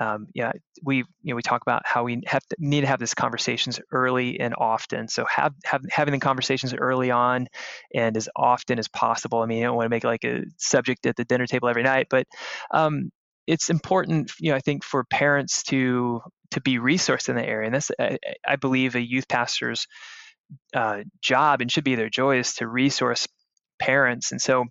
Um, 0.00 0.28
yeah, 0.34 0.52
we 0.82 0.98
you 0.98 1.04
know 1.24 1.36
we 1.36 1.42
talk 1.42 1.62
about 1.62 1.82
how 1.84 2.04
we 2.04 2.22
have 2.26 2.46
to, 2.48 2.56
need 2.58 2.82
to 2.82 2.86
have 2.86 3.00
these 3.00 3.14
conversations 3.14 3.80
early 3.90 4.38
and 4.40 4.54
often. 4.56 5.08
So 5.08 5.24
have, 5.34 5.54
have 5.64 5.82
having 5.90 6.12
the 6.12 6.20
conversations 6.20 6.74
early 6.74 7.10
on 7.10 7.48
and 7.94 8.16
as 8.16 8.28
often 8.36 8.78
as 8.78 8.88
possible. 8.88 9.40
I 9.40 9.46
mean, 9.46 9.58
you 9.58 9.64
don't 9.64 9.76
want 9.76 9.86
to 9.86 9.90
make 9.90 10.04
like 10.04 10.24
a 10.24 10.44
subject 10.58 11.06
at 11.06 11.16
the 11.16 11.24
dinner 11.24 11.46
table 11.46 11.68
every 11.68 11.82
night, 11.82 12.06
but 12.10 12.26
um, 12.72 13.10
it's 13.46 13.70
important, 13.70 14.32
you 14.38 14.50
know, 14.50 14.56
I 14.56 14.60
think 14.60 14.84
for 14.84 15.04
parents 15.04 15.62
to 15.64 16.20
to 16.52 16.60
be 16.60 16.78
resourced 16.78 17.28
in 17.28 17.36
the 17.36 17.44
area. 17.44 17.66
And 17.66 17.74
that's, 17.74 17.90
I, 17.98 18.18
I 18.46 18.56
believe, 18.56 18.94
a 18.94 19.00
youth 19.00 19.26
pastor's 19.28 19.86
uh, 20.74 21.02
job 21.20 21.60
and 21.60 21.72
should 21.72 21.84
be 21.84 21.94
their 21.94 22.10
joy 22.10 22.38
is 22.38 22.54
to 22.54 22.68
resource 22.68 23.26
parents. 23.78 24.32
And 24.32 24.40
so, 24.40 24.66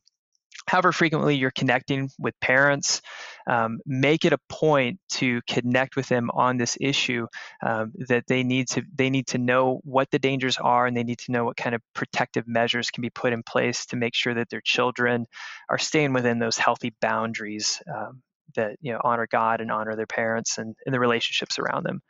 however 0.67 0.91
frequently 0.91 1.36
you're 1.36 1.52
connecting 1.52 2.10
with 2.19 2.39
parents, 2.39 3.02
um, 3.47 3.80
make 3.86 4.26
it 4.26 4.34
a 4.34 4.38
point 4.50 5.00
to 5.10 5.41
connect 5.47 5.95
with 5.95 6.08
them 6.08 6.30
on 6.34 6.58
this 6.58 6.78
issue. 6.80 7.28
Um, 7.65 7.93
that 8.08 8.28
they 8.28 8.43
need 8.43 8.67
to 8.69 8.84
they 8.93 9.10
need 9.10 9.28
to 9.28 9.38
know 9.38 9.82
what 9.84 10.10
the 10.12 10.19
dangers 10.19 10.58
are, 10.58 10.86
and 10.86 10.95
they 10.95 11.04
need 11.04 11.19
to 11.19 11.32
know 11.32 11.45
what 11.45 11.58
kind 11.58 11.76
of 11.76 11.82
protective 11.93 12.47
measures 12.47 12.91
can 12.91 13.02
be 13.02 13.10
put 13.10 13.34
in 13.34 13.43
place 13.43 13.86
to 13.88 13.95
make 13.95 14.15
sure 14.15 14.34
that 14.34 14.50
their 14.50 14.62
children 14.62 15.26
are 15.69 15.78
staying 15.78 16.13
within 16.13 16.39
those 16.39 16.58
healthy 16.58 16.93
boundaries 17.02 17.82
um, 17.93 18.21
that 18.56 18.76
you 18.82 18.91
know 18.91 19.02
honor 19.04 19.28
God 19.30 19.62
and 19.62 19.71
honor 19.71 19.95
their 19.95 20.08
parents 20.08 20.58
and, 20.58 20.76
and 20.86 20.93
the 20.93 21.00
relationships 21.00 21.60
around 21.60 21.86
them. 21.86 22.02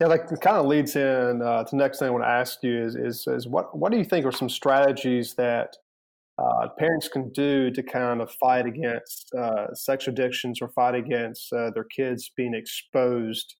Yeah, 0.00 0.06
like 0.06 0.28
kind 0.40 0.56
of 0.56 0.64
leads 0.64 0.96
in 0.96 1.42
uh, 1.42 1.64
to 1.64 1.70
the 1.70 1.76
next 1.76 1.98
thing 1.98 2.08
I 2.08 2.10
want 2.10 2.24
to 2.24 2.28
ask 2.28 2.62
you 2.62 2.82
is, 2.82 2.96
is, 2.96 3.26
is 3.26 3.46
what 3.46 3.76
what 3.76 3.92
do 3.92 3.98
you 3.98 4.04
think 4.04 4.24
are 4.24 4.32
some 4.32 4.48
strategies 4.48 5.34
that 5.34 5.76
uh, 6.40 6.68
parents 6.78 7.08
can 7.08 7.30
do 7.30 7.70
to 7.70 7.82
kind 7.82 8.20
of 8.20 8.30
fight 8.32 8.66
against 8.66 9.32
uh, 9.34 9.74
sexual 9.74 10.14
addictions 10.14 10.60
or 10.62 10.68
fight 10.68 10.94
against 10.94 11.52
uh, 11.52 11.70
their 11.74 11.84
kids 11.84 12.30
being 12.36 12.54
exposed 12.54 13.56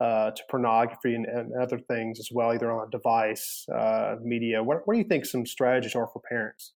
uh, 0.00 0.32
to 0.32 0.42
pornography 0.50 1.14
and, 1.14 1.26
and, 1.26 1.52
other 1.62 1.78
things 1.78 2.18
as 2.18 2.28
well, 2.32 2.52
either 2.52 2.72
on 2.72 2.88
a 2.88 2.90
device, 2.90 3.64
uh, 3.72 4.16
media. 4.20 4.62
What, 4.62 4.78
what 4.84 4.94
do 4.94 4.98
you 4.98 5.06
think 5.06 5.24
some 5.24 5.46
strategies 5.46 5.94
are 5.94 6.08
for 6.12 6.20
parents? 6.28 6.72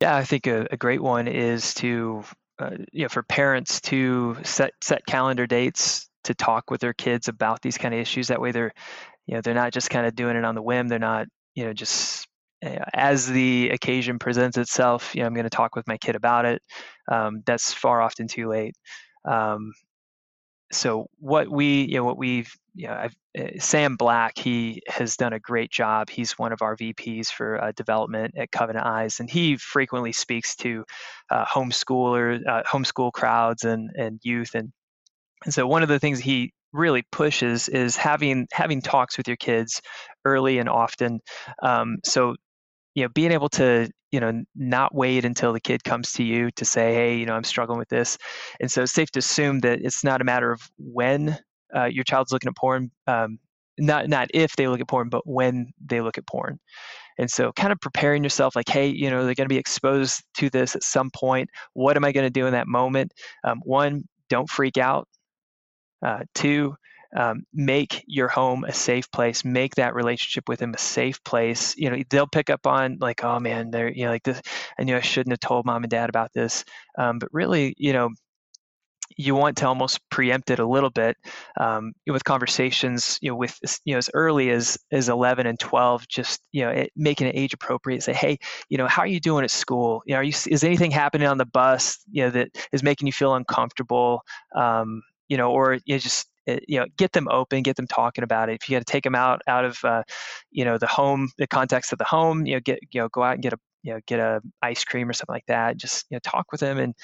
Yeah, 0.00 0.16
I 0.16 0.24
think 0.24 0.46
a, 0.48 0.66
a 0.70 0.76
great 0.76 1.00
one 1.00 1.28
is 1.28 1.72
to 1.74 2.24
uh, 2.58 2.70
you 2.92 3.02
know 3.02 3.08
for 3.08 3.22
parents 3.22 3.80
to 3.82 4.36
set 4.42 4.72
set 4.82 5.06
calendar 5.06 5.46
dates 5.46 6.08
to 6.24 6.34
talk 6.34 6.70
with 6.70 6.80
their 6.80 6.94
kids 6.94 7.28
about 7.28 7.62
these 7.62 7.78
kind 7.78 7.94
of 7.94 8.00
issues. 8.00 8.28
That 8.28 8.40
way, 8.40 8.50
they're 8.50 8.72
you 9.26 9.34
know 9.34 9.40
they're 9.40 9.54
not 9.54 9.72
just 9.72 9.90
kind 9.90 10.06
of 10.06 10.14
doing 10.14 10.36
it 10.36 10.44
on 10.44 10.54
the 10.54 10.62
whim. 10.62 10.88
They're 10.88 10.98
not 10.98 11.28
you 11.54 11.64
know 11.64 11.72
just 11.72 12.26
as 12.62 13.26
the 13.26 13.70
occasion 13.70 14.18
presents 14.18 14.58
itself. 14.58 15.14
You 15.14 15.22
know, 15.22 15.26
I'm 15.26 15.34
going 15.34 15.44
to 15.44 15.50
talk 15.50 15.76
with 15.76 15.86
my 15.88 15.96
kid 15.96 16.16
about 16.16 16.44
it. 16.44 16.62
Um, 17.10 17.42
that's 17.46 17.72
far 17.72 18.00
often 18.00 18.28
too 18.28 18.48
late. 18.48 18.74
Um, 19.24 19.72
so 20.72 21.06
what 21.18 21.48
we 21.48 21.82
you 21.82 21.96
know 21.96 22.04
what 22.04 22.16
we've 22.16 22.52
you 22.74 22.86
know 22.86 23.08
uh, 23.38 23.48
Sam 23.58 23.96
Black 23.96 24.38
he 24.38 24.82
has 24.88 25.16
done 25.16 25.32
a 25.32 25.40
great 25.40 25.70
job. 25.70 26.08
He's 26.10 26.38
one 26.38 26.52
of 26.52 26.62
our 26.62 26.76
VPs 26.76 27.28
for 27.28 27.62
uh, 27.62 27.72
development 27.72 28.34
at 28.36 28.52
Covenant 28.52 28.86
Eyes, 28.86 29.20
and 29.20 29.28
he 29.28 29.56
frequently 29.56 30.12
speaks 30.12 30.54
to 30.56 30.84
uh, 31.30 31.44
homeschooler 31.44 32.40
uh, 32.46 32.62
homeschool 32.62 33.12
crowds 33.12 33.64
and 33.64 33.90
and 33.96 34.20
youth 34.22 34.54
and 34.54 34.72
and 35.44 35.54
so 35.54 35.66
one 35.66 35.82
of 35.82 35.88
the 35.88 35.98
things 35.98 36.20
he 36.20 36.52
really 36.72 37.02
pushes 37.10 37.68
is 37.68 37.96
having 37.96 38.46
having 38.52 38.80
talks 38.80 39.16
with 39.16 39.26
your 39.26 39.36
kids 39.36 39.82
early 40.24 40.58
and 40.58 40.68
often. 40.68 41.20
Um, 41.62 41.98
so 42.04 42.36
you 42.94 43.04
know 43.04 43.08
being 43.08 43.32
able 43.32 43.48
to 43.48 43.90
you 44.10 44.20
know 44.20 44.42
not 44.54 44.94
wait 44.94 45.24
until 45.24 45.52
the 45.52 45.60
kid 45.60 45.84
comes 45.84 46.12
to 46.12 46.22
you 46.22 46.50
to 46.52 46.64
say 46.64 46.94
hey 46.94 47.16
you 47.16 47.26
know 47.26 47.34
i'm 47.34 47.44
struggling 47.44 47.78
with 47.78 47.88
this. 47.88 48.18
And 48.60 48.70
so 48.70 48.82
it's 48.82 48.92
safe 48.92 49.10
to 49.12 49.18
assume 49.20 49.60
that 49.60 49.80
it's 49.82 50.04
not 50.04 50.20
a 50.20 50.24
matter 50.24 50.50
of 50.52 50.60
when 50.78 51.38
uh, 51.74 51.84
your 51.84 52.04
child's 52.04 52.32
looking 52.32 52.48
at 52.48 52.56
porn 52.56 52.90
um, 53.06 53.38
not 53.78 54.08
not 54.08 54.28
if 54.34 54.56
they 54.56 54.68
look 54.68 54.80
at 54.80 54.88
porn 54.88 55.08
but 55.08 55.26
when 55.26 55.72
they 55.84 56.00
look 56.00 56.18
at 56.18 56.26
porn. 56.26 56.58
And 57.18 57.30
so 57.30 57.52
kind 57.52 57.72
of 57.72 57.80
preparing 57.80 58.22
yourself 58.22 58.56
like 58.56 58.68
hey 58.68 58.88
you 58.88 59.10
know 59.10 59.24
they're 59.24 59.34
going 59.34 59.48
to 59.48 59.54
be 59.54 59.58
exposed 59.58 60.22
to 60.38 60.50
this 60.50 60.74
at 60.74 60.82
some 60.82 61.10
point. 61.10 61.48
What 61.74 61.96
am 61.96 62.04
i 62.04 62.12
going 62.12 62.26
to 62.26 62.30
do 62.30 62.46
in 62.46 62.52
that 62.52 62.66
moment? 62.66 63.12
Um, 63.44 63.60
one 63.64 64.04
don't 64.28 64.48
freak 64.48 64.78
out. 64.78 65.06
Uh, 66.02 66.20
two, 66.34 66.74
um, 67.16 67.44
make 67.52 68.04
your 68.06 68.28
home 68.28 68.64
a 68.64 68.72
safe 68.72 69.10
place. 69.10 69.44
Make 69.44 69.76
that 69.76 69.94
relationship 69.94 70.48
with 70.48 70.60
them 70.60 70.74
a 70.74 70.78
safe 70.78 71.22
place. 71.24 71.76
You 71.76 71.90
know, 71.90 72.02
they'll 72.08 72.26
pick 72.26 72.50
up 72.50 72.66
on 72.66 72.98
like, 73.00 73.24
oh 73.24 73.38
man, 73.40 73.70
they're 73.70 73.92
you 73.92 74.04
know 74.04 74.10
like 74.10 74.22
this. 74.22 74.40
I 74.78 74.84
knew 74.84 74.96
I 74.96 75.00
shouldn't 75.00 75.32
have 75.32 75.40
told 75.40 75.66
mom 75.66 75.82
and 75.84 75.90
dad 75.90 76.08
about 76.08 76.32
this. 76.32 76.64
Um, 76.98 77.18
but 77.18 77.28
really, 77.32 77.74
you 77.78 77.92
know, 77.92 78.10
you 79.16 79.34
want 79.34 79.56
to 79.58 79.66
almost 79.66 80.00
preempt 80.10 80.50
it 80.50 80.60
a 80.60 80.66
little 80.66 80.90
bit 80.90 81.16
um, 81.58 81.92
with 82.06 82.24
conversations 82.24 83.18
you 83.20 83.30
know 83.30 83.36
with 83.36 83.58
you 83.84 83.94
know 83.94 83.98
as 83.98 84.08
early 84.14 84.50
as 84.50 84.78
as 84.92 85.08
11 85.08 85.46
and 85.46 85.58
12 85.58 86.08
just 86.08 86.40
you 86.52 86.62
know 86.64 86.70
it, 86.70 86.92
making 86.96 87.26
it 87.26 87.34
age 87.36 87.52
appropriate 87.52 88.02
say 88.02 88.12
hey 88.12 88.38
you 88.68 88.78
know 88.78 88.86
how 88.86 89.02
are 89.02 89.08
you 89.08 89.20
doing 89.20 89.44
at 89.44 89.50
school 89.50 90.02
you 90.06 90.14
know 90.14 90.20
are 90.20 90.22
you 90.22 90.32
is 90.46 90.64
anything 90.64 90.90
happening 90.90 91.26
on 91.26 91.38
the 91.38 91.44
bus 91.44 91.98
you 92.10 92.22
know 92.22 92.30
that 92.30 92.48
is 92.72 92.82
making 92.82 93.06
you 93.06 93.12
feel 93.12 93.34
uncomfortable 93.34 94.22
um, 94.54 95.02
you 95.30 95.36
know, 95.36 95.52
or 95.52 95.74
you 95.86 95.94
know, 95.94 95.98
just 95.98 96.28
eh, 96.46 96.58
you 96.68 96.78
know 96.78 96.86
get 96.96 97.12
them 97.12 97.28
open 97.28 97.62
get 97.62 97.76
them 97.76 97.86
talking 97.86 98.24
about 98.24 98.48
it. 98.48 98.60
If 98.62 98.68
you 98.68 98.76
got 98.76 98.86
to 98.86 98.92
take 98.92 99.04
them 99.04 99.14
out 99.14 99.42
out 99.46 99.64
of 99.64 99.78
uh, 99.84 100.02
you 100.50 100.64
know 100.64 100.78
the 100.78 100.86
home 100.86 101.30
the 101.38 101.46
context 101.46 101.92
of 101.92 101.98
the 101.98 102.04
home 102.04 102.46
you 102.46 102.54
know 102.54 102.60
get 102.60 102.78
you 102.92 103.00
know 103.00 103.08
go 103.08 103.22
out 103.22 103.34
and 103.34 103.42
get 103.42 103.52
a 103.52 103.58
you 103.82 103.92
know 103.92 104.00
get 104.06 104.20
a 104.20 104.40
ice 104.62 104.84
cream 104.84 105.08
or 105.08 105.12
something 105.12 105.34
like 105.34 105.46
that 105.46 105.76
just 105.76 106.06
you 106.10 106.14
know 106.14 106.20
talk 106.22 106.46
with 106.52 106.60
them 106.60 106.78
and 106.78 106.94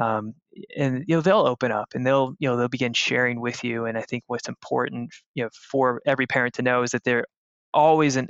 um, 0.00 0.34
and 0.76 1.04
you 1.06 1.14
know 1.14 1.20
they'll 1.20 1.46
open 1.46 1.70
up 1.70 1.88
and 1.94 2.06
they'll 2.06 2.34
you 2.38 2.48
know 2.48 2.56
they'll 2.56 2.68
begin 2.68 2.92
sharing 2.92 3.40
with 3.40 3.62
you 3.62 3.86
and 3.86 3.96
i 3.96 4.02
think 4.02 4.24
what's 4.26 4.48
important 4.48 5.10
you 5.34 5.42
know 5.44 5.50
for 5.70 6.00
every 6.06 6.26
parent 6.26 6.54
to 6.54 6.62
know 6.62 6.82
is 6.82 6.90
that 6.90 7.04
they're 7.04 7.26
always 7.72 8.16
an 8.16 8.28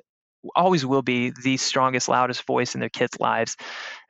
always 0.56 0.84
will 0.84 1.02
be 1.02 1.32
the 1.42 1.56
strongest, 1.56 2.08
loudest 2.08 2.46
voice 2.46 2.74
in 2.74 2.80
their 2.80 2.88
kids' 2.88 3.18
lives. 3.20 3.56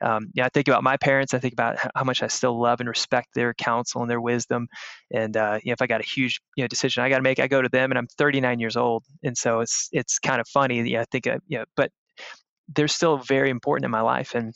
Um, 0.01 0.31
yeah, 0.33 0.45
I 0.45 0.49
think 0.49 0.67
about 0.67 0.83
my 0.83 0.97
parents. 0.97 1.33
I 1.33 1.39
think 1.39 1.53
about 1.53 1.77
how 1.95 2.03
much 2.03 2.23
I 2.23 2.27
still 2.27 2.59
love 2.59 2.79
and 2.79 2.89
respect 2.89 3.29
their 3.33 3.53
counsel 3.53 4.01
and 4.01 4.09
their 4.09 4.21
wisdom. 4.21 4.67
And 5.11 5.35
uh, 5.37 5.59
you 5.63 5.69
know, 5.69 5.73
if 5.73 5.81
I 5.81 5.87
got 5.87 6.01
a 6.01 6.07
huge 6.07 6.41
you 6.55 6.63
know 6.63 6.67
decision 6.67 7.03
I 7.03 7.09
got 7.09 7.17
to 7.17 7.23
make, 7.23 7.39
I 7.39 7.47
go 7.47 7.61
to 7.61 7.69
them. 7.69 7.91
And 7.91 7.97
I'm 7.97 8.07
39 8.07 8.59
years 8.59 8.77
old, 8.77 9.03
and 9.23 9.37
so 9.37 9.59
it's 9.59 9.89
it's 9.91 10.19
kind 10.19 10.41
of 10.41 10.47
funny. 10.47 10.81
Yeah, 10.89 11.01
I 11.01 11.05
think 11.11 11.27
uh, 11.27 11.39
yeah, 11.47 11.63
but 11.75 11.91
they're 12.75 12.87
still 12.87 13.17
very 13.17 13.49
important 13.49 13.85
in 13.85 13.91
my 13.91 14.01
life, 14.01 14.35
and 14.35 14.53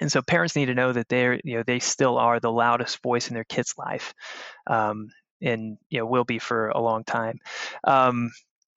and 0.00 0.10
so 0.10 0.22
parents 0.22 0.56
need 0.56 0.66
to 0.66 0.74
know 0.74 0.92
that 0.92 1.08
they're 1.08 1.40
you 1.44 1.56
know 1.56 1.62
they 1.66 1.78
still 1.78 2.18
are 2.18 2.40
the 2.40 2.52
loudest 2.52 3.02
voice 3.02 3.28
in 3.28 3.34
their 3.34 3.44
kid's 3.44 3.74
life. 3.78 4.14
Um, 4.66 5.08
and 5.42 5.76
you 5.90 5.98
know 5.98 6.06
will 6.06 6.24
be 6.24 6.38
for 6.38 6.70
a 6.70 6.80
long 6.80 7.04
time. 7.04 7.38
Um, 7.84 8.30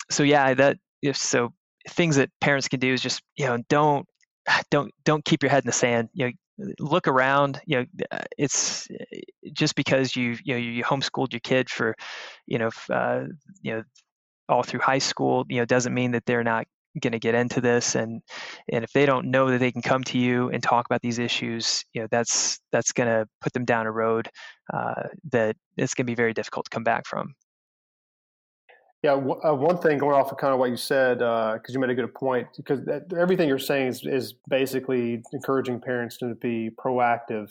so 0.10 0.24
yeah, 0.24 0.54
that 0.54 0.78
if 1.02 1.18
so, 1.18 1.54
things 1.90 2.18
that 2.18 2.30
parents 2.42 2.68
can 2.68 2.80
do 2.80 2.94
is 2.94 3.02
just 3.02 3.22
you 3.36 3.46
know 3.46 3.58
don't 3.70 4.08
don't 4.72 4.94
don't 5.06 5.26
keep 5.26 5.44
your 5.44 5.50
head 5.50 5.64
in 5.64 5.68
the 5.68 5.74
sand. 5.74 6.10
You 6.14 6.32
know, 6.58 6.74
look 6.80 7.08
around. 7.08 7.62
You 7.66 7.78
know, 7.78 7.86
uh, 8.12 8.20
it's 8.38 8.88
uh, 8.92 9.18
just 9.54 9.76
because 9.76 10.16
you 10.16 10.38
you 10.44 10.54
know 10.54 10.60
you 10.60 10.84
homeschooled 10.84 11.34
your 11.34 11.42
kid 11.42 11.70
for 11.70 11.96
you 12.46 12.58
know 12.58 12.70
uh, 12.92 13.26
you 13.62 13.74
know 13.74 13.84
all 14.50 14.64
through 14.64 14.82
high 14.82 15.00
school. 15.00 15.46
You 15.50 15.60
know, 15.60 15.66
doesn't 15.66 15.94
mean 15.94 16.12
that 16.12 16.26
they're 16.26 16.44
not 16.44 16.68
going 17.02 17.12
to 17.14 17.20
get 17.20 17.36
into 17.36 17.62
this 17.62 17.94
and 17.94 18.24
and 18.72 18.84
if 18.84 18.92
they 18.92 19.06
don't 19.06 19.30
know 19.30 19.52
that 19.52 19.60
they 19.60 19.72
can 19.72 19.84
come 19.84 20.04
to 20.04 20.18
you 20.18 20.50
and 20.50 20.64
talk 20.64 20.86
about 20.88 21.02
these 21.02 21.20
issues 21.20 21.84
you 21.94 22.02
know 22.02 22.08
that's 22.10 22.60
that's 22.72 22.92
going 22.92 23.08
to 23.08 23.28
put 23.40 23.54
them 23.54 23.66
down 23.66 23.86
a 23.86 23.92
road 23.92 24.28
uh, 24.74 25.04
that 25.32 25.56
it's 25.78 25.94
going 25.94 26.06
to 26.06 26.12
be 26.12 26.16
very 26.16 26.34
difficult 26.34 26.66
to 26.66 26.70
come 26.72 26.84
back 26.84 27.06
from 27.06 27.36
yeah, 29.08 29.16
w- 29.16 29.40
uh, 29.42 29.54
one 29.54 29.78
thing 29.78 29.98
going 29.98 30.16
off 30.16 30.34
of 30.34 30.38
kind 30.38 30.54
of 30.54 30.60
what 30.60 30.70
you 30.70 30.76
said, 30.76 31.20
because 31.20 31.70
uh, 31.70 31.74
you 31.74 31.80
made 31.80 31.90
a 31.90 31.96
good 31.96 32.14
point, 32.14 32.46
because 32.58 32.82
everything 33.18 33.48
you're 33.48 33.58
saying 33.58 33.88
is, 33.88 34.06
is, 34.06 34.34
basically 34.50 35.22
encouraging 35.32 35.80
parents 35.80 36.18
to 36.18 36.36
be 36.36 36.70
proactive. 36.78 37.50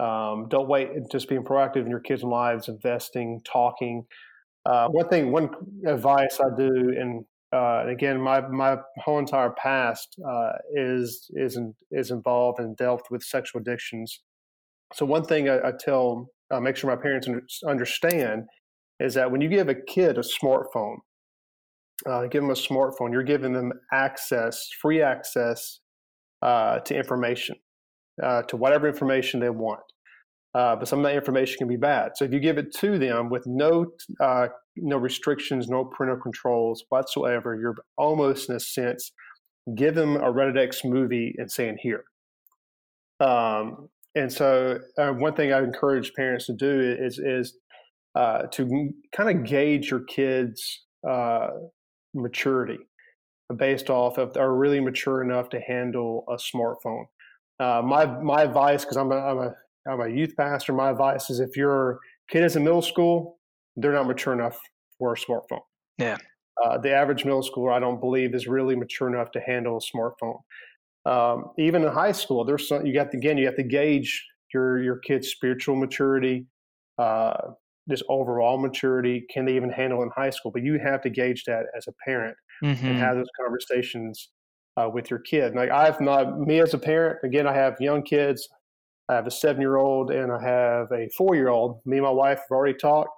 Um, 0.00 0.48
don't 0.48 0.68
wait, 0.68 0.88
just 1.12 1.28
being 1.28 1.44
proactive 1.44 1.84
in 1.84 1.90
your 1.90 2.00
kids' 2.00 2.24
lives, 2.24 2.68
investing, 2.68 3.40
talking. 3.44 4.04
Uh, 4.66 4.88
one 4.88 5.08
thing, 5.08 5.30
one 5.30 5.50
advice 5.86 6.40
I 6.40 6.48
do, 6.56 6.70
and 6.98 7.24
uh, 7.52 7.86
again, 7.86 8.20
my 8.20 8.40
my 8.48 8.78
whole 8.98 9.20
entire 9.20 9.50
past 9.50 10.16
uh, 10.28 10.52
is 10.74 11.30
is 11.34 11.56
in, 11.58 11.74
is 11.92 12.10
involved 12.10 12.58
and 12.58 12.76
dealt 12.76 13.02
with 13.08 13.22
sexual 13.22 13.60
addictions. 13.60 14.20
So 14.94 15.06
one 15.06 15.24
thing 15.24 15.48
I, 15.48 15.68
I 15.68 15.72
tell, 15.78 16.28
uh, 16.50 16.58
make 16.58 16.76
sure 16.76 16.90
my 16.90 17.00
parents 17.00 17.28
understand 17.68 18.48
is 19.02 19.14
that 19.14 19.30
when 19.30 19.40
you 19.40 19.48
give 19.48 19.68
a 19.68 19.74
kid 19.74 20.18
a 20.18 20.22
smartphone, 20.22 20.96
uh, 22.06 22.22
give 22.26 22.42
them 22.42 22.50
a 22.50 22.54
smartphone, 22.54 23.12
you're 23.12 23.22
giving 23.22 23.52
them 23.52 23.72
access, 23.92 24.68
free 24.80 25.02
access 25.02 25.80
uh, 26.42 26.78
to 26.80 26.96
information, 26.96 27.56
uh, 28.22 28.42
to 28.42 28.56
whatever 28.56 28.88
information 28.88 29.40
they 29.40 29.50
want. 29.50 29.80
Uh, 30.54 30.76
but 30.76 30.86
some 30.86 30.98
of 30.98 31.04
that 31.04 31.14
information 31.14 31.56
can 31.58 31.68
be 31.68 31.76
bad. 31.76 32.12
So 32.16 32.24
if 32.26 32.32
you 32.32 32.40
give 32.40 32.58
it 32.58 32.74
to 32.76 32.98
them 32.98 33.30
with 33.30 33.44
no 33.46 33.86
uh, 34.20 34.48
no 34.76 34.96
restrictions, 34.96 35.68
no 35.68 35.84
parental 35.84 36.20
controls 36.20 36.84
whatsoever, 36.90 37.58
you're 37.58 37.76
almost 37.96 38.50
in 38.50 38.56
a 38.56 38.60
sense 38.60 39.12
give 39.74 39.94
them 39.94 40.16
a 40.16 40.30
Rated 40.30 40.58
X 40.58 40.84
movie 40.84 41.34
and 41.38 41.50
saying 41.50 41.78
here. 41.80 42.04
Um, 43.20 43.88
and 44.14 44.32
so 44.32 44.78
uh, 44.98 45.10
one 45.10 45.34
thing 45.34 45.52
I 45.52 45.62
encourage 45.62 46.12
parents 46.14 46.46
to 46.46 46.52
do 46.52 46.96
is 46.98 47.18
is 47.18 47.56
uh, 48.14 48.42
to 48.52 48.92
kind 49.16 49.30
of 49.30 49.44
gauge 49.44 49.90
your 49.90 50.00
kids' 50.04 50.84
uh, 51.08 51.48
maturity 52.14 52.78
based 53.56 53.90
off 53.90 54.18
if 54.18 54.32
they're 54.32 54.52
really 54.54 54.80
mature 54.80 55.22
enough 55.22 55.48
to 55.50 55.60
handle 55.60 56.24
a 56.28 56.34
smartphone. 56.34 57.04
Uh, 57.60 57.82
my 57.82 58.06
my 58.06 58.42
advice, 58.42 58.84
because 58.84 58.96
I'm 58.96 59.12
a, 59.12 59.16
I'm 59.16 59.38
a 59.38 59.54
I'm 59.88 60.00
a 60.00 60.08
youth 60.08 60.34
pastor. 60.36 60.72
My 60.72 60.90
advice 60.90 61.30
is 61.30 61.40
if 61.40 61.56
you're 61.56 61.98
Kid 62.30 62.44
is 62.44 62.56
in 62.56 62.64
middle 62.64 62.82
school, 62.82 63.38
they're 63.76 63.92
not 63.92 64.06
mature 64.06 64.32
enough 64.32 64.58
for 64.98 65.12
a 65.12 65.16
smartphone. 65.16 65.60
Yeah. 65.98 66.16
Uh, 66.62 66.78
the 66.78 66.92
average 66.92 67.24
middle 67.24 67.42
schooler, 67.42 67.72
I 67.72 67.80
don't 67.80 68.00
believe, 68.00 68.34
is 68.34 68.46
really 68.46 68.76
mature 68.76 69.08
enough 69.08 69.30
to 69.32 69.40
handle 69.40 69.78
a 69.78 69.96
smartphone. 69.96 70.40
Um, 71.04 71.50
even 71.58 71.82
in 71.82 71.90
high 71.92 72.12
school, 72.12 72.44
there's 72.44 72.68
some, 72.68 72.86
you 72.86 72.94
got 72.94 73.10
to, 73.10 73.16
again, 73.16 73.36
you 73.36 73.46
have 73.46 73.56
to 73.56 73.62
gauge 73.62 74.24
your 74.54 74.82
your 74.82 74.98
kid's 74.98 75.28
spiritual 75.28 75.76
maturity, 75.76 76.46
uh, 76.98 77.52
just 77.88 78.04
overall 78.08 78.58
maturity. 78.58 79.24
Can 79.32 79.44
they 79.44 79.56
even 79.56 79.70
handle 79.70 80.02
in 80.02 80.10
high 80.14 80.30
school? 80.30 80.50
But 80.50 80.62
you 80.62 80.78
have 80.78 81.02
to 81.02 81.10
gauge 81.10 81.44
that 81.44 81.66
as 81.76 81.86
a 81.86 81.92
parent 82.04 82.36
mm-hmm. 82.62 82.86
and 82.86 82.98
have 82.98 83.16
those 83.16 83.26
conversations 83.40 84.30
uh, 84.76 84.88
with 84.92 85.10
your 85.10 85.18
kid. 85.18 85.54
Like 85.54 85.70
I've 85.70 86.00
not 86.00 86.40
me 86.40 86.60
as 86.60 86.74
a 86.74 86.78
parent. 86.78 87.18
Again, 87.24 87.46
I 87.46 87.52
have 87.52 87.80
young 87.80 88.02
kids. 88.02 88.48
I 89.08 89.14
have 89.14 89.26
a 89.26 89.30
seven 89.30 89.60
year 89.60 89.76
old 89.76 90.10
and 90.10 90.32
I 90.32 90.40
have 90.42 90.86
a 90.92 91.08
four 91.16 91.34
year 91.34 91.48
old. 91.48 91.80
Me 91.84 91.98
and 91.98 92.04
my 92.04 92.10
wife 92.10 92.38
have 92.38 92.50
already 92.50 92.78
talked, 92.78 93.10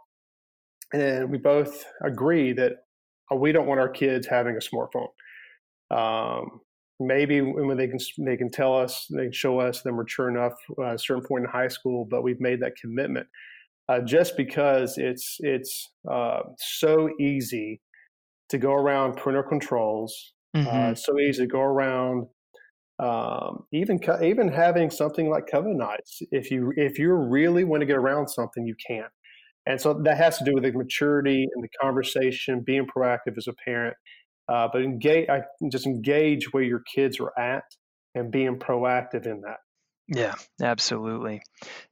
and 0.93 1.31
we 1.31 1.39
both 1.39 1.85
agree 2.03 2.53
that 2.55 2.73
uh, 3.31 3.37
we 3.37 3.53
don't 3.53 3.67
want 3.67 3.81
our 3.81 3.89
kids 3.89 4.27
having 4.27 4.57
a 4.57 4.59
smartphone. 4.59 5.09
Um, 5.91 6.61
maybe 7.01 7.41
when 7.41 7.77
they 7.77 7.89
can 7.89 7.99
they 8.19 8.37
can 8.37 8.51
tell 8.51 8.77
us 8.77 9.07
they 9.11 9.25
can 9.25 9.33
show 9.33 9.61
us 9.61 9.83
they're 9.83 9.93
mature 9.93 10.29
enough 10.29 10.55
uh, 10.79 10.85
at 10.85 10.95
a 10.95 10.99
certain 10.99 11.25
point 11.25 11.45
in 11.45 11.51
high 11.51 11.69
school, 11.69 12.05
but 12.05 12.23
we've 12.23 12.41
made 12.41 12.61
that 12.61 12.77
commitment. 12.77 13.27
Uh, 13.89 14.01
just 14.01 14.37
because 14.37 14.95
it's 14.97 15.37
it's 15.41 15.91
uh, 16.11 16.41
so 16.59 17.11
easy 17.21 17.81
to 18.49 18.59
go 18.59 18.73
around 18.73 19.17
printer 19.17 19.43
controls, 19.43 20.33
uh, 20.55 20.59
mm-hmm. 20.59 20.95
so 20.95 21.19
easy 21.19 21.43
to 21.43 21.47
go 21.47 21.61
around 21.61 22.27
um, 22.99 23.65
even 23.73 23.99
even 24.23 24.49
having 24.49 24.91
something 24.91 25.29
like 25.29 25.47
covenant. 25.51 26.01
If 26.31 26.51
you 26.51 26.73
if 26.77 26.99
you 26.99 27.13
really 27.13 27.65
want 27.65 27.81
to 27.81 27.87
get 27.87 27.97
around 27.97 28.29
something, 28.29 28.65
you 28.65 28.77
can. 28.87 29.07
And 29.67 29.81
so 29.81 29.95
that 30.05 30.19
has 30.19 30.39
to 30.39 30.45
do 30.45 30.53
with 30.55 30.65
the 30.65 30.73
maturity 30.73 31.47
and 31.55 31.65
the 31.65 31.69
conversation, 31.81 32.63
being 32.65 32.87
proactive 32.87 33.37
as 33.37 33.47
a 33.49 33.55
parent. 33.65 33.97
Uh, 34.47 34.69
but 34.71 34.83
engage, 34.83 35.29
I 35.29 35.41
just 35.73 35.87
engage 35.87 36.53
where 36.53 36.63
your 36.63 36.83
kids 36.95 37.19
are 37.19 37.33
at 37.39 37.65
and 38.15 38.31
being 38.31 38.59
proactive 38.59 39.27
in 39.27 39.41
that. 39.41 39.57
Yeah, 40.09 40.35
absolutely. 40.61 41.41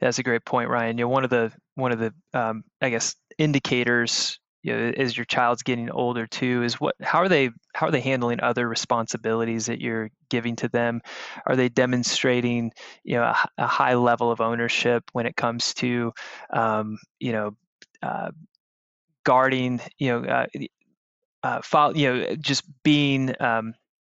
That's 0.01 0.19
a 0.19 0.23
great 0.23 0.45
point, 0.45 0.69
Ryan. 0.69 0.99
You 0.99 1.05
know, 1.05 1.09
one 1.09 1.25
of 1.25 1.31
the 1.31 1.53
one 1.77 1.93
of 1.93 1.99
the 1.99 2.13
um, 2.35 2.65
I 2.81 2.91
guess 2.91 3.17
indicators 3.39 4.39
you 4.63 4.77
know, 4.77 4.93
as 4.97 5.17
your 5.17 5.25
child's 5.25 5.63
getting 5.65 5.91
older 5.91 6.27
too 6.27 6.63
is 6.63 6.75
what 6.81 6.95
how 7.01 7.19
are 7.21 7.29
they 7.29 7.51
how 7.75 7.89
are 7.89 7.91
they 7.91 8.01
handling 8.01 8.41
other 8.41 8.69
responsibilities 8.69 9.67
that 9.67 9.81
you're 9.81 10.11
giving 10.29 10.55
to 10.57 10.69
them 10.69 11.01
are 11.47 11.57
they 11.57 11.69
demonstrating 11.69 12.71
you 13.03 13.17
know 13.17 13.25
a, 13.25 13.37
a 13.59 13.67
high 13.67 13.95
level 13.95 14.31
of 14.31 14.41
ownership 14.41 15.03
when 15.13 15.27
it 15.27 15.35
comes 15.37 15.75
to 15.75 16.13
um, 16.53 16.97
you 17.19 17.33
know 17.33 17.57
uh, 18.03 18.31
guarding, 19.25 19.81
you 19.99 20.09
know, 20.11 20.25
uh, 20.29 20.47
uh, 21.43 21.61
follow, 21.63 21.95
you 21.95 22.13
know, 22.13 22.37
just 22.37 22.65
being, 22.83 23.35
um, 23.41 23.75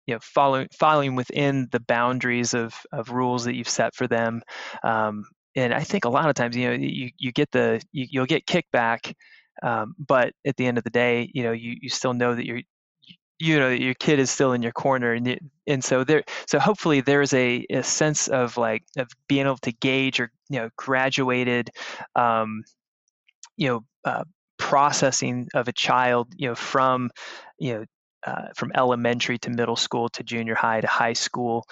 you 0.08 0.16
know, 0.16 0.20
following 0.22 0.68
following 0.78 1.16
within 1.16 1.68
the 1.72 1.80
boundaries 1.80 2.54
of 2.54 2.76
of 2.92 3.10
rules 3.10 3.46
that 3.46 3.56
you've 3.56 3.70
set 3.70 3.96
for 3.96 4.08
them. 4.08 4.42
Um, 4.84 5.26
and 5.56 5.74
I 5.74 5.82
think 5.82 6.06
a 6.06 6.10
lot 6.10 6.30
of 6.30 6.36
times, 6.36 6.56
you 6.56 6.68
know, 6.70 6.74
you 6.76 7.10
you 7.18 7.32
get 7.32 7.52
the 7.52 7.82
you, 7.92 8.08
you'll 8.10 8.26
get 8.26 8.46
kickback, 8.46 9.14
um, 9.64 9.96
but 10.00 10.34
at 10.46 10.58
the 10.58 10.66
end 10.66 10.78
of 10.78 10.84
the 10.84 10.90
day, 10.90 11.30
you 11.34 11.44
know, 11.44 11.52
you 11.52 11.76
you 11.82 11.90
still 11.90 12.14
know 12.14 12.36
that 12.36 12.46
you're 12.46 12.62
you 13.40 13.60
know 13.60 13.70
your 13.70 13.94
kid 13.96 14.20
is 14.20 14.32
still 14.32 14.54
in 14.54 14.62
your 14.62 14.72
corner 14.72 15.14
and 15.14 15.38
and 15.68 15.84
so 15.84 16.04
there 16.06 16.24
so 16.48 16.58
hopefully 16.58 17.02
there's 17.02 17.34
a, 17.34 17.66
a 17.70 17.84
sense 17.84 18.28
of 18.30 18.56
like 18.58 18.84
of 18.98 19.10
being 19.28 19.46
able 19.46 19.58
to 19.58 19.74
gauge 19.74 20.20
or 20.22 20.32
you 20.50 20.60
know 20.60 20.70
graduated 20.78 21.70
um, 22.16 22.64
you 23.58 23.68
know 23.68 23.82
uh, 24.06 24.24
processing 24.58 25.48
of 25.54 25.68
a 25.68 25.74
child 25.74 26.28
you 26.38 26.48
know 26.48 26.56
from 26.56 27.10
you 27.60 27.74
know 27.74 27.86
uh, 28.26 28.48
from 28.56 28.72
elementary 28.76 29.38
to 29.40 29.50
middle 29.50 29.76
school 29.76 30.10
to 30.10 30.24
junior 30.24 30.56
high 30.56 30.82
to 30.82 30.88
high 30.88 31.14
school 31.14 31.66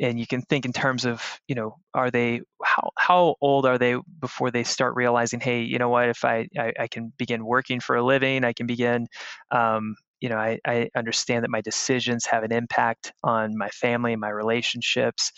and 0.00 0.18
you 0.18 0.26
can 0.26 0.42
think 0.42 0.64
in 0.64 0.72
terms 0.72 1.04
of 1.04 1.40
you 1.48 1.54
know 1.54 1.76
are 1.94 2.10
they 2.10 2.40
how 2.62 2.90
how 2.96 3.34
old 3.40 3.66
are 3.66 3.78
they 3.78 3.96
before 4.20 4.50
they 4.50 4.64
start 4.64 4.94
realizing 4.94 5.40
hey 5.40 5.62
you 5.62 5.78
know 5.78 5.88
what 5.88 6.08
if 6.08 6.24
i 6.24 6.46
i, 6.58 6.72
I 6.80 6.88
can 6.88 7.12
begin 7.18 7.44
working 7.44 7.80
for 7.80 7.96
a 7.96 8.02
living 8.02 8.44
i 8.44 8.52
can 8.52 8.66
begin 8.66 9.06
um, 9.50 9.96
you 10.20 10.28
know 10.28 10.36
I, 10.36 10.60
I 10.64 10.88
understand 10.96 11.42
that 11.42 11.50
my 11.50 11.60
decisions 11.60 12.26
have 12.26 12.44
an 12.44 12.52
impact 12.52 13.12
on 13.24 13.56
my 13.56 13.68
family 13.70 14.12
and 14.12 14.20
my 14.20 14.30
relationships 14.30 15.32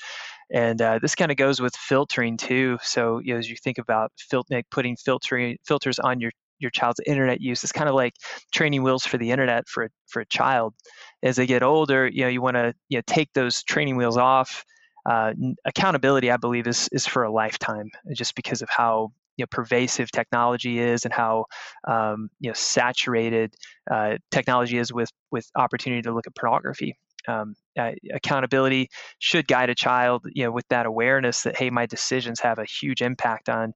and 0.53 0.81
uh, 0.81 0.99
this 1.01 1.15
kind 1.15 1.31
of 1.31 1.37
goes 1.37 1.61
with 1.61 1.75
filtering 1.75 2.37
too. 2.37 2.79
So 2.83 3.19
you 3.19 3.35
know, 3.35 3.39
as 3.39 3.49
you 3.49 3.57
think 3.57 3.79
about 3.79 4.13
fil- 4.19 4.47
like 4.51 4.69
putting 4.71 4.97
filtering 4.97 5.57
filters 5.67 5.99
on 5.99 6.21
your 6.21 6.33
your 6.59 6.71
child's 6.71 7.01
internet 7.07 7.41
use, 7.41 7.63
it's 7.63 7.73
kind 7.73 7.89
of 7.89 7.95
like 7.95 8.15
training 8.53 8.83
wheels 8.83 9.05
for 9.05 9.19
the 9.19 9.31
internet 9.31 9.69
for 9.69 9.89
for 10.07 10.21
a 10.21 10.27
child. 10.27 10.75
As 11.23 11.37
they 11.37 11.47
get 11.47 11.63
older, 11.63 12.07
you 12.07 12.23
know, 12.23 12.29
you 12.29 12.43
want 12.43 12.57
to 12.57 12.75
you 12.89 12.99
know 12.99 13.03
take 13.07 13.33
those 13.33 13.63
training 13.63 13.97
wheels 13.97 14.17
off. 14.17 14.65
Uh, 15.07 15.35
accountability, 15.67 16.31
I 16.31 16.37
believe, 16.37 16.67
is 16.67 16.89
is 16.93 17.07
for 17.07 17.25
a 17.25 17.31
lifetime, 17.31 17.91
just 18.15 18.35
because 18.35 18.63
of 18.63 18.69
how 18.71 19.13
you 19.37 19.43
know, 19.43 19.47
pervasive 19.51 20.11
technology 20.11 20.79
is 20.79 21.05
and 21.05 21.13
how 21.13 21.47
um, 21.89 22.31
you 22.41 22.51
know 22.51 22.55
saturated 22.55 23.55
uh, 23.91 24.17
technology 24.31 24.79
is 24.79 24.93
with 24.93 25.11
with 25.31 25.51
opportunity 25.57 26.03
to 26.03 26.13
look 26.13 26.27
at 26.27 26.35
pornography 26.35 26.97
um, 27.29 27.55
uh, 27.79 27.93
accountability 28.13 28.89
should 29.19 29.47
guide 29.49 29.71
a 29.71 29.75
child 29.75 30.27
you 30.33 30.45
know 30.45 30.53
with 30.53 30.67
that 30.69 30.87
awareness 30.87 31.43
that 31.43 31.57
hey 31.57 31.71
my 31.71 31.87
decisions 31.87 32.41
have 32.41 32.59
a 32.59 32.65
huge 32.65 33.03
impact 33.03 33.49
on 33.49 33.73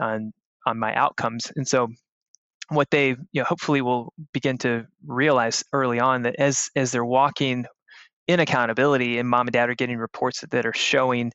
on 0.00 0.32
on 0.66 0.78
my 0.78 0.94
outcomes 0.94 1.52
and 1.56 1.66
so 1.66 1.88
what 2.70 2.90
they 2.90 3.08
you 3.08 3.40
know 3.40 3.44
hopefully 3.44 3.82
will 3.82 4.12
begin 4.32 4.58
to 4.58 4.86
realize 5.06 5.64
early 5.72 6.00
on 6.00 6.22
that 6.22 6.36
as 6.38 6.70
as 6.76 6.92
they're 6.92 7.04
walking 7.04 7.66
in 8.28 8.40
accountability 8.40 9.18
and 9.18 9.28
mom 9.28 9.46
and 9.46 9.52
dad 9.52 9.68
are 9.68 9.74
getting 9.74 9.98
reports 9.98 10.40
that, 10.40 10.50
that 10.50 10.66
are 10.66 10.72
showing 10.72 11.32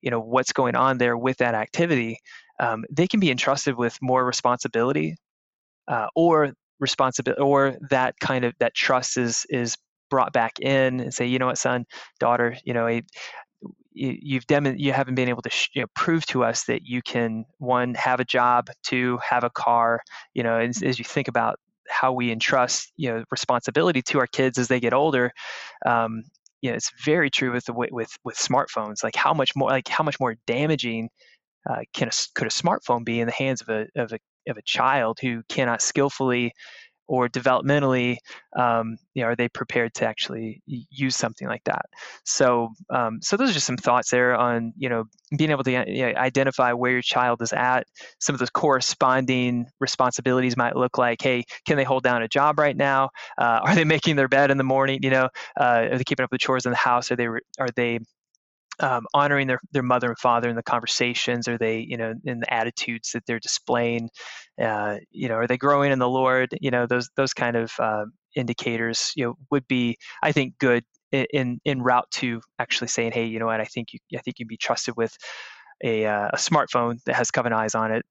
you 0.00 0.10
know 0.10 0.20
what's 0.20 0.52
going 0.52 0.76
on 0.76 0.98
there 0.98 1.16
with 1.16 1.36
that 1.38 1.54
activity 1.54 2.18
um, 2.60 2.84
they 2.90 3.06
can 3.06 3.20
be 3.20 3.30
entrusted 3.30 3.76
with 3.76 3.98
more 4.00 4.24
responsibility 4.24 5.16
uh, 5.88 6.06
or 6.14 6.52
responsibility 6.80 7.40
or 7.40 7.76
that 7.90 8.14
kind 8.20 8.44
of 8.44 8.54
that 8.60 8.74
trust 8.74 9.16
is 9.16 9.46
is 9.50 9.76
brought 10.10 10.32
back 10.32 10.58
in 10.60 11.00
and 11.00 11.12
say, 11.12 11.26
you 11.26 11.38
know 11.38 11.46
what, 11.46 11.58
son, 11.58 11.84
daughter, 12.20 12.56
you 12.64 12.72
know, 12.72 12.86
you've 13.96 14.46
dem- 14.46 14.76
you 14.76 14.92
haven't 14.92 15.14
been 15.14 15.28
able 15.28 15.42
to 15.42 15.50
sh- 15.50 15.70
you 15.74 15.82
know, 15.82 15.88
prove 15.94 16.26
to 16.26 16.44
us 16.44 16.64
that 16.64 16.82
you 16.84 17.02
can 17.02 17.44
one 17.58 17.94
have 17.94 18.20
a 18.20 18.24
job, 18.24 18.68
two 18.82 19.18
have 19.28 19.44
a 19.44 19.50
car. 19.50 20.02
You 20.34 20.42
know, 20.42 20.58
as, 20.58 20.82
as 20.82 20.98
you 20.98 21.04
think 21.04 21.28
about 21.28 21.58
how 21.88 22.12
we 22.12 22.32
entrust 22.32 22.92
you 22.96 23.10
know 23.10 23.24
responsibility 23.30 24.02
to 24.02 24.18
our 24.18 24.26
kids 24.26 24.58
as 24.58 24.68
they 24.68 24.80
get 24.80 24.92
older. 24.92 25.32
Um, 25.84 26.22
you 26.62 26.70
know, 26.70 26.76
it's 26.76 26.90
very 27.04 27.30
true 27.30 27.52
with 27.52 27.64
the 27.64 27.72
with 27.72 28.16
with 28.24 28.36
smartphones. 28.36 29.02
Like 29.02 29.16
how 29.16 29.32
much 29.32 29.54
more 29.56 29.70
like 29.70 29.88
how 29.88 30.04
much 30.04 30.20
more 30.20 30.36
damaging 30.46 31.08
uh, 31.68 31.80
can 31.92 32.08
a, 32.08 32.12
could 32.34 32.46
a 32.46 32.50
smartphone 32.50 33.04
be 33.04 33.20
in 33.20 33.26
the 33.26 33.32
hands 33.32 33.60
of 33.60 33.68
a 33.68 33.86
of 33.96 34.12
a 34.12 34.18
of 34.48 34.56
a 34.56 34.62
child 34.62 35.18
who 35.20 35.42
cannot 35.48 35.82
skillfully 35.82 36.52
or 37.08 37.28
developmentally, 37.28 38.16
um, 38.56 38.96
you 39.14 39.22
know, 39.22 39.28
are 39.28 39.36
they 39.36 39.48
prepared 39.48 39.94
to 39.94 40.06
actually 40.06 40.62
use 40.66 41.16
something 41.16 41.48
like 41.48 41.64
that? 41.64 41.86
So, 42.24 42.70
um, 42.90 43.20
so 43.22 43.36
those 43.36 43.50
are 43.50 43.54
just 43.54 43.66
some 43.66 43.76
thoughts 43.76 44.10
there 44.10 44.34
on 44.34 44.72
you 44.76 44.88
know 44.88 45.04
being 45.36 45.50
able 45.50 45.64
to 45.64 45.70
you 45.70 46.06
know, 46.06 46.12
identify 46.16 46.72
where 46.72 46.92
your 46.92 47.02
child 47.02 47.42
is 47.42 47.52
at. 47.52 47.86
Some 48.20 48.34
of 48.34 48.38
those 48.38 48.50
corresponding 48.50 49.66
responsibilities 49.80 50.56
might 50.56 50.76
look 50.76 50.98
like, 50.98 51.20
hey, 51.20 51.44
can 51.66 51.76
they 51.76 51.84
hold 51.84 52.02
down 52.02 52.22
a 52.22 52.28
job 52.28 52.58
right 52.58 52.76
now? 52.76 53.10
Uh, 53.38 53.60
are 53.62 53.74
they 53.74 53.84
making 53.96 54.16
their 54.16 54.28
bed 54.28 54.50
in 54.50 54.58
the 54.58 54.64
morning? 54.64 55.00
You 55.02 55.10
know, 55.10 55.28
uh, 55.58 55.88
are 55.90 55.98
they 55.98 56.04
keeping 56.04 56.24
up 56.24 56.32
with 56.32 56.40
chores 56.40 56.64
in 56.64 56.70
the 56.70 56.76
house? 56.76 57.10
Are 57.10 57.16
they 57.16 57.26
are 57.26 57.68
they 57.74 58.00
um, 58.80 59.06
honoring 59.14 59.46
their, 59.46 59.60
their 59.72 59.82
mother 59.82 60.08
and 60.08 60.18
father 60.18 60.48
in 60.48 60.56
the 60.56 60.62
conversations? 60.62 61.48
Are 61.48 61.58
they, 61.58 61.78
you 61.78 61.96
know, 61.96 62.14
in 62.24 62.40
the 62.40 62.52
attitudes 62.52 63.12
that 63.12 63.24
they're 63.26 63.40
displaying? 63.40 64.10
Uh, 64.60 64.96
you 65.10 65.28
know, 65.28 65.34
are 65.34 65.46
they 65.46 65.56
growing 65.56 65.92
in 65.92 65.98
the 65.98 66.08
Lord? 66.08 66.50
You 66.60 66.70
know, 66.70 66.86
those 66.86 67.10
those 67.16 67.34
kind 67.34 67.56
of 67.56 67.72
uh, 67.78 68.04
indicators, 68.34 69.12
you 69.16 69.24
know, 69.24 69.34
would 69.50 69.66
be, 69.68 69.96
I 70.22 70.32
think, 70.32 70.58
good 70.58 70.84
in 71.12 71.60
in 71.64 71.82
route 71.82 72.10
to 72.12 72.40
actually 72.58 72.88
saying, 72.88 73.12
hey, 73.12 73.26
you 73.26 73.38
know 73.38 73.46
what? 73.46 73.60
I 73.60 73.64
think 73.64 73.92
you 73.92 73.98
I 74.16 74.20
think 74.22 74.38
you'd 74.38 74.48
be 74.48 74.56
trusted 74.56 74.94
with 74.96 75.16
a, 75.84 76.06
uh, 76.06 76.28
a 76.32 76.36
smartphone 76.36 77.02
that 77.04 77.16
has 77.16 77.30
Covenant 77.30 77.60
Eyes 77.60 77.74
on 77.74 77.92
it 77.92 78.04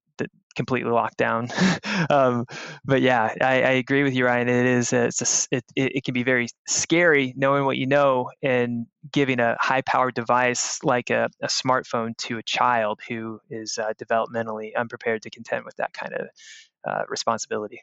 completely 0.56 0.91
locked 0.91 1.17
down. 1.17 1.49
um, 2.10 2.45
but 2.84 3.01
yeah, 3.01 3.34
I, 3.41 3.62
I, 3.62 3.71
agree 3.71 4.04
with 4.04 4.15
you, 4.15 4.25
Ryan. 4.25 4.47
It 4.47 4.65
is 4.65 4.93
uh, 4.93 5.10
it's 5.10 5.47
a, 5.51 5.58
it, 5.58 5.63
it 5.75 6.04
can 6.04 6.13
be 6.13 6.23
very 6.23 6.47
scary 6.67 7.34
knowing 7.36 7.65
what 7.65 7.78
you 7.78 7.88
know 7.88 8.32
and 8.41 8.88
giving 9.12 9.39
a 9.39 9.56
high 9.60 9.82
powered 9.82 10.15
device 10.15 10.84
like 10.84 11.10
a, 11.10 11.30
a, 11.41 11.47
smartphone 11.47 12.17
to 12.17 12.38
a 12.38 12.43
child 12.43 13.01
who 13.08 13.39
is 13.49 13.78
uh, 13.78 13.93
developmentally 14.01 14.71
unprepared 14.75 15.21
to 15.21 15.30
contend 15.30 15.65
with 15.65 15.75
that 15.75 15.93
kind 15.93 16.13
of 16.13 16.28
uh, 16.88 17.04
responsibility. 17.08 17.82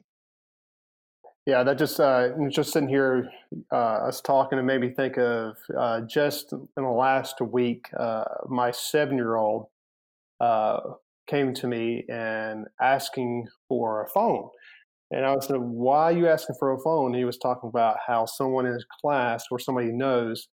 Yeah, 1.44 1.64
that 1.64 1.76
just 1.76 1.98
uh, 1.98 2.28
just 2.50 2.72
sitting 2.72 2.88
here, 2.88 3.28
uh, 3.72 4.06
us 4.06 4.20
talking, 4.20 4.58
and 4.58 4.66
made 4.66 4.80
me 4.80 4.90
think 4.90 5.18
of 5.18 5.56
uh, 5.76 6.02
just 6.02 6.52
in 6.52 6.68
the 6.76 6.82
last 6.82 7.40
week, 7.40 7.88
uh, 7.98 8.24
my 8.48 8.70
seven 8.70 9.16
year 9.16 9.34
old 9.34 9.66
uh, 10.40 10.78
came 11.28 11.54
to 11.54 11.66
me 11.66 12.04
and 12.08 12.66
asking 12.80 13.46
for 13.68 14.02
a 14.02 14.08
phone. 14.08 14.48
And 15.10 15.26
I 15.26 15.34
was 15.34 15.48
like, 15.50 15.60
why 15.60 16.04
are 16.04 16.12
you 16.12 16.28
asking 16.28 16.56
for 16.58 16.72
a 16.72 16.78
phone? 16.80 17.08
And 17.08 17.16
he 17.16 17.24
was 17.24 17.38
talking 17.38 17.68
about 17.68 17.98
how 18.06 18.24
someone 18.24 18.66
in 18.66 18.72
his 18.72 18.86
class 19.00 19.44
or 19.50 19.58
somebody 19.58 19.88
he 19.88 19.92
knows 19.92 20.48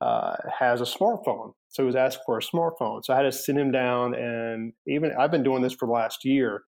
uh, 0.00 0.36
has 0.58 0.80
a 0.80 0.84
smartphone. 0.84 1.52
So 1.68 1.82
he 1.82 1.86
was 1.86 1.96
asking 1.96 2.22
for 2.24 2.38
a 2.38 2.42
smartphone. 2.42 3.04
So 3.04 3.12
I 3.12 3.16
had 3.16 3.22
to 3.22 3.32
sit 3.32 3.56
him 3.56 3.72
down 3.72 4.14
and 4.14 4.72
even 4.86 5.12
I've 5.18 5.32
been 5.32 5.42
doing 5.42 5.62
this 5.62 5.72
for 5.72 5.86
the 5.86 5.92
last 5.92 6.24
year, 6.24 6.62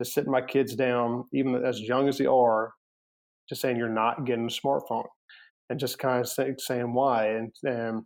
just 0.00 0.14
sitting 0.14 0.30
my 0.30 0.42
kids 0.42 0.76
down, 0.76 1.24
even 1.32 1.56
as 1.64 1.80
young 1.80 2.08
as 2.08 2.18
they 2.18 2.26
are, 2.26 2.72
just 3.48 3.60
saying 3.60 3.76
you're 3.76 3.88
not 3.88 4.24
getting 4.24 4.46
a 4.46 4.48
smartphone 4.48 5.06
and 5.70 5.80
just 5.80 5.98
kind 5.98 6.20
of 6.20 6.28
say, 6.28 6.54
saying 6.58 6.94
why. 6.94 7.28
And, 7.28 7.52
and 7.64 8.02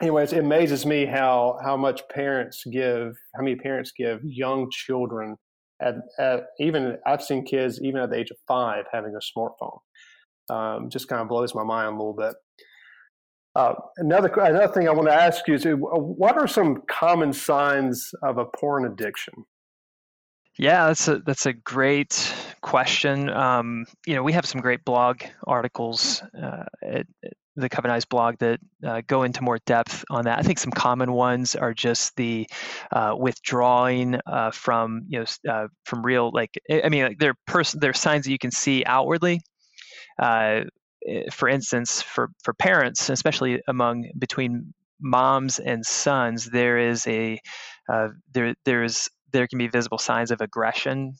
anyways, 0.00 0.32
it 0.32 0.40
amazes 0.40 0.84
me 0.86 1.06
how, 1.06 1.58
how 1.64 1.76
much 1.76 2.02
parents 2.08 2.62
give, 2.70 3.14
how 3.36 3.42
many 3.42 3.56
parents 3.56 3.92
give 3.96 4.20
young 4.24 4.68
children 4.70 5.36
at, 5.80 5.94
at 6.18 6.46
even 6.60 6.96
I've 7.06 7.22
seen 7.22 7.44
kids 7.44 7.80
even 7.82 8.00
at 8.00 8.10
the 8.10 8.16
age 8.16 8.30
of 8.30 8.36
five 8.46 8.84
having 8.92 9.14
a 9.14 9.38
smartphone. 9.38 9.78
Um, 10.50 10.90
just 10.90 11.08
kind 11.08 11.22
of 11.22 11.28
blows 11.28 11.54
my 11.54 11.64
mind 11.64 11.88
a 11.88 11.90
little 11.90 12.14
bit. 12.14 12.34
Uh, 13.56 13.74
another 13.98 14.28
another 14.28 14.72
thing 14.72 14.88
I 14.88 14.92
want 14.92 15.08
to 15.08 15.14
ask 15.14 15.46
you 15.46 15.54
is, 15.54 15.64
uh, 15.64 15.70
what 15.70 16.36
are 16.36 16.48
some 16.48 16.82
common 16.90 17.32
signs 17.32 18.10
of 18.22 18.36
a 18.36 18.44
porn 18.44 18.84
addiction? 18.84 19.34
Yeah, 20.58 20.88
that's 20.88 21.08
a 21.08 21.18
that's 21.20 21.46
a 21.46 21.52
great 21.52 22.34
question. 22.62 23.30
Um, 23.30 23.86
you 24.06 24.14
know, 24.14 24.22
we 24.22 24.32
have 24.32 24.44
some 24.44 24.60
great 24.60 24.84
blog 24.84 25.22
articles 25.46 26.22
uh, 26.36 26.64
at, 26.82 27.06
at, 27.24 27.32
the 27.56 27.68
Covenant 27.68 28.08
blog 28.08 28.38
that 28.38 28.60
uh, 28.84 29.02
go 29.06 29.22
into 29.22 29.42
more 29.42 29.58
depth 29.66 30.04
on 30.10 30.24
that. 30.24 30.38
I 30.38 30.42
think 30.42 30.58
some 30.58 30.72
common 30.72 31.12
ones 31.12 31.54
are 31.54 31.72
just 31.72 32.16
the 32.16 32.48
uh, 32.92 33.14
withdrawing 33.16 34.18
uh, 34.26 34.50
from 34.50 35.02
you 35.08 35.20
know 35.20 35.52
uh, 35.52 35.68
from 35.84 36.04
real 36.04 36.30
like 36.32 36.58
I 36.70 36.88
mean 36.88 37.04
like 37.04 37.36
person 37.46 37.80
they're 37.80 37.94
signs 37.94 38.24
that 38.24 38.32
you 38.32 38.38
can 38.38 38.50
see 38.50 38.84
outwardly. 38.84 39.40
Uh, 40.20 40.62
eh, 41.06 41.30
for 41.30 41.48
instance, 41.48 42.02
for 42.02 42.30
for 42.42 42.54
parents, 42.54 43.08
especially 43.08 43.62
among 43.68 44.10
between 44.18 44.74
moms 45.00 45.58
and 45.58 45.84
sons, 45.84 46.50
there 46.50 46.78
is 46.78 47.06
a 47.06 47.38
there 48.32 48.54
there 48.64 48.82
is 48.82 49.08
there 49.32 49.46
can 49.46 49.58
be 49.58 49.68
visible 49.68 49.98
signs 49.98 50.30
of 50.30 50.40
aggression, 50.40 51.14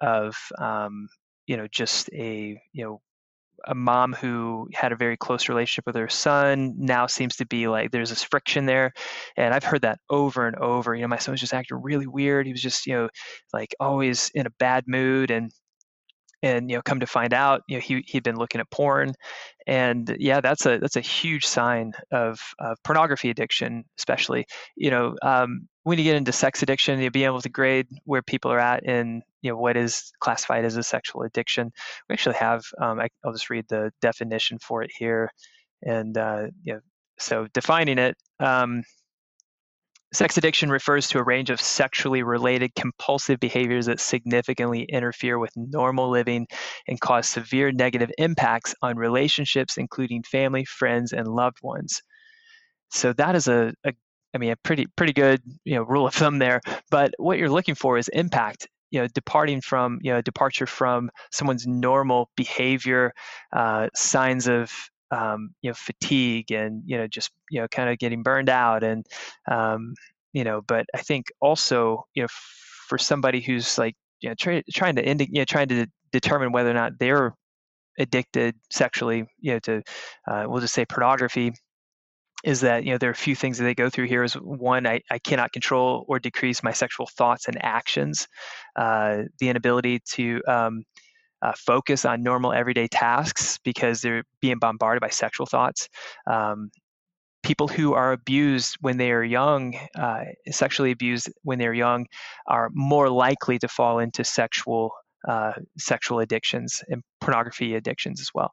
of 0.00 0.36
um, 0.58 1.08
you 1.46 1.56
know 1.56 1.66
just 1.70 2.10
a 2.12 2.58
you 2.72 2.84
know 2.84 3.00
a 3.66 3.74
mom 3.74 4.12
who 4.12 4.68
had 4.72 4.92
a 4.92 4.96
very 4.96 5.16
close 5.16 5.48
relationship 5.48 5.86
with 5.86 5.96
her 5.96 6.08
son 6.08 6.74
now 6.76 7.06
seems 7.06 7.36
to 7.36 7.46
be 7.46 7.68
like 7.68 7.90
there's 7.90 8.10
this 8.10 8.22
friction 8.22 8.66
there. 8.66 8.92
And 9.36 9.54
i've 9.54 9.64
heard 9.64 9.82
that 9.82 9.98
over 10.10 10.46
and 10.46 10.56
over. 10.56 10.94
You 10.94 11.02
know 11.02 11.08
my 11.08 11.18
son 11.18 11.32
was 11.32 11.40
just 11.40 11.54
acting 11.54 11.80
really 11.82 12.06
weird. 12.06 12.46
He 12.46 12.52
was 12.52 12.62
just 12.62 12.86
you 12.86 12.94
know 12.94 13.08
like 13.52 13.74
always 13.80 14.30
in 14.34 14.46
a 14.46 14.50
bad 14.58 14.84
mood 14.86 15.30
and 15.30 15.50
and 16.42 16.70
you 16.70 16.76
know 16.76 16.82
come 16.82 17.00
to 17.00 17.06
find 17.06 17.32
out 17.32 17.62
you 17.68 17.76
know 17.76 17.80
he 17.80 18.04
he'd 18.06 18.22
been 18.22 18.36
looking 18.36 18.60
at 18.60 18.70
porn. 18.70 19.14
And 19.66 20.16
yeah 20.18 20.40
that's 20.40 20.66
a 20.66 20.78
that's 20.78 20.96
a 20.96 21.00
huge 21.00 21.46
sign 21.46 21.92
of, 22.12 22.40
of 22.58 22.78
pornography 22.84 23.30
addiction 23.30 23.84
especially. 23.98 24.46
You 24.76 24.90
know 24.90 25.16
um, 25.22 25.68
when 25.84 25.98
you 25.98 26.04
get 26.04 26.16
into 26.16 26.32
sex 26.32 26.62
addiction 26.62 27.00
you'll 27.00 27.10
be 27.10 27.24
able 27.24 27.40
to 27.40 27.48
grade 27.48 27.86
where 28.04 28.22
people 28.22 28.50
are 28.50 28.58
at 28.58 28.84
in 28.84 29.22
you 29.42 29.50
know 29.50 29.56
what 29.56 29.76
is 29.76 30.12
classified 30.20 30.64
as 30.64 30.76
a 30.76 30.82
sexual 30.82 31.22
addiction 31.22 31.70
we 32.08 32.12
actually 32.12 32.34
have 32.36 32.62
um, 32.80 33.00
I, 33.00 33.08
will 33.22 33.32
just 33.32 33.50
read 33.50 33.66
the 33.68 33.90
definition 34.00 34.58
for 34.58 34.82
it 34.82 34.90
here 34.96 35.30
and 35.82 36.16
uh, 36.18 36.46
you 36.62 36.74
know 36.74 36.80
so 37.18 37.46
defining 37.52 37.98
it 37.98 38.16
um, 38.40 38.82
Sex 40.14 40.38
addiction 40.38 40.70
refers 40.70 41.08
to 41.08 41.18
a 41.18 41.24
range 41.24 41.50
of 41.50 41.60
sexually 41.60 42.22
related 42.22 42.72
compulsive 42.76 43.40
behaviors 43.40 43.86
that 43.86 43.98
significantly 43.98 44.84
interfere 44.84 45.40
with 45.40 45.50
normal 45.56 46.08
living 46.08 46.46
and 46.86 47.00
cause 47.00 47.26
severe 47.26 47.72
negative 47.72 48.12
impacts 48.16 48.76
on 48.80 48.96
relationships, 48.96 49.76
including 49.76 50.22
family, 50.22 50.64
friends, 50.66 51.12
and 51.12 51.26
loved 51.26 51.58
ones. 51.64 52.00
So 52.92 53.12
that 53.14 53.34
is 53.34 53.48
a, 53.48 53.74
a 53.84 53.92
I 54.34 54.38
mean, 54.38 54.50
a 54.52 54.56
pretty 54.56 54.86
pretty 54.96 55.12
good 55.12 55.40
you 55.64 55.76
know 55.76 55.82
rule 55.82 56.06
of 56.06 56.14
thumb 56.14 56.38
there. 56.38 56.60
But 56.90 57.14
what 57.18 57.38
you're 57.38 57.50
looking 57.50 57.74
for 57.74 57.98
is 57.98 58.08
impact. 58.08 58.68
You 58.90 59.00
know, 59.00 59.08
departing 59.08 59.60
from 59.60 59.98
you 60.02 60.12
know 60.12 60.20
departure 60.22 60.66
from 60.66 61.10
someone's 61.32 61.66
normal 61.66 62.30
behavior, 62.36 63.12
uh, 63.52 63.88
signs 63.94 64.46
of 64.48 64.70
um, 65.10 65.50
you 65.62 65.70
know 65.70 65.74
fatigue 65.74 66.52
and 66.52 66.82
you 66.86 66.96
know 66.96 67.06
just 67.06 67.30
you 67.50 67.60
know 67.60 67.68
kind 67.68 67.88
of 67.90 67.98
getting 67.98 68.22
burned 68.22 68.48
out 68.48 68.82
and 68.82 69.06
um, 69.50 69.94
you 70.32 70.44
know 70.44 70.60
but 70.66 70.86
i 70.94 70.98
think 70.98 71.26
also 71.40 72.04
you 72.14 72.22
know 72.22 72.28
for 72.88 72.98
somebody 72.98 73.40
who's 73.40 73.78
like 73.78 73.94
you 74.20 74.28
know 74.28 74.34
try, 74.38 74.62
trying 74.72 74.96
to 74.96 75.04
indi- 75.04 75.28
you 75.30 75.40
know 75.40 75.44
trying 75.44 75.68
to 75.68 75.86
determine 76.12 76.52
whether 76.52 76.70
or 76.70 76.74
not 76.74 76.92
they're 76.98 77.34
addicted 77.98 78.54
sexually 78.70 79.26
you 79.40 79.52
know 79.54 79.58
to 79.60 79.82
uh, 80.30 80.44
we'll 80.48 80.60
just 80.60 80.74
say 80.74 80.84
pornography 80.84 81.52
is 82.44 82.60
that 82.60 82.84
you 82.84 82.92
know 82.92 82.98
there 82.98 83.08
are 83.08 83.12
a 83.12 83.16
few 83.16 83.34
things 83.34 83.58
that 83.58 83.64
they 83.64 83.74
go 83.74 83.90
through 83.90 84.06
here 84.06 84.22
is 84.22 84.34
one 84.34 84.86
I, 84.86 85.00
I 85.10 85.18
cannot 85.18 85.52
control 85.52 86.04
or 86.08 86.18
decrease 86.18 86.62
my 86.62 86.72
sexual 86.72 87.08
thoughts 87.16 87.48
and 87.48 87.56
actions 87.64 88.28
uh, 88.76 89.22
the 89.38 89.48
inability 89.48 90.00
to 90.12 90.42
um, 90.46 90.84
uh, 91.42 91.52
focus 91.56 92.04
on 92.04 92.22
normal 92.22 92.52
everyday 92.52 92.86
tasks 92.86 93.58
because 93.64 94.00
they're 94.00 94.24
being 94.40 94.58
bombarded 94.58 95.00
by 95.00 95.10
sexual 95.10 95.46
thoughts. 95.46 95.88
Um, 96.26 96.70
people 97.42 97.68
who 97.68 97.92
are 97.92 98.12
abused 98.12 98.78
when 98.80 98.96
they 98.96 99.12
are 99.12 99.22
young, 99.22 99.74
uh, 99.94 100.24
sexually 100.50 100.90
abused 100.90 101.30
when 101.42 101.58
they're 101.58 101.74
young, 101.74 102.06
are 102.46 102.70
more 102.72 103.10
likely 103.10 103.58
to 103.58 103.68
fall 103.68 103.98
into 103.98 104.24
sexual 104.24 104.92
uh, 105.28 105.52
sexual 105.78 106.20
addictions 106.20 106.82
and 106.88 107.02
pornography 107.20 107.74
addictions 107.74 108.20
as 108.20 108.30
well. 108.34 108.50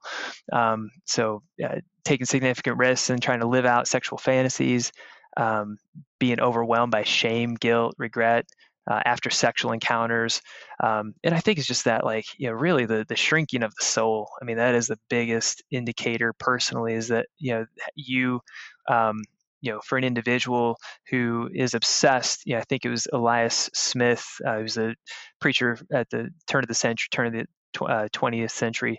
Um, 0.51 0.89
so, 1.05 1.43
uh, 1.63 1.77
taking 2.03 2.25
significant 2.25 2.77
risks 2.77 3.09
and 3.09 3.21
trying 3.21 3.41
to 3.41 3.47
live 3.47 3.65
out 3.65 3.87
sexual 3.87 4.17
fantasies, 4.17 4.91
um, 5.37 5.77
being 6.19 6.39
overwhelmed 6.39 6.91
by 6.91 7.03
shame, 7.03 7.55
guilt, 7.55 7.95
regret, 7.97 8.45
uh, 8.89 8.99
after 9.05 9.29
sexual 9.29 9.71
encounters. 9.71 10.41
Um, 10.83 11.13
and 11.23 11.35
I 11.35 11.39
think 11.39 11.59
it's 11.59 11.67
just 11.67 11.85
that, 11.85 12.03
like, 12.03 12.25
you 12.37 12.47
know, 12.47 12.53
really 12.53 12.85
the 12.85 13.05
the 13.07 13.15
shrinking 13.15 13.63
of 13.63 13.73
the 13.75 13.85
soul. 13.85 14.29
I 14.41 14.45
mean, 14.45 14.57
that 14.57 14.75
is 14.75 14.87
the 14.87 14.99
biggest 15.09 15.63
indicator 15.71 16.33
personally 16.33 16.93
is 16.93 17.09
that 17.09 17.27
you 17.37 17.53
know 17.53 17.65
you. 17.95 18.41
Um, 18.89 19.21
you 19.61 19.71
know, 19.71 19.79
for 19.85 19.97
an 19.97 20.03
individual 20.03 20.77
who 21.09 21.49
is 21.53 21.73
obsessed, 21.73 22.45
you 22.45 22.53
know, 22.53 22.59
I 22.59 22.63
think 22.63 22.85
it 22.85 22.89
was 22.89 23.07
Elias 23.13 23.69
Smith, 23.73 24.25
uh, 24.45 24.59
was 24.61 24.77
a 24.77 24.95
preacher 25.39 25.77
at 25.91 26.09
the 26.09 26.29
turn 26.47 26.63
of 26.63 26.67
the 26.67 26.73
century, 26.75 27.07
turn 27.11 27.27
of 27.27 27.33
the 27.33 27.85
uh, 27.85 28.07
20th 28.13 28.51
century, 28.51 28.97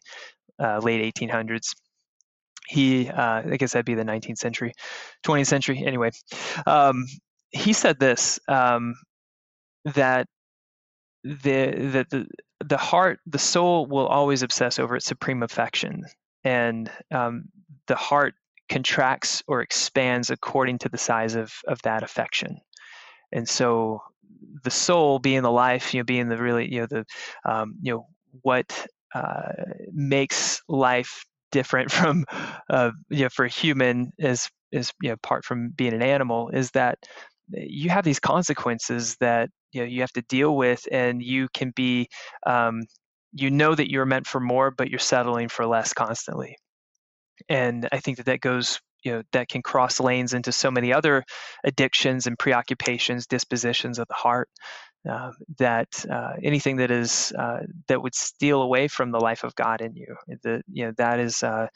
uh, 0.58 0.78
late 0.78 1.14
1800s 1.14 1.74
he 2.68 3.08
uh, 3.08 3.42
i 3.44 3.56
guess 3.56 3.72
that'd 3.72 3.84
be 3.84 3.94
the 3.94 4.04
19th 4.04 4.38
century 4.38 4.72
20th 5.24 5.46
century 5.46 5.82
anyway. 5.84 6.10
Um, 6.64 7.06
he 7.50 7.72
said 7.72 7.98
this 7.98 8.40
um, 8.48 8.94
that 9.84 10.26
the 11.22 11.90
that 11.92 12.10
the 12.10 12.26
the 12.64 12.76
heart 12.76 13.20
the 13.26 13.38
soul 13.38 13.86
will 13.86 14.06
always 14.06 14.42
obsess 14.42 14.78
over 14.78 14.96
its 14.96 15.06
supreme 15.06 15.42
affection. 15.42 16.04
And 16.44 16.90
um, 17.12 17.44
the 17.86 17.94
heart 17.94 18.34
contracts 18.72 19.42
or 19.46 19.60
expands 19.60 20.30
according 20.30 20.78
to 20.78 20.88
the 20.88 20.98
size 20.98 21.34
of 21.34 21.52
of 21.68 21.80
that 21.82 22.02
affection. 22.02 22.58
And 23.32 23.48
so 23.48 24.00
the 24.64 24.70
soul 24.70 25.18
being 25.18 25.42
the 25.42 25.50
life 25.50 25.94
you 25.94 26.00
know 26.00 26.04
being 26.04 26.28
the 26.28 26.36
really 26.36 26.72
you 26.72 26.80
know 26.80 26.86
the 26.86 27.04
um, 27.44 27.74
you 27.82 27.92
know 27.92 28.06
what 28.42 28.86
uh, 29.14 29.52
makes 29.92 30.62
life 30.68 31.24
different 31.50 31.90
from 31.98 32.24
uh, 32.70 32.90
you 33.10 33.24
know 33.24 33.28
for 33.28 33.44
a 33.44 33.48
human 33.48 34.12
is 34.18 34.48
is 34.72 34.92
you 35.02 35.08
know 35.08 35.14
apart 35.14 35.44
from 35.44 35.70
being 35.76 35.92
an 35.92 36.02
animal 36.02 36.48
is 36.50 36.70
that 36.70 36.98
you 37.50 37.90
have 37.90 38.04
these 38.04 38.20
consequences 38.20 39.16
that 39.20 39.50
you 39.72 39.82
know 39.82 39.86
you 39.86 40.00
have 40.00 40.12
to 40.12 40.22
deal 40.22 40.56
with 40.56 40.88
and 40.90 41.22
you 41.22 41.48
can 41.52 41.70
be 41.76 42.08
um, 42.46 42.80
you 43.34 43.50
know 43.50 43.74
that 43.74 43.90
you're 43.90 44.06
meant 44.06 44.26
for 44.26 44.40
more 44.40 44.70
but 44.70 44.88
you're 44.88 44.98
settling 44.98 45.48
for 45.48 45.66
less 45.66 45.92
constantly 45.92 46.56
and 47.48 47.88
i 47.92 47.98
think 47.98 48.16
that 48.16 48.26
that 48.26 48.40
goes 48.40 48.80
you 49.02 49.12
know 49.12 49.22
that 49.32 49.48
can 49.48 49.62
cross 49.62 50.00
lanes 50.00 50.32
into 50.32 50.52
so 50.52 50.70
many 50.70 50.92
other 50.92 51.24
addictions 51.64 52.26
and 52.26 52.38
preoccupations 52.38 53.26
dispositions 53.26 53.98
of 53.98 54.06
the 54.08 54.14
heart 54.14 54.48
uh, 55.10 55.32
that 55.58 56.04
uh, 56.10 56.34
anything 56.44 56.76
that 56.76 56.90
is 56.90 57.32
uh, 57.36 57.60
that 57.88 58.00
would 58.00 58.14
steal 58.14 58.62
away 58.62 58.86
from 58.86 59.10
the 59.10 59.18
life 59.18 59.42
of 59.42 59.54
God 59.56 59.80
in 59.80 59.96
you, 59.96 60.14
the, 60.42 60.62
you 60.72 60.86
know 60.86 60.92
that 60.96 61.18
is 61.18 61.42
uh, 61.42 61.66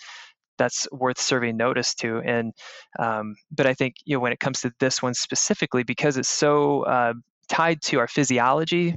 that's 0.58 0.88
worth 0.92 1.18
serving 1.18 1.56
notice 1.56 1.94
to. 1.96 2.18
And 2.18 2.52
um, 2.98 3.34
but 3.50 3.66
I 3.66 3.74
think 3.74 3.96
you 4.04 4.16
know 4.16 4.20
when 4.20 4.32
it 4.32 4.40
comes 4.40 4.60
to 4.62 4.72
this 4.78 5.02
one 5.02 5.14
specifically, 5.14 5.82
because 5.82 6.16
it's 6.16 6.28
so 6.28 6.82
uh, 6.82 7.14
tied 7.48 7.82
to 7.82 7.98
our 7.98 8.08
physiology, 8.08 8.96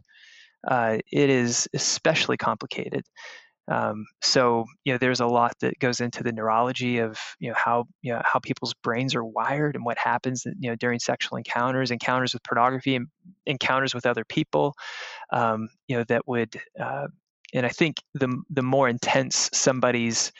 uh, 0.67 0.97
it 1.11 1.29
is 1.29 1.67
especially 1.73 2.37
complicated. 2.37 3.03
Um, 3.69 4.05
so 4.21 4.65
you 4.83 4.93
know, 4.93 4.97
there's 4.97 5.19
a 5.19 5.27
lot 5.27 5.53
that 5.61 5.77
goes 5.79 6.01
into 6.01 6.23
the 6.23 6.31
neurology 6.31 6.97
of 6.99 7.19
you 7.39 7.49
know 7.49 7.55
how 7.57 7.85
you 8.01 8.13
know 8.13 8.21
how 8.25 8.39
people's 8.39 8.73
brains 8.83 9.13
are 9.15 9.23
wired 9.23 9.75
and 9.75 9.85
what 9.85 9.97
happens 9.97 10.45
you 10.59 10.69
know 10.69 10.75
during 10.75 10.99
sexual 10.99 11.37
encounters, 11.37 11.91
encounters 11.91 12.33
with 12.33 12.43
pornography, 12.43 12.95
and 12.95 13.07
encounters 13.45 13.93
with 13.93 14.05
other 14.05 14.25
people. 14.25 14.73
Um, 15.31 15.69
you 15.87 15.97
know 15.97 16.03
that 16.05 16.27
would, 16.27 16.55
uh, 16.79 17.07
and 17.53 17.65
I 17.65 17.69
think 17.69 17.97
the 18.15 18.41
the 18.49 18.63
more 18.63 18.89
intense 18.89 19.49
somebody's 19.53 20.31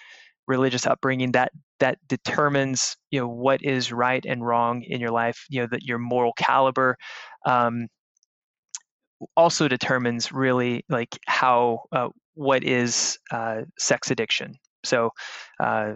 religious 0.47 0.88
upbringing, 0.88 1.34
that 1.34 1.51
that 1.80 1.99
determines 2.07 2.97
you 3.11 3.19
know 3.21 3.27
what 3.27 3.63
is 3.63 3.91
right 3.91 4.25
and 4.25 4.45
wrong 4.45 4.82
in 4.84 4.99
your 5.01 5.11
life. 5.11 5.45
You 5.49 5.61
know 5.61 5.67
that 5.71 5.84
your 5.84 5.99
moral 5.99 6.34
caliber. 6.38 6.97
Um, 7.45 7.88
also 9.36 9.67
determines 9.67 10.32
really 10.32 10.86
like 10.89 11.17
how 11.27 11.84
uh, 11.91 12.09
what 12.39 12.63
is 12.63 13.19
uh, 13.31 13.63
sex 13.77 14.11
addiction. 14.11 14.55
So, 14.85 15.11
uh, 15.59 15.95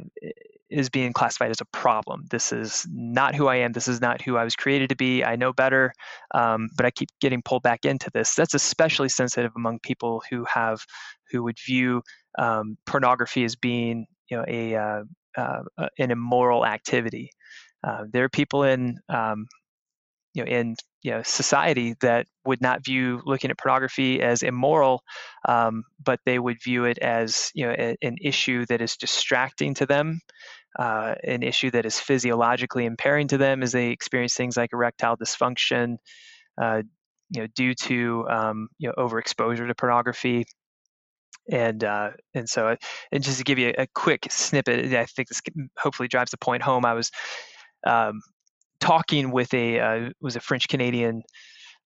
is 0.69 0.89
being 0.89 1.13
classified 1.13 1.51
as 1.51 1.61
a 1.61 1.65
problem. 1.65 2.25
This 2.31 2.51
is 2.51 2.85
not 2.91 3.33
who 3.33 3.47
I 3.47 3.57
am. 3.57 3.71
This 3.71 3.87
is 3.87 4.01
not 4.01 4.21
who 4.21 4.35
I 4.35 4.43
was 4.43 4.55
created 4.55 4.89
to 4.89 4.95
be. 4.95 5.23
I 5.23 5.37
know 5.37 5.53
better, 5.53 5.93
um, 6.33 6.69
but 6.75 6.85
I 6.85 6.91
keep 6.91 7.09
getting 7.21 7.41
pulled 7.43 7.63
back 7.63 7.85
into 7.85 8.09
this. 8.13 8.35
That's 8.35 8.55
especially 8.55 9.07
sensitive 9.07 9.51
among 9.55 9.79
people 9.79 10.21
who 10.29 10.45
have, 10.51 10.83
who 11.31 11.43
would 11.43 11.57
view 11.65 12.01
um, 12.37 12.77
pornography 12.85 13.45
as 13.45 13.55
being, 13.55 14.05
you 14.29 14.37
know, 14.37 14.45
a 14.47 14.75
uh, 14.75 15.03
uh, 15.37 15.61
an 15.97 16.11
immoral 16.11 16.65
activity. 16.65 17.29
Uh, 17.87 18.05
there 18.11 18.25
are 18.25 18.29
people 18.29 18.63
in 18.63 18.97
um, 19.09 19.45
you 20.33 20.43
know 20.43 20.51
in 20.51 20.75
you 21.03 21.11
know 21.11 21.21
society 21.23 21.95
that 22.01 22.25
would 22.45 22.61
not 22.61 22.83
view 22.83 23.21
looking 23.25 23.51
at 23.51 23.57
pornography 23.57 24.21
as 24.21 24.41
immoral, 24.41 25.03
um, 25.47 25.83
but 26.03 26.19
they 26.25 26.39
would 26.39 26.57
view 26.63 26.85
it 26.85 26.97
as 26.99 27.51
you 27.53 27.65
know 27.65 27.75
a, 27.77 27.95
an 28.01 28.15
issue 28.21 28.65
that 28.67 28.81
is 28.81 28.95
distracting 28.95 29.73
to 29.75 29.85
them, 29.85 30.19
uh, 30.79 31.15
an 31.23 31.43
issue 31.43 31.69
that 31.71 31.85
is 31.85 31.99
physiologically 31.99 32.85
impairing 32.85 33.27
to 33.27 33.37
them 33.37 33.61
as 33.61 33.73
they 33.73 33.89
experience 33.89 34.33
things 34.33 34.57
like 34.57 34.71
erectile 34.73 35.17
dysfunction, 35.17 35.97
uh, 36.61 36.81
you 37.29 37.41
know, 37.41 37.47
due 37.55 37.73
to 37.75 38.25
um, 38.29 38.69
you 38.79 38.87
know 38.87 38.95
overexposure 38.97 39.67
to 39.67 39.75
pornography 39.75 40.45
and 41.51 41.83
uh, 41.83 42.11
and 42.33 42.47
so 42.47 42.77
and 43.11 43.23
just 43.23 43.39
to 43.39 43.43
give 43.43 43.59
you 43.59 43.73
a, 43.77 43.83
a, 43.83 43.87
quick 43.93 44.27
snippet, 44.29 44.93
I 44.93 45.05
think 45.05 45.27
this 45.27 45.41
hopefully 45.77 46.07
drives 46.07 46.31
the 46.31 46.37
point 46.37 46.63
home. 46.63 46.85
I 46.85 46.93
was 46.93 47.11
um, 47.85 48.21
talking 48.83 49.31
with 49.31 49.53
a 49.53 49.79
uh, 49.79 50.09
was 50.19 50.35
a 50.35 50.41
French 50.41 50.67
Canadian 50.67 51.23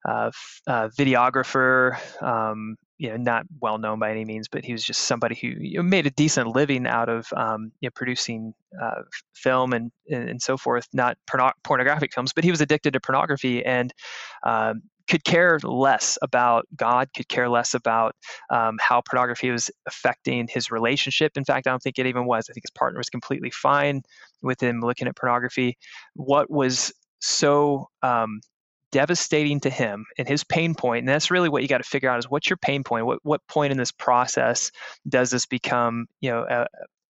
uh, 0.07 0.31
uh, 0.65 0.89
videographer. 0.97 1.95
Um, 2.21 2.75
you 2.97 3.09
know, 3.09 3.17
not 3.17 3.45
well 3.61 3.77
known 3.77 3.99
by 3.99 4.09
any 4.09 4.25
means, 4.25 4.47
but 4.47 4.65
he 4.65 4.71
was 4.71 4.83
just 4.83 5.01
somebody 5.01 5.35
who 5.39 5.49
you 5.49 5.77
know, 5.77 5.83
made 5.83 6.07
a 6.07 6.09
decent 6.09 6.47
living 6.55 6.87
out 6.87 7.09
of 7.09 7.27
um, 7.35 7.71
you 7.79 7.87
know, 7.87 7.91
producing 7.93 8.53
uh, 8.81 9.01
film 9.35 9.73
and, 9.73 9.91
and 10.09 10.41
so 10.41 10.57
forth. 10.57 10.87
Not 10.93 11.15
porno- 11.27 11.51
pornographic 11.63 12.11
films, 12.11 12.33
but 12.33 12.43
he 12.43 12.49
was 12.49 12.59
addicted 12.59 12.93
to 12.93 12.99
pornography 12.99 13.63
and 13.63 13.93
um, 14.43 14.81
could 15.07 15.23
care 15.23 15.59
less 15.63 16.17
about 16.21 16.65
God, 16.75 17.09
could 17.15 17.27
care 17.27 17.49
less 17.49 17.73
about 17.73 18.15
um, 18.49 18.77
how 18.79 19.01
pornography 19.01 19.49
was 19.49 19.71
affecting 19.87 20.47
his 20.47 20.71
relationship. 20.71 21.33
In 21.35 21.45
fact, 21.45 21.67
I 21.67 21.71
don't 21.71 21.81
think 21.81 21.99
it 21.99 22.05
even 22.05 22.25
was. 22.25 22.47
I 22.49 22.53
think 22.53 22.65
his 22.65 22.71
partner 22.71 22.99
was 22.99 23.09
completely 23.09 23.51
fine 23.51 24.01
with 24.41 24.61
him 24.61 24.81
looking 24.81 25.07
at 25.07 25.15
pornography. 25.15 25.77
What 26.15 26.49
was 26.49 26.93
so 27.19 27.89
um, 28.03 28.41
devastating 28.91 29.59
to 29.61 29.69
him 29.69 30.05
and 30.17 30.27
his 30.27 30.43
pain 30.43 30.73
point 30.73 30.99
and 30.99 31.09
that's 31.09 31.29
really 31.29 31.49
what 31.49 31.61
you 31.61 31.67
got 31.67 31.79
to 31.79 31.83
figure 31.83 32.09
out 32.09 32.19
is 32.19 32.29
what's 32.29 32.49
your 32.49 32.57
pain 32.57 32.83
point 32.83 33.05
what 33.05 33.19
what 33.23 33.45
point 33.47 33.71
in 33.71 33.77
this 33.77 33.91
process 33.91 34.71
does 35.09 35.29
this 35.29 35.45
become 35.45 36.07
you 36.21 36.31
know 36.31 36.45
a, 36.49 36.65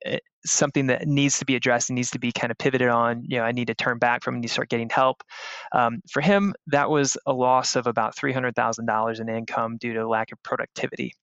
a, 0.06 0.20
something 0.52 0.88
that 0.88 1.08
needs 1.08 1.40
to 1.40 1.46
be 1.46 1.56
addressed 1.56 1.90
and 1.90 1.96
needs 1.96 2.12
to 2.12 2.20
be 2.20 2.32
kind 2.32 2.52
of 2.52 2.58
pivoted 2.58 2.90
on 2.90 3.24
you 3.28 3.38
know 3.38 3.44
i 3.44 3.52
need 3.52 3.68
to 3.68 3.76
turn 3.76 3.98
back 3.98 4.24
from 4.24 4.36
and 4.36 4.44
to 4.44 4.50
start 4.50 4.70
getting 4.70 4.90
help. 4.90 5.24
Um, 5.72 6.02
for 6.10 6.22
him 6.22 6.54
that 6.68 6.90
was 6.90 7.18
a 7.26 7.34
loss 7.34 7.76
of 7.76 7.88
about 7.88 8.16
$300000 8.16 9.20
in 9.20 9.30
income 9.30 9.78
due 9.78 9.94
to 9.94 10.08
lack 10.08 10.32
of 10.32 10.42
productivity. 10.44 11.14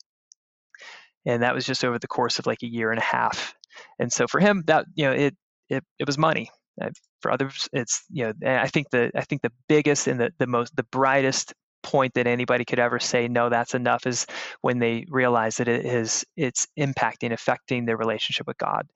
And 1.26 1.42
that 1.42 1.54
was 1.54 1.64
just 1.64 1.84
over 1.84 1.98
the 1.98 2.06
course 2.06 2.38
of 2.38 2.46
like 2.46 2.62
a 2.62 2.66
year 2.66 2.90
and 2.90 2.98
a 2.98 3.04
half. 3.04 3.54
And 3.98 4.12
so 4.12 4.26
for 4.26 4.40
him 4.40 4.62
that 4.66 4.86
you 4.94 5.04
know 5.04 5.12
it 5.12 5.34
it, 5.68 5.84
it 5.98 6.06
was 6.06 6.18
money. 6.18 6.50
Uh, 6.80 6.90
for 7.20 7.30
others, 7.30 7.68
it's 7.72 8.04
you 8.10 8.24
know 8.24 8.32
I 8.60 8.68
think 8.68 8.90
the 8.90 9.10
I 9.14 9.22
think 9.22 9.42
the 9.42 9.52
biggest 9.68 10.06
and 10.06 10.20
the 10.20 10.32
the 10.38 10.46
most 10.46 10.74
the 10.76 10.82
brightest 10.84 11.54
point 11.84 12.14
that 12.14 12.26
anybody 12.26 12.64
could 12.64 12.80
ever 12.80 12.98
say 12.98 13.28
no 13.28 13.48
that's 13.48 13.74
enough 13.74 14.06
is 14.06 14.26
when 14.62 14.78
they 14.80 15.06
realize 15.08 15.56
that 15.58 15.68
it 15.68 15.86
is 15.86 16.24
it's 16.36 16.66
impacting 16.78 17.32
affecting 17.32 17.84
their 17.84 17.96
relationship 17.96 18.46
with 18.46 18.58
god. 18.58 18.88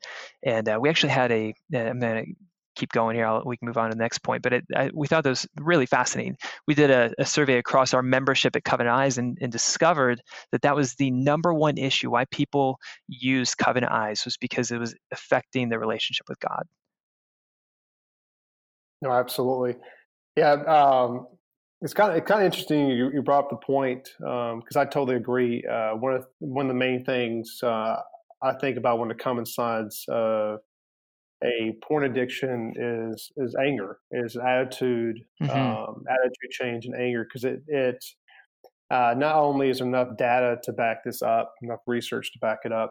And 0.43 0.68
uh, 0.68 0.78
we 0.80 0.89
actually 0.89 1.11
had 1.11 1.30
a 1.30 1.55
i'm 1.74 2.01
going 2.01 2.24
to 2.24 2.32
keep 2.74 2.93
going 2.93 3.16
here 3.16 3.26
I'll, 3.26 3.43
we 3.45 3.57
can 3.57 3.66
move 3.66 3.76
on 3.76 3.91
to 3.91 3.97
the 3.97 4.03
next 4.03 4.20
point 4.20 4.43
but 4.43 4.53
it, 4.53 4.64
I, 4.74 4.91
we 4.95 5.09
thought 5.09 5.24
that 5.24 5.30
was 5.30 5.47
really 5.61 5.86
fascinating. 5.86 6.36
We 6.66 6.74
did 6.74 6.91
a, 6.91 7.12
a 7.18 7.26
survey 7.26 7.59
across 7.59 7.93
our 7.93 8.03
membership 8.03 8.55
at 8.55 8.64
covenant 8.64 8.97
eyes 8.97 9.18
and, 9.18 9.36
and, 9.41 9.51
discovered 9.51 10.20
that 10.53 10.62
that 10.62 10.76
was 10.76 10.95
the 10.95 11.11
number 11.11 11.53
one 11.53 11.76
issue 11.76 12.11
why 12.11 12.24
people 12.30 12.78
use 13.09 13.55
covenant 13.55 13.93
eyes 13.93 14.24
was 14.24 14.36
because 14.36 14.70
it 14.70 14.78
was 14.78 14.95
affecting 15.12 15.68
their 15.68 15.80
relationship 15.80 16.26
with 16.28 16.39
god. 16.39 16.62
No, 19.03 19.12
absolutely. 19.12 19.76
Yeah, 20.36 20.53
um, 20.53 21.26
it's 21.80 21.94
kind 21.94 22.10
of 22.10 22.18
it's 22.18 22.26
kind 22.26 22.40
of 22.40 22.46
interesting. 22.46 22.88
You, 22.88 23.10
you 23.12 23.22
brought 23.22 23.44
up 23.44 23.50
the 23.50 23.56
point 23.56 24.08
because 24.18 24.76
um, 24.76 24.80
I 24.80 24.84
totally 24.84 25.16
agree. 25.16 25.64
Uh, 25.64 25.92
one 25.92 26.14
of 26.14 26.26
one 26.40 26.66
of 26.66 26.68
the 26.68 26.78
main 26.78 27.04
things 27.04 27.58
uh, 27.62 27.96
I 28.42 28.52
think 28.60 28.76
about 28.76 28.98
when 28.98 29.10
it 29.10 29.18
comes 29.18 29.54
signs 29.54 30.04
of 30.08 30.58
a 31.44 31.76
porn 31.82 32.04
addiction 32.04 32.72
is 32.76 33.30
is 33.36 33.54
anger, 33.64 33.98
is 34.10 34.36
attitude, 34.36 35.20
mm-hmm. 35.40 35.50
um, 35.50 36.02
attitude 36.08 36.50
change, 36.50 36.86
and 36.86 36.94
anger 36.96 37.24
because 37.24 37.44
it 37.44 37.62
it 37.68 38.04
uh, 38.90 39.14
not 39.16 39.36
only 39.36 39.70
is 39.70 39.78
there 39.78 39.86
enough 39.86 40.16
data 40.16 40.58
to 40.64 40.72
back 40.72 41.04
this 41.04 41.22
up, 41.22 41.54
enough 41.62 41.80
research 41.86 42.32
to 42.32 42.38
back 42.40 42.60
it 42.64 42.72
up, 42.72 42.90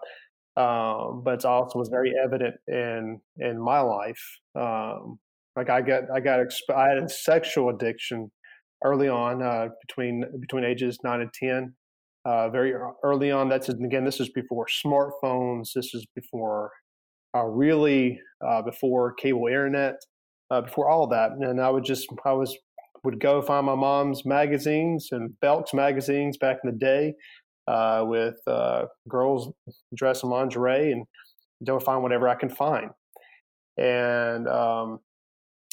um, 0.55 1.23
but 1.25 1.33
it's 1.33 1.45
also 1.45 1.77
was 1.79 1.89
very 1.89 2.13
evident 2.23 2.55
in 2.67 3.19
in 3.37 3.59
my 3.59 3.81
life. 3.81 4.39
Um, 4.55 5.19
like 5.57 5.71
I 5.71 5.81
got, 5.81 6.03
I 6.13 6.19
got, 6.19 6.39
I 6.73 6.87
had 6.87 6.99
a 6.99 7.09
sexual 7.09 7.69
addiction 7.69 8.31
early 8.83 9.09
on, 9.09 9.41
uh, 9.41 9.69
between 9.87 10.23
between 10.39 10.63
ages 10.63 10.99
nine 11.03 11.21
and 11.21 11.33
ten. 11.33 11.73
Uh, 12.25 12.49
very 12.49 12.73
early 13.03 13.31
on. 13.31 13.47
That's 13.47 13.69
again, 13.69 14.03
this 14.03 14.19
is 14.19 14.29
before 14.29 14.65
smartphones. 14.85 15.71
This 15.73 15.93
is 15.93 16.05
before, 16.13 16.71
uh, 17.33 17.45
really, 17.45 18.19
uh, 18.45 18.61
before 18.63 19.13
cable 19.13 19.47
internet, 19.47 19.95
uh, 20.51 20.59
before 20.61 20.89
all 20.89 21.07
that. 21.07 21.31
And 21.31 21.61
I 21.61 21.69
would 21.69 21.85
just, 21.85 22.07
I 22.25 22.33
was 22.33 22.57
would 23.05 23.21
go 23.21 23.41
find 23.41 23.65
my 23.65 23.75
mom's 23.75 24.25
magazines 24.25 25.09
and 25.11 25.39
Belk's 25.39 25.73
magazines 25.73 26.37
back 26.37 26.57
in 26.63 26.71
the 26.71 26.77
day 26.77 27.13
uh, 27.67 28.03
with 28.05 28.35
girls 29.07 29.53
dressed 29.95 30.25
in 30.25 30.29
lingerie 30.29 30.91
and 30.91 31.05
don't 31.63 31.81
find 31.81 32.03
whatever 32.03 32.27
I 32.27 32.35
can 32.35 32.49
find. 32.49 32.89
And 33.77 34.47
um, 34.49 34.99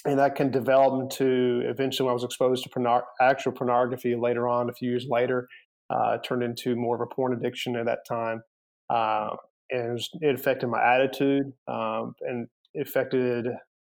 and 0.05 0.19
that 0.19 0.35
can 0.35 0.51
develop 0.51 1.01
into 1.01 1.63
eventually 1.67 2.07
when 2.07 2.11
I 2.11 2.15
was 2.15 2.25
exposed 2.25 2.63
to 2.65 2.71
porno- 2.71 3.05
actual 3.21 3.53
pornography 3.53 4.15
later 4.15 4.49
on, 4.49 4.69
a 4.69 4.73
few 4.73 4.91
years 4.91 5.07
later, 5.09 5.49
uh, 5.91 6.19
turned 6.19 6.43
into 6.43 6.77
more 6.77 6.95
of 6.95 7.01
a 7.01 7.07
porn 7.07 7.33
addiction 7.33 7.77
at 7.77 7.87
that 7.87 8.01
time. 8.07 8.43
Uh, 8.91 9.31
and 9.71 9.89
it, 9.89 9.93
was, 9.93 10.11
it, 10.21 10.35
affected 10.35 10.69
my 10.69 10.83
attitude 10.83 11.53
um, 11.69 12.15
and 12.21 12.49
it 12.75 12.87
affected, 12.87 13.47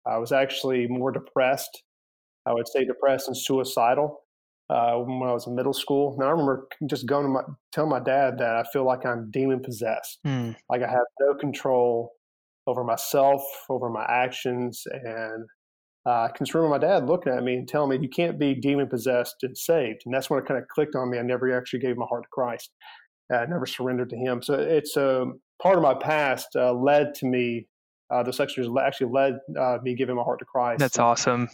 I 0.07 0.17
was 0.17 0.31
actually 0.31 0.87
more 0.87 1.11
depressed. 1.11 1.83
I 2.45 2.53
would 2.53 2.67
say 2.67 2.85
depressed 2.85 3.27
and 3.27 3.35
suicidal 3.35 4.21
uh, 4.69 4.95
when 4.95 5.27
I 5.27 5.33
was 5.33 5.47
in 5.47 5.55
middle 5.55 5.73
school. 5.73 6.15
Now 6.17 6.27
I 6.27 6.31
remember 6.31 6.67
just 6.87 7.07
going 7.07 7.25
to 7.25 7.29
my, 7.29 7.41
tell 7.73 7.87
my 7.87 7.99
dad 7.99 8.37
that 8.37 8.55
I 8.55 8.63
feel 8.71 8.85
like 8.85 9.05
I'm 9.05 9.31
demon 9.31 9.61
possessed. 9.61 10.19
Mm. 10.25 10.55
Like 10.69 10.81
I 10.81 10.89
have 10.89 11.05
no 11.19 11.35
control 11.35 12.13
over 12.67 12.83
myself, 12.83 13.43
over 13.69 13.89
my 13.89 14.05
actions, 14.07 14.83
and 14.91 15.45
I 16.05 16.29
can 16.35 16.45
remember 16.53 16.69
my 16.69 16.77
dad 16.77 17.07
looking 17.07 17.33
at 17.33 17.43
me 17.43 17.55
and 17.55 17.67
telling 17.67 17.89
me, 17.89 17.97
"You 17.97 18.09
can't 18.09 18.37
be 18.37 18.53
demon 18.53 18.87
possessed 18.87 19.37
and 19.43 19.57
saved." 19.57 20.03
And 20.05 20.13
that's 20.13 20.29
when 20.29 20.39
it 20.39 20.45
kind 20.45 20.61
of 20.61 20.67
clicked 20.67 20.95
on 20.95 21.09
me. 21.09 21.17
I 21.17 21.23
never 21.23 21.51
actually 21.57 21.79
gave 21.79 21.97
my 21.97 22.05
heart 22.05 22.23
to 22.23 22.29
Christ. 22.29 22.71
Uh, 23.33 23.37
I 23.37 23.45
never 23.45 23.65
surrendered 23.65 24.09
to 24.11 24.15
Him. 24.15 24.41
So 24.43 24.53
it's 24.53 24.97
a 24.97 25.23
um, 25.23 25.39
part 25.61 25.77
of 25.77 25.83
my 25.83 25.95
past 25.95 26.49
uh, 26.55 26.73
led 26.73 27.15
to 27.15 27.25
me. 27.25 27.67
Uh, 28.11 28.21
the 28.21 28.31
sexual 28.31 28.79
actually 28.79 29.11
led 29.11 29.39
uh, 29.59 29.79
me 29.81 29.95
giving 29.95 30.15
my 30.15 30.21
heart 30.21 30.37
to 30.39 30.45
Christ. 30.45 30.79
That's 30.79 30.99
awesome. 30.99 31.49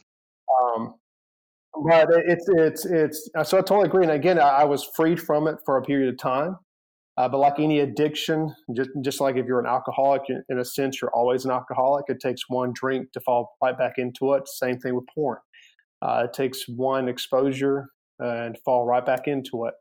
Um, 0.61 0.95
but 1.85 2.09
it's 2.11 2.45
it's 2.49 2.85
it's 2.85 3.29
so 3.45 3.57
I 3.57 3.61
totally 3.61 3.87
agree. 3.87 4.03
And 4.03 4.11
again, 4.11 4.37
I, 4.37 4.49
I 4.49 4.63
was 4.65 4.83
freed 4.83 5.21
from 5.21 5.47
it 5.47 5.57
for 5.65 5.77
a 5.77 5.81
period 5.81 6.09
of 6.09 6.17
time. 6.19 6.57
Uh, 7.21 7.29
but 7.29 7.37
like 7.37 7.59
any 7.59 7.81
addiction, 7.81 8.51
just, 8.75 8.89
just 9.03 9.21
like 9.21 9.35
if 9.35 9.45
you're 9.45 9.59
an 9.59 9.67
alcoholic, 9.67 10.23
in 10.49 10.57
a 10.57 10.65
sense, 10.65 10.99
you're 10.99 11.13
always 11.13 11.45
an 11.45 11.51
alcoholic. 11.51 12.05
It 12.07 12.19
takes 12.19 12.49
one 12.49 12.73
drink 12.73 13.11
to 13.11 13.19
fall 13.19 13.55
right 13.61 13.77
back 13.77 13.99
into 13.99 14.33
it. 14.33 14.47
Same 14.47 14.79
thing 14.79 14.95
with 14.95 15.05
porn. 15.13 15.37
Uh, 16.01 16.23
it 16.25 16.33
takes 16.33 16.67
one 16.67 17.07
exposure 17.07 17.89
and 18.17 18.57
fall 18.65 18.87
right 18.87 19.05
back 19.05 19.27
into 19.27 19.65
it. 19.65 19.75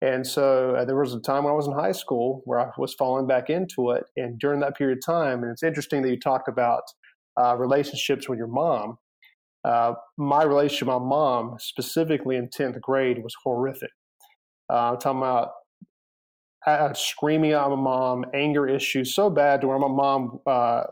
And 0.00 0.26
so 0.26 0.74
uh, 0.74 0.84
there 0.84 0.96
was 0.96 1.14
a 1.14 1.20
time 1.20 1.44
when 1.44 1.52
I 1.52 1.56
was 1.56 1.68
in 1.68 1.72
high 1.72 1.92
school 1.92 2.42
where 2.46 2.58
I 2.58 2.70
was 2.76 2.94
falling 2.94 3.28
back 3.28 3.48
into 3.48 3.92
it. 3.92 4.02
And 4.16 4.36
during 4.40 4.58
that 4.58 4.76
period 4.76 4.98
of 4.98 5.06
time, 5.06 5.44
and 5.44 5.52
it's 5.52 5.62
interesting 5.62 6.02
that 6.02 6.10
you 6.10 6.18
talked 6.18 6.48
about 6.48 6.82
uh, 7.40 7.56
relationships 7.56 8.28
with 8.28 8.38
your 8.38 8.48
mom. 8.48 8.98
Uh, 9.64 9.92
my 10.18 10.42
relationship 10.42 10.88
with 10.88 10.96
my 10.96 11.08
mom, 11.08 11.54
specifically 11.60 12.34
in 12.34 12.48
10th 12.48 12.80
grade, 12.80 13.22
was 13.22 13.36
horrific. 13.44 13.90
Uh, 14.68 14.94
I'm 14.94 14.98
talking 14.98 15.18
about 15.18 15.50
uh, 16.66 16.92
screaming 16.94 17.52
at 17.52 17.68
my 17.68 17.76
mom, 17.76 18.24
anger 18.34 18.68
issues 18.68 19.14
so 19.14 19.30
bad 19.30 19.60
to 19.60 19.68
where 19.68 19.78
my 19.78 19.88
mom 19.88 20.38
uh, 20.46 20.84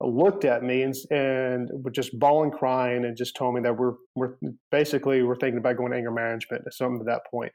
looked 0.00 0.44
at 0.44 0.62
me 0.62 0.82
and, 0.82 0.94
and 1.10 1.68
was 1.84 1.92
just 1.94 2.18
bawling, 2.18 2.50
crying, 2.50 3.04
and 3.04 3.16
just 3.16 3.36
told 3.36 3.54
me 3.54 3.60
that 3.60 3.76
we're 3.76 3.94
we're 4.14 4.34
basically 4.70 5.22
we're 5.22 5.36
thinking 5.36 5.58
about 5.58 5.76
going 5.76 5.92
to 5.92 5.98
anger 5.98 6.10
management 6.10 6.62
or 6.66 6.70
something 6.70 7.00
at 7.00 7.06
that 7.06 7.22
point. 7.30 7.52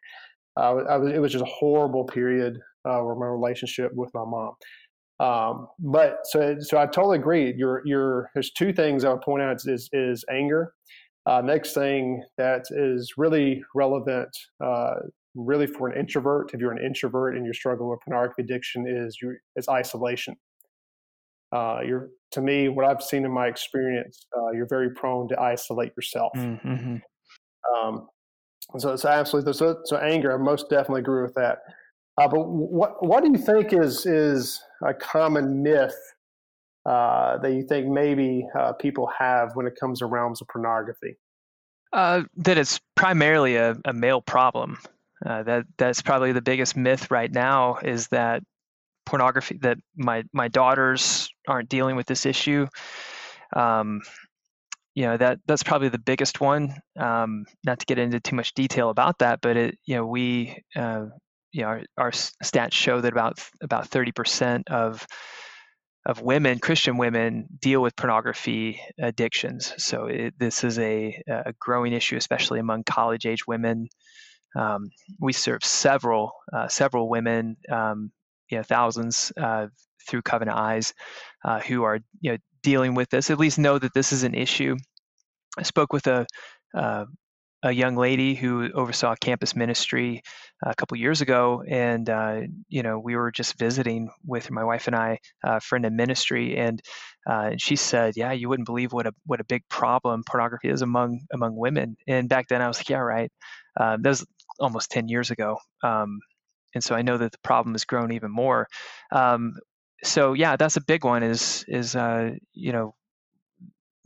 Uh, 0.58 0.76
I 0.90 0.98
was, 0.98 1.12
it 1.14 1.20
was 1.20 1.32
just 1.32 1.44
a 1.44 1.48
horrible 1.48 2.06
period 2.06 2.60
uh, 2.86 3.00
where 3.00 3.16
my 3.16 3.26
relationship 3.26 3.92
with 3.94 4.12
my 4.14 4.24
mom. 4.26 4.54
Um, 5.20 5.68
but 5.80 6.20
so 6.24 6.58
so 6.60 6.78
I 6.78 6.86
totally 6.86 7.18
agree. 7.18 7.54
Your 7.58 7.82
your 7.86 8.30
there's 8.34 8.52
two 8.52 8.74
things 8.74 9.04
I 9.04 9.12
would 9.12 9.22
point 9.22 9.44
out 9.44 9.58
is 9.66 9.90
is 9.94 10.24
anger. 10.30 10.74
Uh, 11.26 11.42
next 11.42 11.74
thing 11.74 12.24
that 12.38 12.66
is 12.70 13.14
really 13.18 13.64
relevant, 13.74 14.30
uh, 14.64 14.94
really 15.36 15.68
for 15.68 15.90
an 15.90 16.00
introvert, 16.00 16.52
if 16.54 16.60
you're 16.60 16.72
an 16.72 16.84
introvert 16.84 17.36
and 17.36 17.46
you're 17.46 17.54
struggling 17.54 17.90
with 17.90 18.00
pornography 18.06 18.42
addiction, 18.42 18.86
is 18.88 19.18
you 19.22 19.36
is 19.56 19.68
isolation. 19.70 20.36
Uh, 21.52 21.80
you're 21.86 22.10
to 22.32 22.42
me, 22.42 22.70
what 22.70 22.86
I've 22.86 23.02
seen 23.02 23.26
in 23.26 23.32
my 23.32 23.48
experience, 23.48 24.26
uh, 24.38 24.52
you're 24.52 24.68
very 24.68 24.90
prone 24.92 25.28
to 25.30 25.40
isolate 25.40 25.94
yourself. 25.96 26.34
Mm-hmm. 26.36 26.98
Um, 27.74 28.08
so, 28.78 28.96
so 28.96 29.10
absolutely. 29.10 29.54
So, 29.54 29.78
so 29.86 29.98
anger, 29.98 30.34
I 30.34 30.38
most 30.38 30.70
definitely 30.70 31.02
agree 31.02 31.22
with 31.22 31.34
that. 31.36 31.60
Uh, 32.18 32.28
but 32.28 32.48
what 32.48 33.06
what 33.06 33.24
do 33.24 33.32
you 33.32 33.38
think 33.38 33.74
is 33.74 34.06
is 34.06 34.62
a 34.86 34.94
common 34.94 35.62
myth 35.62 35.96
uh, 36.86 37.38
that 37.40 37.54
you 37.54 37.64
think 37.68 37.88
maybe 37.88 38.46
uh, 38.58 38.74
people 38.74 39.10
have 39.18 39.52
when 39.56 39.68
it 39.68 39.74
comes 39.80 40.00
to 40.00 40.06
realms 40.06 40.42
of 40.42 40.48
pornography? 40.48 41.18
Uh, 41.94 42.24
that 42.38 42.58
it's 42.58 42.80
primarily 42.96 43.56
a, 43.56 43.76
a 43.86 43.94
male 43.94 44.22
problem. 44.22 44.78
Uh, 45.26 45.44
that 45.44 45.66
that's 45.78 46.02
probably 46.02 46.32
the 46.32 46.42
biggest 46.42 46.76
myth 46.76 47.12
right 47.12 47.32
now 47.32 47.78
is 47.84 48.08
that 48.10 48.42
pornography 49.06 49.58
that 49.62 49.78
my 49.96 50.24
my 50.34 50.48
daughters 50.48 51.30
aren't 51.48 51.70
dealing 51.70 51.96
with 51.96 52.08
this 52.08 52.26
issue. 52.26 52.68
Um, 53.56 54.02
you 54.96 55.04
know 55.04 55.18
that 55.18 55.40
that's 55.46 55.64
probably 55.64 55.90
the 55.90 56.00
biggest 56.00 56.42
one. 56.42 56.76
Um, 56.98 57.46
not 57.66 57.80
to 57.80 57.86
get 57.86 58.00
into 58.00 58.20
too 58.20 58.36
much 58.36 58.54
detail 58.54 58.90
about 58.90 59.20
that, 59.20 59.40
but 59.42 59.58
it 59.58 59.78
you 59.86 59.96
know 59.96 60.06
we 60.06 60.64
uh, 60.76 61.06
you 61.52 61.62
know 61.62 61.68
our, 61.68 61.82
our 61.98 62.12
stats 62.12 62.74
show 62.74 63.02
that 63.02 63.14
about 63.14 63.40
about 63.62 63.88
thirty 63.88 64.12
percent 64.12 64.70
of 64.70 65.06
of 66.06 66.22
women, 66.22 66.60
Christian 66.60 66.98
women, 66.98 67.48
deal 67.60 67.82
with 67.82 67.96
pornography 67.96 68.80
addictions. 69.00 69.74
So 69.84 70.06
it, 70.06 70.36
this 70.38 70.64
is 70.64 70.78
a, 70.78 71.20
a 71.28 71.54
growing 71.60 71.94
issue, 71.94 72.16
especially 72.16 72.60
among 72.60 72.84
college 72.84 73.26
age 73.26 73.48
women. 73.48 73.90
Um, 74.56 74.90
we 75.20 75.34
serve 75.34 75.64
several 75.64 76.32
uh, 76.54 76.68
several 76.68 77.10
women, 77.10 77.58
um, 77.72 78.12
you 78.50 78.58
know, 78.58 78.64
thousands 78.64 79.32
uh, 79.38 79.68
through 80.08 80.22
Covenant 80.24 80.58
Eyes, 80.58 80.94
uh, 81.44 81.60
who 81.60 81.84
are 81.84 82.00
you 82.22 82.34
know 82.34 82.38
dealing 82.64 82.96
with 82.96 83.10
this. 83.10 83.30
At 83.30 83.40
least 83.40 83.60
know 83.60 83.78
that 83.80 83.94
this 83.94 84.14
is 84.14 84.24
an 84.24 84.36
issue. 84.36 84.76
I 85.58 85.64
spoke 85.64 85.94
with 85.94 86.08
a 86.08 86.26
uh, 86.76 87.06
a 87.64 87.72
young 87.72 87.96
lady 87.96 88.36
who 88.36 88.72
oversaw 88.74 89.16
campus 89.16 89.56
ministry 89.56 90.22
a 90.66 90.76
couple 90.76 90.98
years 90.98 91.22
ago, 91.22 91.64
and 91.68 92.10
uh, 92.10 92.42
you 92.70 92.84
know 92.84 93.00
we 93.00 93.16
were 93.16 93.32
just 93.32 93.58
visiting 93.60 94.10
with 94.26 94.52
my 94.52 94.64
wife 94.64 94.88
and 94.88 94.96
I, 94.96 95.20
a 95.44 95.62
friend 95.62 95.86
in 95.86 95.96
ministry, 95.96 96.58
and 96.58 96.82
uh, 97.30 97.50
and 97.54 97.62
she 97.62 97.76
said, 97.76 98.16
"Yeah, 98.18 98.34
you 98.34 98.50
wouldn't 98.50 98.68
believe 98.68 98.94
what 98.94 99.08
a 99.08 99.14
what 99.26 99.42
a 99.42 99.46
big 99.46 99.64
problem 99.70 100.24
pornography 100.30 100.70
is 100.70 100.82
among 100.84 101.22
among 101.34 101.56
women." 101.58 101.98
And 102.08 102.30
back 102.30 102.48
then, 102.50 102.62
I 102.62 102.68
was 102.68 102.80
like, 102.80 102.90
"Yeah, 102.90 103.00
right." 103.00 103.32
Um, 103.80 104.02
that 104.04 104.10
was 104.10 104.26
almost 104.60 104.92
ten 104.92 105.08
years 105.08 105.32
ago, 105.32 105.58
um, 105.84 106.20
and 106.74 106.84
so 106.84 106.96
I 106.96 107.02
know 107.02 107.18
that 107.18 107.32
the 107.32 107.40
problem 107.40 107.74
has 107.74 107.86
grown 107.86 108.12
even 108.12 108.32
more. 108.32 108.68
Um, 109.12 109.56
so 110.04 110.34
yeah, 110.34 110.56
that's 110.58 110.78
a 110.78 110.82
big 110.82 111.04
one. 111.06 111.24
Is 111.24 111.66
is 111.68 111.96
uh, 111.96 112.32
you 112.54 112.72
know 112.72 112.96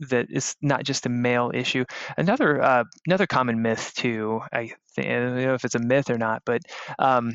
that 0.00 0.26
it's 0.30 0.56
not 0.62 0.84
just 0.84 1.06
a 1.06 1.10
male 1.10 1.50
issue. 1.52 1.84
Another 2.16 2.62
uh, 2.62 2.84
another 3.06 3.26
common 3.26 3.62
myth 3.62 3.92
too. 3.94 4.40
I, 4.52 4.72
I 4.98 5.02
don't 5.02 5.36
know 5.42 5.54
if 5.54 5.64
it's 5.64 5.74
a 5.74 5.80
myth 5.80 6.10
or 6.10 6.18
not, 6.18 6.42
but 6.46 6.62
um, 6.98 7.34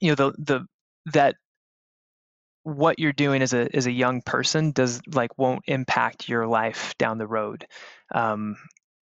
you 0.00 0.10
know 0.10 0.14
the 0.14 0.32
the 0.38 0.66
that 1.12 1.36
what 2.64 2.98
you're 2.98 3.12
doing 3.12 3.42
as 3.42 3.52
a 3.52 3.74
as 3.74 3.86
a 3.86 3.92
young 3.92 4.22
person 4.22 4.70
does 4.70 5.00
like 5.12 5.36
won't 5.36 5.64
impact 5.66 6.28
your 6.28 6.46
life 6.46 6.94
down 6.98 7.18
the 7.18 7.26
road. 7.26 7.66
Um, 8.14 8.56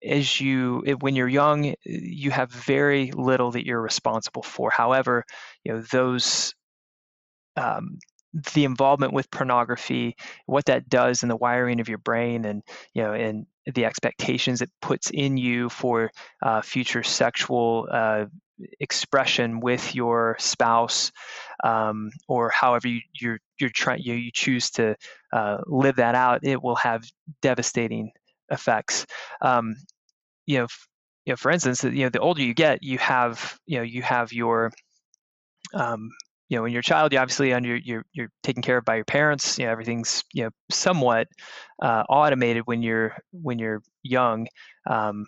as 0.04 0.40
you 0.40 0.82
when 1.00 1.16
you're 1.16 1.28
young, 1.28 1.74
you 1.84 2.30
have 2.30 2.50
very 2.50 3.12
little 3.12 3.52
that 3.52 3.66
you're 3.66 3.80
responsible 3.80 4.42
for. 4.42 4.70
However, 4.70 5.24
you 5.64 5.72
know 5.72 5.82
those 5.92 6.54
um, 7.56 7.98
the 8.54 8.64
involvement 8.64 9.12
with 9.12 9.30
pornography, 9.30 10.16
what 10.46 10.64
that 10.66 10.88
does 10.88 11.22
in 11.22 11.28
the 11.28 11.36
wiring 11.36 11.80
of 11.80 11.88
your 11.88 11.98
brain, 11.98 12.44
and 12.44 12.62
you 12.94 13.02
know, 13.02 13.12
and 13.12 13.46
the 13.74 13.84
expectations 13.84 14.62
it 14.62 14.70
puts 14.80 15.10
in 15.10 15.36
you 15.36 15.68
for 15.68 16.10
uh, 16.42 16.62
future 16.62 17.02
sexual 17.02 17.86
uh, 17.90 18.24
expression 18.80 19.60
with 19.60 19.94
your 19.94 20.36
spouse, 20.38 21.12
um, 21.62 22.10
or 22.28 22.50
however 22.50 22.88
you, 22.88 23.00
you're 23.20 23.38
you're 23.60 23.70
trying 23.70 24.00
you, 24.02 24.14
you 24.14 24.30
choose 24.32 24.70
to 24.70 24.96
uh, 25.32 25.58
live 25.66 25.96
that 25.96 26.14
out, 26.14 26.40
it 26.42 26.62
will 26.62 26.76
have 26.76 27.04
devastating 27.42 28.10
effects. 28.52 29.06
Um, 29.40 29.74
you 30.46 30.58
know, 30.58 30.64
f- 30.64 30.88
you 31.26 31.32
know, 31.32 31.36
for 31.36 31.50
instance, 31.50 31.84
you 31.84 32.04
know, 32.04 32.10
the 32.10 32.20
older 32.20 32.42
you 32.42 32.54
get, 32.54 32.82
you 32.82 32.98
have 32.98 33.58
you 33.66 33.78
know 33.78 33.84
you 33.84 34.02
have 34.02 34.32
your 34.32 34.72
um, 35.74 36.10
you 36.48 36.56
know 36.56 36.62
when 36.62 36.72
you're 36.72 36.80
a 36.80 36.84
child 36.84 37.12
you 37.12 37.18
obviously 37.18 37.52
under 37.52 37.76
you're 37.76 38.04
you're 38.12 38.28
taken 38.42 38.62
care 38.62 38.76
of 38.76 38.84
by 38.84 38.96
your 38.96 39.06
parents 39.06 39.58
you 39.58 39.64
know 39.64 39.72
everything's 39.72 40.22
you 40.34 40.44
know 40.44 40.50
somewhat 40.70 41.28
uh, 41.82 42.04
automated 42.10 42.62
when 42.66 42.82
you're 42.82 43.16
when 43.32 43.58
you're 43.58 43.80
young 44.02 44.46
um, 44.88 45.26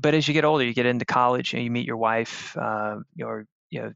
but 0.00 0.14
as 0.14 0.28
you 0.28 0.34
get 0.34 0.44
older 0.44 0.64
you 0.64 0.74
get 0.74 0.86
into 0.86 1.06
college 1.06 1.54
and 1.54 1.62
you, 1.62 1.68
know, 1.68 1.72
you 1.72 1.80
meet 1.80 1.86
your 1.86 1.96
wife 1.96 2.56
uh, 2.60 2.96
your 3.14 3.46
you 3.70 3.80
know 3.80 3.92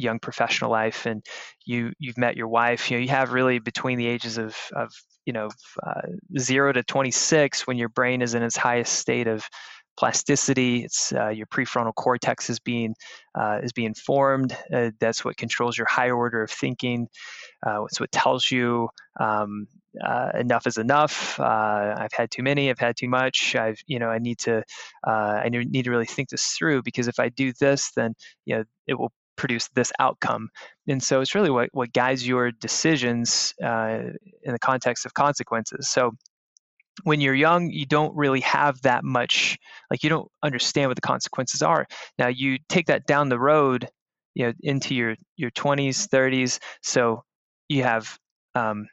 young 0.00 0.18
professional 0.18 0.70
life 0.70 1.06
and 1.06 1.24
you 1.64 1.92
you've 1.98 2.18
met 2.18 2.36
your 2.36 2.48
wife 2.48 2.90
you 2.90 2.96
know 2.96 3.02
you 3.02 3.08
have 3.08 3.32
really 3.32 3.58
between 3.58 3.98
the 3.98 4.06
ages 4.06 4.38
of 4.38 4.56
of 4.74 4.92
you 5.26 5.32
know 5.32 5.48
uh, 5.86 6.02
0 6.38 6.72
to 6.72 6.82
26 6.82 7.66
when 7.66 7.76
your 7.76 7.88
brain 7.88 8.22
is 8.22 8.34
in 8.34 8.42
its 8.42 8.56
highest 8.56 8.94
state 8.94 9.26
of 9.26 9.48
plasticity. 10.00 10.82
It's 10.82 11.12
uh, 11.12 11.28
your 11.28 11.46
prefrontal 11.46 11.94
cortex 11.94 12.48
is 12.48 12.58
being 12.58 12.94
uh, 13.38 13.60
is 13.62 13.72
being 13.72 13.94
formed. 13.94 14.56
Uh, 14.72 14.90
that's 14.98 15.24
what 15.24 15.36
controls 15.36 15.76
your 15.76 15.86
higher 15.88 16.16
order 16.16 16.42
of 16.42 16.50
thinking. 16.50 17.08
Uh, 17.64 17.84
it's 17.84 18.00
what 18.00 18.10
tells 18.10 18.50
you 18.50 18.88
um, 19.20 19.66
uh, 20.02 20.30
enough 20.38 20.66
is 20.66 20.78
enough. 20.78 21.38
Uh, 21.38 21.94
I've 21.98 22.12
had 22.12 22.30
too 22.30 22.42
many. 22.42 22.70
I've 22.70 22.78
had 22.78 22.96
too 22.96 23.08
much. 23.08 23.54
I've 23.54 23.78
you 23.86 23.98
know 23.98 24.08
I 24.08 24.18
need 24.18 24.38
to 24.40 24.62
I 25.04 25.48
need 25.50 25.84
to 25.84 25.90
really 25.90 26.06
think 26.06 26.30
this 26.30 26.46
through 26.46 26.82
because 26.82 27.06
if 27.06 27.20
I 27.20 27.28
do 27.28 27.52
this, 27.60 27.90
then 27.94 28.14
you 28.46 28.56
know 28.56 28.64
it 28.86 28.98
will 28.98 29.12
produce 29.40 29.68
this 29.74 29.90
outcome. 29.98 30.50
And 30.86 31.02
so 31.02 31.22
it's 31.22 31.34
really 31.34 31.50
what 31.50 31.70
what 31.72 31.92
guides 31.92 32.26
your 32.26 32.50
decisions 32.50 33.54
in 33.58 34.18
the 34.44 34.58
context 34.60 35.06
of 35.06 35.14
consequences. 35.14 35.88
So 35.88 36.12
when 37.04 37.20
you're 37.20 37.34
young, 37.34 37.70
you 37.70 37.86
don't 37.86 38.14
really 38.14 38.40
have 38.40 38.82
that 38.82 39.02
much, 39.02 39.58
like 39.90 40.02
you 40.04 40.10
don't 40.10 40.28
understand 40.42 40.90
what 40.90 40.96
the 40.96 41.00
consequences 41.00 41.62
are. 41.62 41.86
Now 42.18 42.28
you 42.28 42.58
take 42.68 42.86
that 42.86 43.06
down 43.06 43.30
the 43.30 43.38
road, 43.38 43.88
you 44.34 44.46
know, 44.46 44.52
into 44.60 44.94
your 44.94 45.16
your 45.36 45.50
20s, 45.52 46.06
30s. 46.08 46.58
So 46.82 47.24
you 47.68 47.82
have, 47.84 48.18
um, 48.54 48.86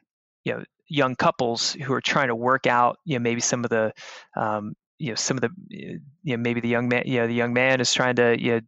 you 0.46 0.54
know, 0.54 0.64
young 0.88 1.16
couples 1.16 1.74
who 1.74 1.94
are 1.94 2.02
trying 2.02 2.30
to 2.30 2.36
work 2.36 2.68
out, 2.68 2.98
you 3.04 3.18
know, 3.18 3.24
maybe 3.24 3.42
some 3.42 3.66
of 3.66 3.70
the, 3.70 3.92
um, 4.38 4.74
you 4.98 5.10
know, 5.10 5.16
some 5.16 5.36
of 5.36 5.42
the, 5.42 5.50
you 5.70 6.00
know, 6.24 6.38
maybe 6.38 6.62
the 6.62 6.70
young 6.70 6.88
man, 6.88 7.04
you 7.06 7.20
know, 7.20 7.28
the 7.28 7.34
young 7.34 7.54
man 7.54 7.82
is 7.82 7.94
trying 7.94 8.16
to, 8.16 8.42
you 8.42 8.52
know, 8.54 8.60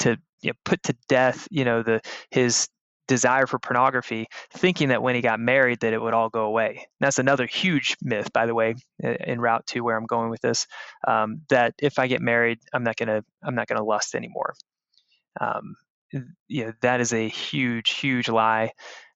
to 0.00 0.18
you 0.42 0.50
know, 0.50 0.56
put 0.64 0.82
to 0.84 0.94
death, 1.08 1.46
you 1.50 1.64
know, 1.64 1.82
the 1.82 2.00
his 2.30 2.68
desire 3.08 3.46
for 3.46 3.58
pornography, 3.58 4.26
thinking 4.52 4.88
that 4.88 5.02
when 5.02 5.14
he 5.14 5.20
got 5.20 5.40
married 5.40 5.80
that 5.80 5.92
it 5.92 6.00
would 6.00 6.14
all 6.14 6.28
go 6.28 6.44
away. 6.44 6.70
And 6.70 6.86
that's 7.00 7.18
another 7.18 7.46
huge 7.46 7.96
myth, 8.00 8.32
by 8.32 8.46
the 8.46 8.54
way, 8.54 8.74
in 9.00 9.40
route 9.40 9.66
to 9.68 9.80
where 9.80 9.96
I'm 9.96 10.06
going 10.06 10.30
with 10.30 10.40
this. 10.40 10.66
Um, 11.06 11.42
that 11.48 11.74
if 11.78 11.98
I 11.98 12.06
get 12.06 12.20
married, 12.20 12.58
I'm 12.72 12.84
not 12.84 12.96
gonna 12.96 13.24
I'm 13.42 13.54
not 13.54 13.66
gonna 13.66 13.84
lust 13.84 14.14
anymore. 14.14 14.54
Um, 15.40 15.76
you 16.48 16.66
know, 16.66 16.72
that 16.82 17.00
is 17.00 17.12
a 17.12 17.28
huge, 17.28 17.90
huge 17.90 18.28
lie. 18.28 18.70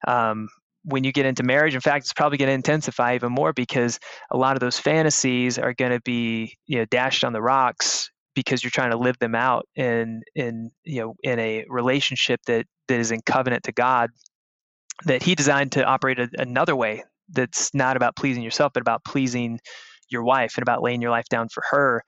Um, 0.06 0.48
when 0.84 1.04
you 1.04 1.12
get 1.12 1.26
into 1.26 1.42
marriage, 1.42 1.74
in 1.74 1.80
fact, 1.80 2.04
it's 2.04 2.12
probably 2.12 2.38
going 2.38 2.48
to 2.48 2.54
intensify 2.54 3.16
even 3.16 3.32
more 3.32 3.52
because 3.52 3.98
a 4.30 4.36
lot 4.36 4.54
of 4.54 4.60
those 4.60 4.78
fantasies 4.78 5.58
are 5.58 5.74
going 5.74 5.90
to 5.90 6.00
be 6.00 6.56
you 6.66 6.78
know 6.78 6.84
dashed 6.86 7.24
on 7.24 7.32
the 7.32 7.42
rocks 7.42 8.10
because 8.36 8.62
you're 8.62 8.70
trying 8.70 8.92
to 8.92 8.98
live 8.98 9.18
them 9.18 9.34
out 9.34 9.66
in 9.74 10.22
in 10.36 10.70
you 10.84 11.00
know 11.00 11.14
in 11.24 11.40
a 11.40 11.64
relationship 11.68 12.40
that 12.46 12.66
that 12.86 13.00
is 13.00 13.10
in 13.10 13.20
covenant 13.26 13.64
to 13.64 13.72
God 13.72 14.10
that 15.06 15.22
he 15.22 15.34
designed 15.34 15.72
to 15.72 15.84
operate 15.84 16.20
a, 16.20 16.28
another 16.38 16.76
way 16.76 17.02
that's 17.30 17.74
not 17.74 17.96
about 17.96 18.14
pleasing 18.14 18.44
yourself 18.44 18.72
but 18.72 18.82
about 18.82 19.04
pleasing 19.04 19.58
your 20.08 20.22
wife 20.22 20.56
and 20.56 20.62
about 20.62 20.82
laying 20.82 21.02
your 21.02 21.10
life 21.10 21.26
down 21.28 21.48
for 21.48 21.64
her. 21.70 22.02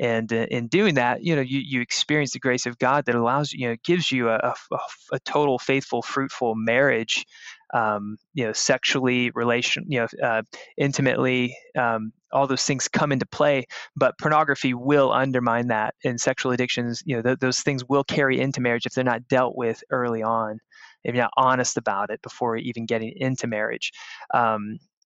And 0.00 0.32
uh, 0.32 0.46
in 0.50 0.68
doing 0.68 0.94
that 0.94 1.24
you 1.24 1.34
know 1.34 1.42
you, 1.42 1.60
you 1.64 1.80
experience 1.80 2.32
the 2.32 2.38
grace 2.38 2.66
of 2.66 2.78
god 2.78 3.04
that 3.06 3.14
allows 3.14 3.52
you 3.52 3.68
know 3.68 3.76
gives 3.84 4.10
you 4.12 4.28
a, 4.30 4.36
a, 4.36 4.78
a 5.12 5.18
total 5.20 5.58
faithful 5.58 6.00
fruitful 6.00 6.54
marriage 6.54 7.26
um, 7.74 8.16
you 8.32 8.46
know 8.46 8.52
sexually 8.52 9.30
relation 9.34 9.84
you 9.88 10.00
know 10.00 10.06
uh, 10.26 10.42
intimately 10.78 11.54
um, 11.78 12.12
all 12.32 12.46
those 12.46 12.64
things 12.64 12.88
come 12.88 13.12
into 13.12 13.26
play 13.26 13.64
but 13.96 14.18
pornography 14.18 14.74
will 14.74 15.12
undermine 15.12 15.68
that 15.68 15.94
and 16.04 16.20
sexual 16.20 16.52
addictions 16.52 17.02
you 17.06 17.16
know 17.16 17.22
th- 17.22 17.38
those 17.38 17.60
things 17.60 17.84
will 17.88 18.04
carry 18.04 18.40
into 18.40 18.60
marriage 18.60 18.86
if 18.86 18.92
they're 18.92 19.04
not 19.04 19.26
dealt 19.28 19.56
with 19.56 19.82
early 19.90 20.22
on 20.22 20.58
if 21.04 21.14
you're 21.14 21.24
not 21.24 21.32
honest 21.36 21.76
about 21.76 22.10
it 22.10 22.20
before 22.22 22.56
even 22.56 22.86
getting 22.86 23.12
into 23.16 23.46
marriage. 23.46 23.92
Um, 24.34 24.78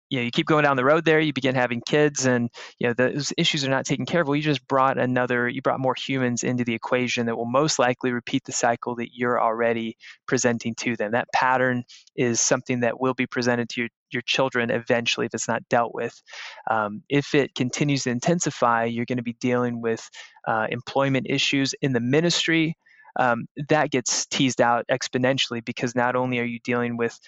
you 0.09 0.19
know 0.19 0.25
you 0.25 0.31
keep 0.31 0.45
going 0.45 0.65
down 0.65 0.75
the 0.75 0.83
road 0.83 1.05
there 1.05 1.21
you 1.21 1.31
begin 1.31 1.55
having 1.55 1.81
kids 1.87 2.25
and 2.25 2.49
you 2.79 2.87
know 2.87 2.93
those 2.93 3.31
issues 3.37 3.63
are 3.63 3.69
not 3.69 3.85
taken 3.85 4.05
care 4.05 4.19
of. 4.19 4.27
Well 4.27 4.35
you 4.35 4.41
just 4.41 4.67
brought 4.67 4.97
another 4.97 5.47
you 5.47 5.61
brought 5.61 5.79
more 5.79 5.95
humans 5.95 6.43
into 6.43 6.65
the 6.65 6.73
equation 6.73 7.25
that 7.27 7.37
will 7.37 7.45
most 7.45 7.79
likely 7.79 8.11
repeat 8.11 8.43
the 8.43 8.51
cycle 8.51 8.93
that 8.97 9.11
you're 9.13 9.41
already 9.41 9.95
presenting 10.27 10.75
to 10.75 10.97
them. 10.97 11.13
That 11.13 11.29
pattern 11.33 11.85
is 12.17 12.41
something 12.41 12.81
that 12.81 12.99
will 12.99 13.13
be 13.13 13.25
presented 13.25 13.69
to 13.69 13.81
your, 13.81 13.89
your 14.13 14.23
children 14.25 14.69
eventually 14.69 15.25
if 15.25 15.33
it's 15.33 15.47
not 15.47 15.67
dealt 15.69 15.93
with 15.93 16.21
um, 16.69 17.01
if 17.09 17.33
it 17.33 17.53
continues 17.55 18.03
to 18.03 18.09
intensify 18.09 18.83
you're 18.83 19.05
going 19.05 19.17
to 19.17 19.23
be 19.23 19.37
dealing 19.39 19.81
with 19.81 20.09
uh, 20.47 20.67
employment 20.69 21.27
issues 21.29 21.73
in 21.81 21.93
the 21.93 21.99
ministry 21.99 22.75
um, 23.19 23.45
that 23.69 23.91
gets 23.91 24.25
teased 24.27 24.61
out 24.61 24.85
exponentially 24.89 25.63
because 25.63 25.95
not 25.95 26.15
only 26.15 26.39
are 26.39 26.45
you 26.45 26.59
dealing 26.63 26.97
with 26.97 27.19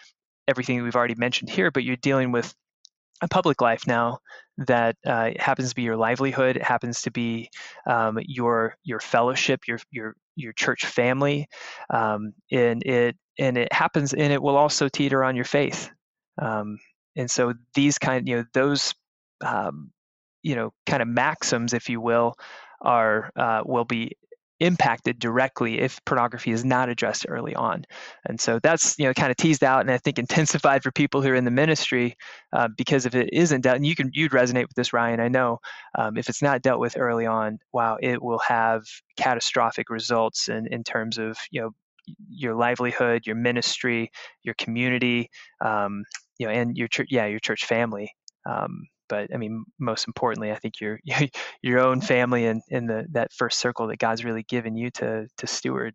everything 0.48 0.82
we've 0.84 0.96
already 0.96 1.16
mentioned 1.16 1.50
here, 1.50 1.72
but 1.72 1.84
you're 1.84 1.96
dealing 1.98 2.32
with 2.32 2.54
a 3.22 3.28
public 3.28 3.62
life 3.62 3.88
now 3.88 4.20
that 4.58 4.96
uh, 5.06 5.32
happens 5.38 5.70
to 5.70 5.76
be 5.76 5.84
your 5.84 5.98
livelihood. 5.98 6.58
It 6.58 6.64
happens 6.64 7.02
to 7.04 7.12
be 7.12 7.50
um, 7.88 8.20
your 8.24 8.76
your 8.84 9.00
fellowship, 9.00 9.62
your 9.68 9.80
your 9.92 10.16
your 10.36 10.54
church 10.54 10.86
family, 10.86 11.48
um, 11.90 12.34
and 12.52 12.84
it 12.84 13.16
and 13.40 13.58
it 13.58 13.72
happens, 13.72 14.14
and 14.14 14.34
it 14.34 14.42
will 14.42 14.58
also 14.58 14.90
teeter 14.90 15.24
on 15.24 15.36
your 15.36 15.46
faith. 15.46 15.90
Um, 16.42 16.78
and 17.16 17.30
so 17.30 17.54
these 17.76 17.98
kind, 17.98 18.28
you 18.28 18.38
know, 18.38 18.46
those, 18.54 18.94
um, 19.46 19.92
you 20.42 20.56
know, 20.56 20.74
kind 20.86 21.02
of 21.02 21.08
maxims, 21.08 21.74
if 21.74 21.90
you 21.90 22.02
will, 22.02 22.36
are 22.82 23.32
uh, 23.36 23.62
will 23.66 23.86
be 23.86 24.14
impacted 24.60 25.20
directly 25.20 25.80
if 25.80 26.00
pornography 26.06 26.52
is 26.52 26.64
not 26.64 26.88
addressed 26.88 27.26
early 27.28 27.54
on. 27.56 27.84
And 28.26 28.40
so 28.40 28.60
that's 28.60 28.98
you 28.98 29.06
know 29.06 29.14
kind 29.14 29.32
of 29.32 29.38
teased 29.38 29.64
out 29.64 29.82
and 29.82 29.92
I 29.92 29.98
think 29.98 30.20
intensified 30.20 30.84
for 30.84 30.92
people 30.92 31.22
who 31.22 31.30
are 31.30 31.36
in 31.36 31.46
the 31.46 31.52
ministry 31.52 32.16
uh, 32.54 32.70
because 32.78 33.06
if 33.06 33.16
it 33.16 33.30
isn't 33.34 33.62
dealt, 33.62 33.78
and 33.78 33.86
you 33.86 33.96
can 33.96 34.10
you'd 34.14 34.32
resonate 34.32 34.64
with 34.68 34.76
this, 34.76 34.94
Ryan. 34.94 35.20
I 35.20 35.28
know 35.28 35.60
um, 35.98 36.18
if 36.18 36.30
it's 36.30 36.42
not 36.42 36.62
dealt 36.62 36.80
with 36.80 36.98
early 36.98 37.26
on, 37.26 37.60
wow, 37.74 37.98
it 38.02 38.22
will 38.22 38.40
have 38.40 38.84
catastrophic 39.18 39.90
results 39.90 40.50
in 40.50 40.68
in 40.72 40.84
terms 40.84 41.18
of 41.18 41.38
you 41.52 41.62
know 41.62 41.72
your 42.30 42.56
livelihood, 42.56 43.26
your 43.26 43.36
ministry, 43.36 44.12
your 44.44 44.56
community, 44.56 45.30
um, 45.64 46.04
you 46.40 46.48
know, 46.48 46.54
and 46.54 46.78
your 46.78 46.88
church, 46.88 47.08
yeah, 47.12 47.26
your 47.26 47.40
church 47.40 47.66
family. 47.66 48.12
Um, 48.46 48.88
but 49.10 49.34
I 49.34 49.38
mean, 49.38 49.66
most 49.80 50.08
importantly, 50.08 50.52
I 50.52 50.56
think 50.56 50.80
your 50.80 51.00
your 51.62 51.80
own 51.80 52.02
family 52.02 52.46
and 52.46 52.62
in 52.70 52.88
the 52.88 53.06
that 53.12 53.34
first 53.34 53.60
circle 53.60 53.88
that 53.88 54.00
God's 54.00 54.26
really 54.26 54.44
given 54.44 54.76
you 54.76 54.92
to 54.92 55.28
to 55.38 55.48
steward. 55.48 55.94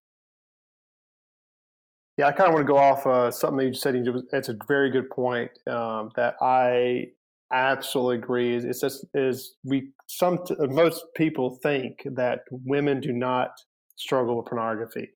Yeah, 2.17 2.27
I 2.27 2.33
kind 2.33 2.49
of 2.49 2.55
want 2.55 2.67
to 2.67 2.73
go 2.73 2.79
off 2.79 3.07
uh, 3.07 3.31
something 3.31 3.67
you 3.67 3.75
said. 3.75 3.95
It's 4.33 4.49
a 4.49 4.57
very 4.67 4.91
good 4.91 5.09
point 5.09 5.53
um, 5.69 6.11
that 6.17 6.35
I 6.41 7.11
absolutely 7.53 8.17
agree. 8.17 8.57
It's 8.57 8.81
just 8.81 9.05
is 9.15 9.55
we 9.65 9.91
some 10.09 10.41
most 10.59 11.05
people 11.17 11.59
think 11.63 12.03
that 12.17 12.41
women 12.51 13.01
do 13.01 13.13
not 13.13 13.53
struggle 13.97 14.37
with 14.37 14.47
pornography 14.47 15.11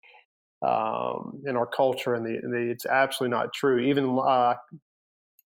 um, 0.66 1.42
in 1.44 1.56
our 1.56 1.66
culture, 1.66 2.14
and, 2.14 2.24
the, 2.24 2.40
the, 2.40 2.70
it's 2.70 2.86
absolutely 2.86 3.36
not 3.36 3.52
true. 3.52 3.80
Even 3.80 4.18
uh, 4.18 4.54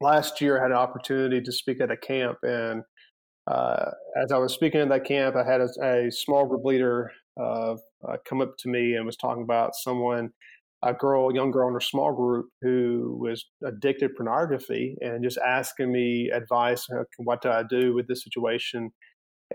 last 0.00 0.40
year 0.40 0.58
I 0.58 0.62
had 0.62 0.70
an 0.70 0.76
opportunity 0.76 1.40
to 1.40 1.52
speak 1.52 1.80
at 1.80 1.90
a 1.90 1.96
camp, 1.96 2.38
and 2.42 2.82
uh, 3.46 3.90
as 4.22 4.30
I 4.30 4.38
was 4.38 4.52
speaking 4.52 4.80
at 4.80 4.88
that 4.90 5.04
camp, 5.04 5.36
I 5.36 5.44
had 5.44 5.60
a, 5.60 5.68
a 5.82 6.12
small 6.12 6.46
group 6.46 6.64
leader 6.64 7.10
uh, 7.40 7.76
uh, 8.06 8.16
come 8.28 8.40
up 8.40 8.56
to 8.58 8.68
me 8.68 8.94
and 8.94 9.06
was 9.06 9.16
talking 9.16 9.42
about 9.42 9.74
someone, 9.74 10.30
a 10.82 10.92
girl, 10.92 11.30
a 11.30 11.34
young 11.34 11.50
girl 11.50 11.68
in 11.68 11.74
her 11.74 11.80
small 11.80 12.12
group 12.12 12.46
who 12.60 13.18
was 13.20 13.46
addicted 13.64 14.08
to 14.08 14.14
pornography, 14.14 14.96
and 15.00 15.24
just 15.24 15.38
asking 15.38 15.92
me 15.92 16.30
advice. 16.30 16.86
What 17.18 17.42
do 17.42 17.50
I 17.50 17.62
do 17.68 17.94
with 17.94 18.06
this 18.06 18.22
situation? 18.22 18.90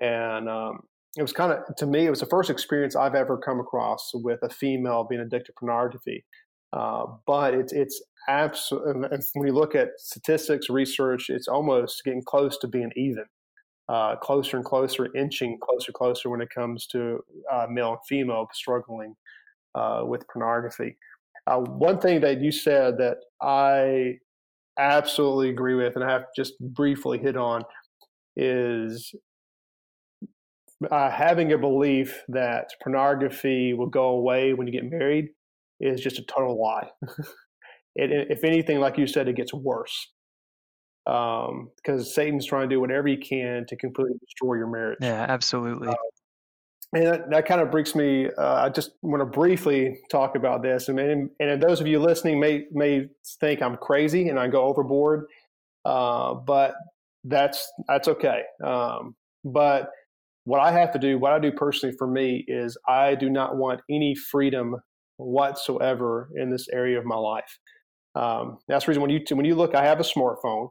And 0.02 0.50
um, 0.50 0.80
it 1.18 1.22
was 1.22 1.34
kind 1.34 1.52
of 1.52 1.76
to 1.78 1.86
me, 1.86 2.08
it 2.08 2.10
was 2.10 2.22
the 2.22 2.26
first 2.26 2.50
experience 2.50 2.96
I've 2.96 3.16
ever 3.16 3.38
come 3.38 3.60
across 3.60 4.10
with 4.14 4.40
a 4.42 4.50
female 4.50 5.06
being 5.08 5.22
addicted 5.22 5.52
to 5.52 5.54
pornography. 5.60 6.26
Uh, 6.74 7.06
but 7.28 7.54
it's 7.54 7.72
it's 7.72 8.02
absolutely 8.28 9.08
when 9.34 9.48
you 9.48 9.54
look 9.54 9.76
at 9.76 9.90
statistics 9.98 10.70
research, 10.70 11.30
it's 11.30 11.48
almost 11.48 12.04
getting 12.04 12.24
close 12.24 12.58
to 12.58 12.68
being 12.68 12.92
even, 12.96 13.26
uh, 13.90 14.16
closer 14.16 14.58
and 14.58 14.66
closer, 14.66 15.16
inching 15.16 15.60
closer 15.62 15.92
closer 15.92 16.30
when 16.30 16.42
it 16.42 16.50
comes 16.50 16.88
to 16.88 17.20
uh, 17.52 17.68
male 17.70 17.92
and 17.92 18.00
female 18.10 18.48
struggling 18.54 19.16
uh, 19.76 20.02
with 20.06 20.28
pornography. 20.28 20.98
Uh, 21.46 21.60
one 21.60 22.00
thing 22.00 22.22
that 22.22 22.42
you 22.42 22.52
said 22.52 22.98
that 22.98 23.18
I 23.42 24.18
absolutely 24.80 25.50
agree 25.50 25.76
with, 25.76 25.96
and 25.96 26.04
I 26.04 26.12
have 26.12 26.26
just 26.36 26.54
briefly 26.60 27.20
hit 27.20 27.38
on, 27.38 27.64
is 28.36 29.14
having 30.90 31.54
a 31.54 31.58
belief 31.58 32.24
that 32.30 32.70
pornography 32.82 33.74
will 33.74 33.88
go 33.88 34.06
away 34.06 34.54
when 34.54 34.66
you 34.66 34.74
get 34.74 34.90
married 34.90 35.30
is 35.80 36.02
just 36.02 36.20
a 36.20 36.24
total 36.24 36.62
lie. 36.62 36.90
it, 37.96 38.28
if 38.30 38.44
anything, 38.44 38.80
like 38.80 38.98
you 38.98 39.08
said, 39.08 39.28
it 39.28 39.36
gets 39.36 39.54
worse 39.54 40.12
um, 41.06 41.70
because 41.78 42.14
Satan's 42.14 42.46
trying 42.46 42.70
to 42.70 42.76
do 42.76 42.80
whatever 42.80 43.08
he 43.08 43.18
can 43.18 43.66
to 43.68 43.76
completely 43.76 44.18
destroy 44.20 44.56
your 44.56 44.68
marriage. 44.68 45.00
Yeah, 45.02 45.26
absolutely. 45.28 45.90
Uh, 45.90 45.96
and 46.94 47.08
that, 47.08 47.30
that, 47.32 47.46
kind 47.48 47.60
of 47.60 47.72
brings 47.72 47.96
me. 47.96 48.30
Uh, 48.38 48.54
I 48.66 48.70
just 48.70 48.92
want 49.02 49.22
to 49.22 49.26
briefly 49.26 50.00
talk 50.12 50.36
about 50.36 50.62
this, 50.62 50.90
and, 50.90 51.00
and, 51.00 51.30
and 51.40 51.62
those 51.62 51.82
of 51.82 51.88
you 51.88 52.00
listening 52.00 52.40
may 52.40 52.66
may 52.72 53.08
think 53.40 53.62
I'm 53.64 53.78
crazy 53.78 54.30
and 54.30 54.40
I 54.40 54.48
go 54.48 54.64
overboard, 54.64 55.26
uh, 55.86 56.36
but 56.36 56.76
that's 57.24 57.68
that's 57.88 58.08
okay. 58.08 58.44
Um, 58.64 59.16
but 59.44 59.90
what 60.46 60.60
I 60.60 60.72
have 60.72 60.92
to 60.92 61.00
do, 61.00 61.18
what 61.18 61.32
I 61.32 61.40
do 61.40 61.52
personally 61.52 61.96
for 61.98 62.06
me, 62.06 62.46
is 62.48 62.78
I 62.88 63.16
do 63.16 63.30
not 63.30 63.58
want 63.58 63.82
any 63.90 64.14
freedom 64.14 64.76
whatsoever 65.18 66.30
in 66.36 66.50
this 66.50 66.68
area 66.70 66.98
of 66.98 67.06
my 67.06 67.16
life. 67.16 67.60
Um, 68.16 68.58
that's 68.68 68.86
the 68.86 68.90
reason 68.90 69.02
when 69.02 69.12
you 69.12 69.22
when 69.32 69.46
you 69.46 69.56
look, 69.56 69.76
I 69.76 69.86
have 69.86 70.00
a 70.00 70.04
smartphone, 70.04 70.70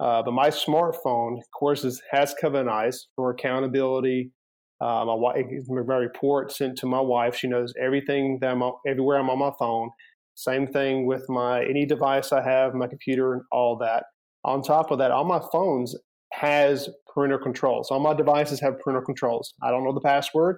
uh, 0.00 0.22
but 0.22 0.32
my 0.32 0.48
smartphone, 0.48 1.38
of 1.38 1.44
course, 1.58 1.84
is, 1.84 2.00
has 2.10 2.34
Covenant 2.40 2.70
Eyes 2.70 3.08
for 3.16 3.30
accountability. 3.30 4.32
Uh, 4.80 5.04
my 5.04 5.14
wife, 5.14 5.44
my 5.68 5.96
report 5.96 6.52
sent 6.52 6.78
to 6.78 6.86
my 6.86 7.00
wife. 7.00 7.36
She 7.36 7.48
knows 7.48 7.74
everything 7.80 8.38
that 8.40 8.52
I'm 8.52 8.62
everywhere 8.86 9.18
I'm 9.18 9.28
on 9.28 9.38
my 9.38 9.52
phone. 9.58 9.90
Same 10.36 10.66
thing 10.66 11.04
with 11.06 11.28
my 11.28 11.62
any 11.64 11.84
device 11.84 12.32
I 12.32 12.42
have, 12.42 12.74
my 12.74 12.86
computer, 12.86 13.34
and 13.34 13.42
all 13.52 13.76
that. 13.78 14.04
On 14.44 14.62
top 14.62 14.90
of 14.90 14.98
that, 14.98 15.10
all 15.10 15.26
my 15.26 15.40
phones 15.52 15.94
has 16.32 16.88
parental 17.12 17.38
controls. 17.38 17.90
All 17.90 18.00
my 18.00 18.14
devices 18.14 18.58
have 18.60 18.78
parental 18.80 19.04
controls. 19.04 19.52
I 19.62 19.70
don't 19.70 19.84
know 19.84 19.92
the 19.92 20.00
password. 20.00 20.56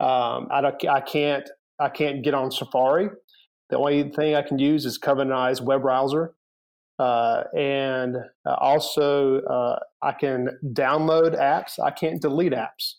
Um, 0.00 0.48
I, 0.50 0.72
I 0.90 1.00
can't 1.00 1.48
I 1.80 1.88
can't 1.88 2.22
get 2.22 2.34
on 2.34 2.50
Safari. 2.50 3.08
The 3.70 3.78
only 3.78 4.10
thing 4.10 4.34
I 4.34 4.42
can 4.42 4.58
use 4.58 4.84
is 4.84 4.98
Covenant 4.98 5.36
Eyes 5.36 5.60
web 5.60 5.82
browser. 5.82 6.34
Uh, 6.98 7.44
and 7.56 8.16
uh, 8.46 8.54
also, 8.60 9.40
uh, 9.40 9.78
I 10.02 10.12
can 10.12 10.48
download 10.72 11.38
apps. 11.38 11.80
I 11.82 11.90
can't 11.90 12.22
delete 12.22 12.52
apps. 12.52 12.94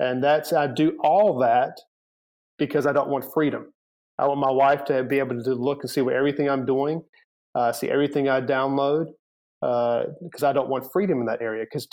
And 0.00 0.22
that's, 0.22 0.52
I 0.52 0.66
do 0.66 0.98
all 1.02 1.38
that 1.38 1.78
because 2.58 2.86
I 2.86 2.92
don't 2.92 3.08
want 3.08 3.24
freedom. 3.32 3.72
I 4.18 4.26
want 4.26 4.40
my 4.40 4.50
wife 4.50 4.84
to 4.86 5.04
be 5.04 5.18
able 5.18 5.42
to 5.42 5.54
look 5.54 5.82
and 5.82 5.90
see 5.90 6.00
what 6.00 6.14
everything 6.14 6.48
I'm 6.48 6.64
doing, 6.66 7.02
uh, 7.54 7.72
see 7.72 7.88
everything 7.90 8.28
I 8.28 8.40
download, 8.40 9.06
because 9.60 10.42
uh, 10.42 10.48
I 10.48 10.52
don't 10.52 10.68
want 10.68 10.90
freedom 10.90 11.20
in 11.20 11.26
that 11.26 11.42
area. 11.42 11.64
Because 11.64 11.86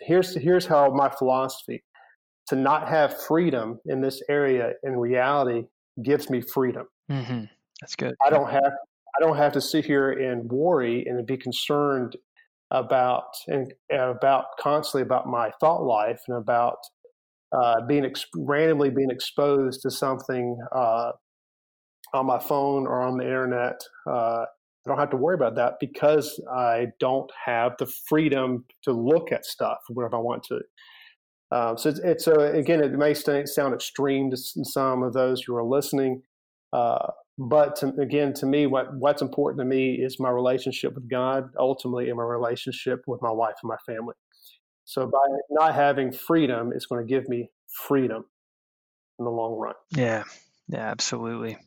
here's 0.00 0.34
here's 0.34 0.66
how 0.66 0.90
my 0.90 1.10
philosophy: 1.10 1.82
to 2.50 2.56
not 2.56 2.88
have 2.88 3.22
freedom 3.22 3.78
in 3.86 4.00
this 4.00 4.20
area 4.28 4.72
in 4.82 4.96
reality 4.98 5.62
gives 6.02 6.28
me 6.28 6.40
freedom. 6.40 6.84
Mm-hmm. 7.08 7.44
That's 7.80 7.94
good. 7.94 8.14
I 8.26 8.30
don't 8.30 8.50
have 8.50 8.72
I 9.16 9.20
don't 9.20 9.36
have 9.36 9.52
to 9.52 9.60
sit 9.60 9.84
here 9.84 10.10
and 10.10 10.50
worry 10.50 11.06
and 11.06 11.24
be 11.26 11.36
concerned 11.36 12.16
about 12.72 13.26
and 13.46 13.72
about 13.92 14.46
constantly 14.58 15.02
about 15.02 15.28
my 15.28 15.52
thought 15.60 15.84
life 15.84 16.20
and 16.26 16.36
about 16.38 16.78
uh, 17.52 17.86
being 17.86 18.04
ex- 18.04 18.26
randomly 18.36 18.90
being 18.90 19.10
exposed 19.10 19.82
to 19.82 19.90
something 19.90 20.56
uh, 20.74 21.12
on 22.14 22.26
my 22.26 22.38
phone 22.40 22.86
or 22.86 23.00
on 23.02 23.16
the 23.16 23.24
internet. 23.24 23.80
Uh, 24.08 24.44
I 24.84 24.88
don't 24.88 24.98
have 24.98 25.10
to 25.10 25.16
worry 25.16 25.34
about 25.36 25.54
that 25.54 25.74
because 25.78 26.40
I 26.52 26.88
don't 26.98 27.30
have 27.44 27.76
the 27.78 27.86
freedom 28.08 28.64
to 28.82 28.92
look 28.92 29.30
at 29.30 29.44
stuff 29.44 29.78
whenever 29.88 30.16
I 30.16 30.20
want 30.20 30.42
to. 30.44 30.60
Um, 31.52 31.76
so 31.76 31.88
it's, 31.88 31.98
it's 31.98 32.26
a, 32.26 32.52
again, 32.52 32.82
it 32.82 32.92
may 32.92 33.12
sound 33.12 33.74
extreme 33.74 34.30
to 34.30 34.36
some 34.36 35.02
of 35.02 35.12
those 35.12 35.42
who 35.42 35.56
are 35.56 35.64
listening, 35.64 36.22
uh, 36.72 37.08
but 37.38 37.76
to, 37.76 37.88
again, 37.98 38.32
to 38.34 38.46
me, 38.46 38.66
what 38.66 38.94
what's 38.94 39.22
important 39.22 39.58
to 39.60 39.64
me 39.64 39.94
is 39.94 40.20
my 40.20 40.30
relationship 40.30 40.94
with 40.94 41.10
God, 41.10 41.50
ultimately, 41.58 42.08
and 42.08 42.18
my 42.18 42.22
relationship 42.22 43.02
with 43.06 43.20
my 43.22 43.30
wife 43.30 43.54
and 43.62 43.68
my 43.68 43.78
family. 43.92 44.14
So 44.84 45.06
by 45.06 45.18
not 45.50 45.74
having 45.74 46.12
freedom, 46.12 46.72
it's 46.74 46.86
going 46.86 47.04
to 47.04 47.08
give 47.08 47.28
me 47.28 47.50
freedom 47.86 48.24
in 49.18 49.24
the 49.24 49.30
long 49.30 49.58
run. 49.58 49.74
Yeah, 49.96 50.24
yeah, 50.68 50.90
absolutely. 50.90 51.58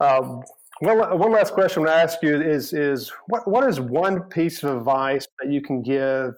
Um, 0.00 0.42
one, 0.80 0.98
one 1.18 1.32
last 1.32 1.54
question 1.54 1.82
I'm 1.82 1.86
going 1.86 1.96
to 1.96 2.02
ask 2.02 2.22
you 2.22 2.40
is 2.40 2.72
is 2.72 3.12
what 3.28 3.48
what 3.48 3.66
is 3.68 3.80
one 3.80 4.22
piece 4.24 4.62
of 4.62 4.76
advice 4.76 5.26
that 5.40 5.50
you 5.50 5.62
can 5.62 5.82
give 5.82 6.34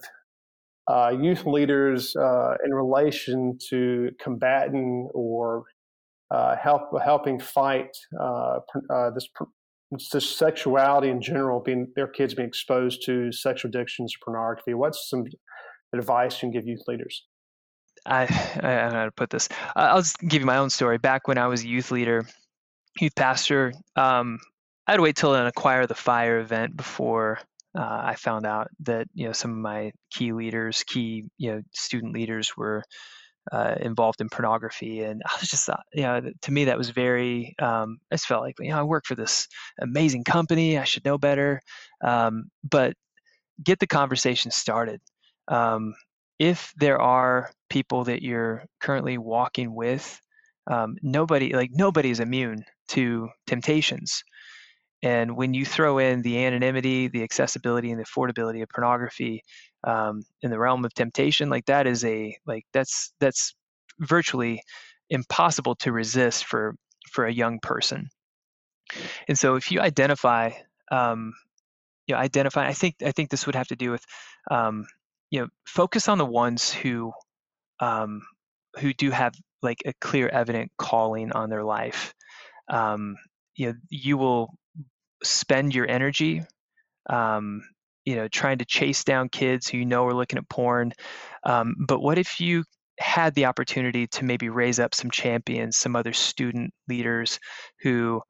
uh, 0.87 1.09
youth 1.09 1.45
leaders 1.45 2.15
uh, 2.15 2.55
in 2.65 2.73
relation 2.73 3.57
to 3.69 4.09
combating 4.21 5.09
or 5.13 5.63
uh, 6.31 6.55
help 6.55 6.89
helping 7.03 7.39
fight 7.39 7.89
uh, 8.19 8.59
uh, 8.89 9.09
this 9.11 9.27
this 10.11 10.29
sexuality 10.29 11.09
in 11.09 11.21
general, 11.21 11.61
being 11.61 11.87
their 11.95 12.07
kids 12.07 12.33
being 12.33 12.47
exposed 12.47 13.05
to 13.05 13.31
sexual 13.31 13.69
addictions, 13.69 14.13
pornography. 14.23 14.73
What's 14.73 15.09
some 15.09 15.23
advice 15.93 16.35
you 16.35 16.39
can 16.39 16.51
give 16.51 16.67
youth 16.67 16.81
leaders? 16.87 17.25
I, 18.05 18.23
I 18.23 18.61
don't 18.61 18.91
know 18.91 18.99
how 18.99 19.05
to 19.05 19.11
put 19.11 19.29
this. 19.29 19.49
I'll 19.75 20.01
just 20.01 20.19
give 20.19 20.41
you 20.41 20.45
my 20.45 20.57
own 20.57 20.69
story. 20.69 20.97
Back 20.97 21.27
when 21.27 21.37
I 21.37 21.47
was 21.47 21.63
a 21.63 21.67
youth 21.67 21.91
leader, 21.91 22.25
youth 22.99 23.15
pastor, 23.15 23.73
um, 23.95 24.39
I 24.85 24.91
had 24.91 24.97
to 24.97 25.03
wait 25.03 25.15
till 25.15 25.35
an 25.35 25.47
acquire 25.47 25.85
the 25.87 25.95
fire 25.95 26.39
event 26.39 26.75
before 26.75 27.39
uh, 27.77 28.01
I 28.05 28.15
found 28.15 28.45
out 28.47 28.69
that 28.81 29.07
you 29.13 29.27
know 29.27 29.33
some 29.33 29.51
of 29.51 29.57
my 29.57 29.91
key 30.11 30.33
leaders, 30.33 30.83
key 30.87 31.25
you 31.37 31.51
know 31.53 31.61
student 31.73 32.13
leaders 32.13 32.57
were 32.57 32.83
uh, 33.51 33.75
involved 33.79 34.21
in 34.21 34.29
pornography, 34.29 35.01
and 35.01 35.21
I 35.27 35.37
was 35.39 35.49
just 35.49 35.69
uh, 35.69 35.77
you 35.93 36.03
know 36.03 36.21
to 36.43 36.51
me 36.51 36.65
that 36.65 36.77
was 36.77 36.89
very. 36.89 37.55
Um, 37.59 37.97
I 38.11 38.15
just 38.15 38.27
felt 38.27 38.43
like 38.43 38.55
you 38.59 38.69
know 38.69 38.79
I 38.79 38.83
work 38.83 39.05
for 39.05 39.15
this 39.15 39.47
amazing 39.81 40.23
company, 40.23 40.77
I 40.77 40.85
should 40.85 41.05
know 41.05 41.17
better, 41.17 41.61
um, 42.03 42.45
but 42.69 42.93
get 43.63 43.79
the 43.79 43.87
conversation 43.87 44.51
started. 44.51 45.01
Um, 45.47 45.93
if 46.39 46.73
there 46.77 47.01
are 47.01 47.51
people 47.69 48.03
that 48.05 48.21
you're 48.21 48.65
currently 48.81 49.17
walking 49.17 49.73
with, 49.75 50.19
um, 50.69 50.97
nobody 51.01 51.53
like 51.53 51.71
nobody 51.73 52.11
is 52.11 52.19
immune 52.19 52.63
to 52.89 53.29
temptations. 53.47 54.23
And 55.03 55.37
when 55.37 55.53
you 55.53 55.65
throw 55.65 55.99
in 55.99 56.21
the 56.21 56.45
anonymity, 56.45 57.07
the 57.07 57.23
accessibility, 57.23 57.91
and 57.91 57.99
the 57.99 58.05
affordability 58.05 58.63
of 58.63 58.69
pornography 58.69 59.43
um, 59.83 60.23
in 60.41 60.49
the 60.49 60.57
realm 60.57 60.85
of 60.85 60.93
temptation, 60.93 61.49
like 61.49 61.65
that 61.65 61.85
is 61.85 62.03
a 62.03 62.35
like 62.47 62.65
that's 62.73 63.13
that's 63.19 63.53
virtually 63.99 64.61
impossible 65.09 65.75
to 65.75 65.91
resist 65.91 66.45
for 66.45 66.75
for 67.11 67.25
a 67.25 67.33
young 67.33 67.59
person. 67.59 68.09
And 69.27 69.37
so, 69.37 69.55
if 69.55 69.71
you 69.71 69.81
identify, 69.81 70.51
um, 70.91 71.33
you 72.07 72.15
know, 72.15 72.21
identify, 72.21 72.67
I 72.67 72.73
think 72.73 72.95
I 73.03 73.11
think 73.11 73.29
this 73.29 73.45
would 73.45 73.55
have 73.55 73.67
to 73.67 73.75
do 73.75 73.91
with, 73.91 74.03
um, 74.49 74.85
you 75.29 75.41
know, 75.41 75.47
focus 75.65 76.07
on 76.07 76.17
the 76.17 76.25
ones 76.25 76.71
who 76.73 77.11
um, 77.79 78.21
who 78.79 78.93
do 78.93 79.11
have 79.11 79.33
like 79.61 79.79
a 79.85 79.93
clear, 79.99 80.27
evident 80.29 80.71
calling 80.77 81.31
on 81.31 81.49
their 81.49 81.63
life. 81.63 82.13
Um, 82.69 83.15
you 83.55 83.67
know, 83.67 83.73
you 83.89 84.17
will 84.17 84.49
spend 85.23 85.73
your 85.73 85.89
energy 85.89 86.43
um, 87.09 87.61
you 88.05 88.15
know 88.15 88.27
trying 88.27 88.57
to 88.57 88.65
chase 88.65 89.03
down 89.03 89.29
kids 89.29 89.67
who 89.67 89.77
you 89.77 89.85
know 89.85 90.05
are 90.05 90.13
looking 90.13 90.37
at 90.37 90.49
porn 90.49 90.93
um, 91.43 91.75
but 91.87 92.01
what 92.01 92.17
if 92.17 92.39
you 92.39 92.63
had 92.99 93.35
the 93.35 93.45
opportunity 93.45 94.07
to 94.07 94.25
maybe 94.25 94.49
raise 94.49 94.79
up 94.79 94.95
some 94.95 95.11
champions 95.11 95.77
some 95.77 95.95
other 95.95 96.13
student 96.13 96.73
leaders 96.87 97.39
who 97.81 98.21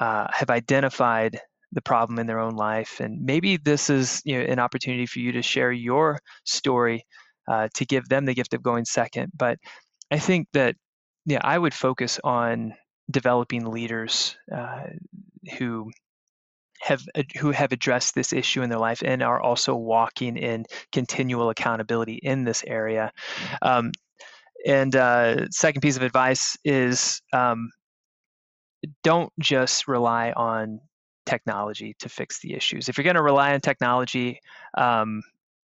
uh, 0.00 0.26
have 0.30 0.50
identified 0.50 1.38
the 1.72 1.82
problem 1.82 2.18
in 2.18 2.26
their 2.26 2.38
own 2.38 2.54
life 2.54 3.00
and 3.00 3.20
maybe 3.24 3.56
this 3.56 3.90
is 3.90 4.22
you 4.24 4.38
know 4.38 4.44
an 4.44 4.58
opportunity 4.58 5.06
for 5.06 5.18
you 5.18 5.32
to 5.32 5.42
share 5.42 5.72
your 5.72 6.18
story 6.44 7.04
uh, 7.48 7.68
to 7.74 7.84
give 7.84 8.08
them 8.08 8.24
the 8.24 8.34
gift 8.34 8.54
of 8.54 8.62
going 8.62 8.84
second 8.84 9.30
but 9.36 9.58
i 10.10 10.18
think 10.18 10.46
that 10.52 10.76
yeah 11.26 11.40
i 11.42 11.58
would 11.58 11.74
focus 11.74 12.20
on 12.22 12.72
developing 13.10 13.66
leaders 13.66 14.36
uh, 14.54 14.84
who 15.58 15.90
have 16.80 17.02
who 17.38 17.50
have 17.50 17.72
addressed 17.72 18.14
this 18.14 18.32
issue 18.32 18.62
in 18.62 18.70
their 18.70 18.78
life 18.78 19.02
and 19.04 19.22
are 19.22 19.40
also 19.40 19.74
walking 19.74 20.36
in 20.36 20.64
continual 20.92 21.50
accountability 21.50 22.14
in 22.22 22.44
this 22.44 22.64
area. 22.66 23.12
Um, 23.62 23.92
and 24.66 24.94
uh, 24.96 25.48
second 25.50 25.80
piece 25.80 25.96
of 25.96 26.02
advice 26.02 26.56
is 26.64 27.22
um, 27.32 27.70
don't 29.02 29.32
just 29.38 29.86
rely 29.86 30.32
on 30.32 30.80
technology 31.24 31.94
to 31.98 32.08
fix 32.08 32.40
the 32.40 32.54
issues. 32.54 32.88
If 32.88 32.96
you're 32.96 33.04
going 33.04 33.16
to 33.16 33.22
rely 33.22 33.52
on 33.52 33.60
technology, 33.60 34.40
um, 34.76 35.22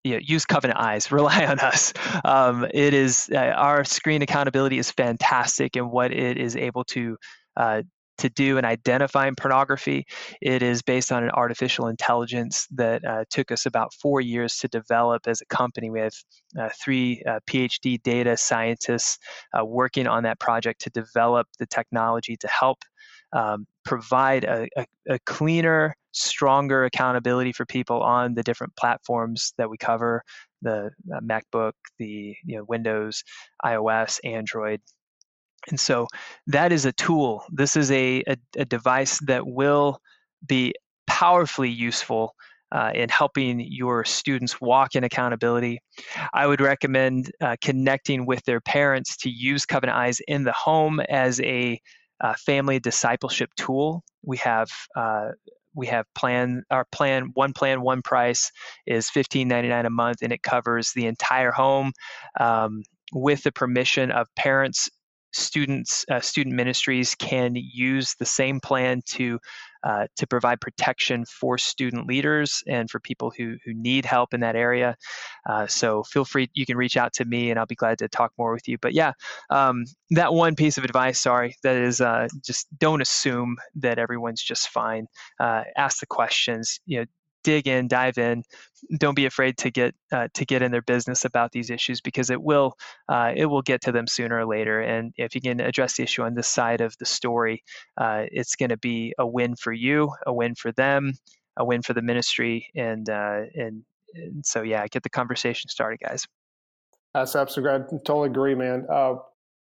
you 0.02 0.12
know, 0.12 0.20
use 0.22 0.44
Covenant 0.44 0.78
Eyes. 0.78 1.10
Rely 1.12 1.46
on 1.46 1.58
us. 1.60 1.94
Um, 2.24 2.66
it 2.72 2.92
is 2.92 3.30
uh, 3.34 3.38
our 3.38 3.84
screen 3.84 4.22
accountability 4.22 4.78
is 4.78 4.90
fantastic 4.90 5.76
in 5.76 5.90
what 5.90 6.12
it 6.12 6.36
is 6.36 6.56
able 6.56 6.84
to 6.84 7.16
uh, 7.56 7.82
to 8.18 8.28
do 8.28 8.58
in 8.58 8.64
identifying 8.64 9.34
pornography. 9.34 10.06
It 10.40 10.62
is 10.62 10.82
based 10.82 11.12
on 11.12 11.24
an 11.24 11.30
artificial 11.30 11.88
intelligence 11.88 12.66
that 12.72 13.04
uh, 13.04 13.24
took 13.30 13.50
us 13.50 13.66
about 13.66 13.92
four 13.94 14.20
years 14.20 14.56
to 14.58 14.68
develop 14.68 15.26
as 15.26 15.40
a 15.40 15.46
company. 15.46 15.90
We 15.90 16.00
have 16.00 16.14
uh, 16.58 16.68
three 16.82 17.22
uh, 17.26 17.40
PhD 17.46 18.02
data 18.02 18.36
scientists 18.36 19.18
uh, 19.58 19.64
working 19.64 20.06
on 20.06 20.22
that 20.24 20.38
project 20.40 20.80
to 20.82 20.90
develop 20.90 21.48
the 21.58 21.66
technology 21.66 22.36
to 22.36 22.48
help 22.48 22.78
um, 23.32 23.66
provide 23.84 24.44
a, 24.44 24.68
a, 24.76 24.86
a, 25.10 25.18
cleaner, 25.26 25.96
stronger 26.12 26.84
accountability 26.84 27.52
for 27.52 27.66
people 27.66 28.00
on 28.00 28.34
the 28.34 28.44
different 28.44 28.74
platforms 28.76 29.52
that 29.58 29.68
we 29.68 29.76
cover 29.76 30.22
the 30.62 30.90
uh, 31.12 31.20
MacBook, 31.20 31.72
the 31.98 32.36
you 32.44 32.56
know, 32.56 32.64
Windows, 32.68 33.24
iOS, 33.64 34.20
Android, 34.24 34.80
and 35.70 35.80
so 35.80 36.06
that 36.46 36.72
is 36.72 36.84
a 36.84 36.92
tool. 36.92 37.44
This 37.50 37.76
is 37.76 37.90
a, 37.90 38.22
a, 38.26 38.36
a 38.56 38.64
device 38.64 39.18
that 39.20 39.46
will 39.46 40.00
be 40.46 40.74
powerfully 41.06 41.70
useful 41.70 42.34
uh, 42.72 42.90
in 42.94 43.08
helping 43.08 43.60
your 43.60 44.04
students 44.04 44.60
walk 44.60 44.96
in 44.96 45.04
accountability. 45.04 45.80
I 46.32 46.46
would 46.46 46.60
recommend 46.60 47.30
uh, 47.40 47.56
connecting 47.60 48.26
with 48.26 48.44
their 48.44 48.60
parents 48.60 49.16
to 49.18 49.30
use 49.30 49.64
Covenant 49.64 49.96
Eyes 49.96 50.20
in 50.26 50.44
the 50.44 50.52
home 50.52 51.00
as 51.00 51.40
a 51.40 51.80
uh, 52.20 52.34
family 52.34 52.80
discipleship 52.80 53.50
tool. 53.56 54.02
We 54.22 54.38
have 54.38 54.68
uh, 54.96 55.30
we 55.74 55.86
have 55.88 56.06
plan 56.14 56.62
our 56.70 56.86
plan 56.92 57.30
one 57.34 57.52
plan 57.52 57.80
one 57.82 58.02
price 58.02 58.50
is 58.86 59.10
fifteen 59.10 59.48
ninety 59.48 59.68
nine 59.68 59.86
a 59.86 59.90
month 59.90 60.18
and 60.22 60.32
it 60.32 60.42
covers 60.42 60.92
the 60.92 61.06
entire 61.06 61.50
home 61.50 61.92
um, 62.38 62.82
with 63.12 63.42
the 63.42 63.52
permission 63.52 64.10
of 64.10 64.28
parents 64.36 64.88
students 65.34 66.04
uh, 66.10 66.20
student 66.20 66.54
ministries 66.54 67.14
can 67.14 67.54
use 67.56 68.14
the 68.18 68.26
same 68.26 68.60
plan 68.60 69.02
to 69.04 69.38
uh, 69.82 70.06
to 70.16 70.26
provide 70.26 70.60
protection 70.60 71.24
for 71.26 71.58
student 71.58 72.06
leaders 72.06 72.62
and 72.66 72.88
for 72.88 73.00
people 73.00 73.32
who 73.36 73.56
who 73.64 73.74
need 73.74 74.04
help 74.04 74.32
in 74.32 74.40
that 74.40 74.56
area. 74.56 74.96
Uh, 75.48 75.66
so 75.66 76.02
feel 76.04 76.24
free, 76.24 76.48
you 76.54 76.64
can 76.64 76.76
reach 76.76 76.96
out 76.96 77.12
to 77.12 77.24
me, 77.24 77.50
and 77.50 77.58
I'll 77.58 77.66
be 77.66 77.74
glad 77.74 77.98
to 77.98 78.08
talk 78.08 78.32
more 78.38 78.52
with 78.52 78.66
you. 78.68 78.78
But 78.78 78.94
yeah, 78.94 79.12
um, 79.50 79.84
that 80.10 80.32
one 80.32 80.54
piece 80.54 80.78
of 80.78 80.84
advice, 80.84 81.20
sorry, 81.20 81.56
that 81.62 81.76
is 81.76 82.00
uh, 82.00 82.28
just 82.42 82.66
don't 82.78 83.02
assume 83.02 83.56
that 83.76 83.98
everyone's 83.98 84.42
just 84.42 84.68
fine. 84.68 85.06
Uh, 85.38 85.64
ask 85.76 86.00
the 86.00 86.06
questions. 86.06 86.80
You 86.86 87.00
know, 87.00 87.06
dig 87.44 87.68
in, 87.68 87.86
dive 87.86 88.18
in. 88.18 88.42
Don't 88.98 89.14
be 89.14 89.26
afraid 89.26 89.56
to 89.58 89.70
get 89.70 89.94
uh, 90.10 90.28
to 90.34 90.44
get 90.44 90.62
in 90.62 90.72
their 90.72 90.82
business 90.82 91.24
about 91.24 91.52
these 91.52 91.70
issues 91.70 92.00
because 92.00 92.30
it 92.30 92.42
will 92.42 92.74
uh, 93.08 93.32
it 93.36 93.46
will 93.46 93.62
get 93.62 93.82
to 93.82 93.92
them 93.92 94.06
sooner 94.06 94.38
or 94.38 94.46
later. 94.46 94.80
And 94.80 95.12
if 95.16 95.34
you 95.34 95.40
can 95.40 95.60
address 95.60 95.96
the 95.96 96.02
issue 96.02 96.22
on 96.22 96.34
this 96.34 96.48
side 96.48 96.80
of 96.80 96.96
the 96.98 97.06
story, 97.06 97.62
uh, 97.96 98.24
it's 98.32 98.56
going 98.56 98.70
to 98.70 98.76
be 98.76 99.14
a 99.18 99.26
win 99.26 99.54
for 99.54 99.72
you, 99.72 100.10
a 100.26 100.32
win 100.32 100.54
for 100.56 100.72
them, 100.72 101.12
a 101.56 101.64
win 101.64 101.82
for 101.82 101.92
the 101.92 102.02
ministry, 102.02 102.68
and 102.74 103.08
uh, 103.08 103.42
and, 103.54 103.84
and 104.14 104.44
so 104.44 104.62
yeah, 104.62 104.86
get 104.88 105.02
the 105.02 105.10
conversation 105.10 105.70
started, 105.70 106.00
guys. 106.00 106.26
That's 107.14 107.36
absolutely. 107.36 107.74
I 107.74 107.98
totally 108.04 108.30
agree, 108.30 108.56
man. 108.56 108.86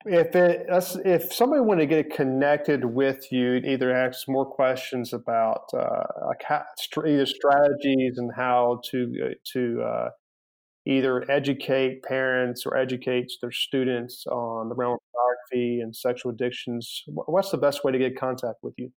If 0.09 0.36
it 0.36 0.66
if 1.04 1.32
somebody 1.32 1.62
wanted 1.62 1.88
to 1.88 2.02
get 2.02 2.14
connected 2.14 2.84
with 2.84 3.32
you, 3.32 3.54
either 3.54 3.92
ask 3.92 4.28
more 4.28 4.46
questions 4.46 5.12
about 5.12 5.64
uh, 5.74 6.04
like 6.26 6.42
how, 6.46 6.62
either 7.04 7.26
strategies 7.26 8.16
and 8.16 8.30
how 8.34 8.80
to 8.90 9.14
uh, 9.24 9.34
to 9.52 9.82
uh, 9.82 10.09
either 10.86 11.28
educate 11.28 12.04
parents 12.04 12.64
or 12.64 12.76
educate 12.76 13.32
their 13.42 13.50
students 13.50 14.24
on 14.28 14.68
the 14.68 14.76
realm 14.76 14.94
of 14.94 15.00
pornography 15.12 15.80
and 15.80 15.94
sexual 15.94 16.30
addictions, 16.30 17.02
what's 17.09 17.50
the 17.50 17.59
best 17.59 17.82
way 17.82 17.90
to 17.90 17.98
get 17.98 18.16
contact 18.16 18.59
with 18.62 18.74
you? 18.78 18.92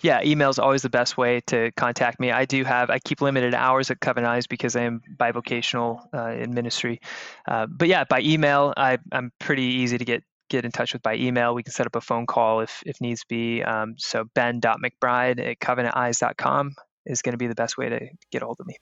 Yeah, 0.00 0.20
email 0.22 0.48
is 0.50 0.58
always 0.58 0.82
the 0.82 0.90
best 0.90 1.16
way 1.16 1.40
to 1.46 1.72
contact 1.72 2.20
me. 2.20 2.30
I 2.30 2.44
do 2.44 2.64
have, 2.64 2.90
I 2.90 2.98
keep 3.00 3.20
limited 3.20 3.54
hours 3.54 3.90
at 3.90 4.00
Covenant 4.00 4.32
Eyes 4.32 4.46
because 4.46 4.76
I 4.76 4.82
am 4.82 5.02
bivocational 5.16 6.06
uh, 6.14 6.30
in 6.30 6.54
ministry. 6.54 7.00
Uh, 7.46 7.66
but 7.66 7.88
yeah, 7.88 8.04
by 8.04 8.20
email, 8.20 8.72
I, 8.76 8.98
I'm 9.12 9.32
pretty 9.38 9.64
easy 9.64 9.98
to 9.98 10.04
get 10.04 10.22
get 10.48 10.64
in 10.64 10.72
touch 10.72 10.94
with 10.94 11.02
by 11.02 11.14
email. 11.14 11.54
We 11.54 11.62
can 11.62 11.72
set 11.72 11.86
up 11.86 11.94
a 11.94 12.00
phone 12.00 12.26
call 12.26 12.60
if, 12.60 12.82
if 12.86 13.00
needs 13.02 13.22
be. 13.24 13.62
Um, 13.62 13.96
so 13.98 14.24
ben.mcbride 14.34 15.46
at 15.46 15.58
covenanteyes.com 15.60 16.74
is 17.04 17.20
going 17.20 17.32
to 17.32 17.38
be 17.38 17.48
the 17.48 17.54
best 17.54 17.76
way 17.76 17.90
to 17.90 18.08
get 18.30 18.42
a 18.42 18.46
hold 18.46 18.58
of 18.60 18.66
me. 18.66 18.76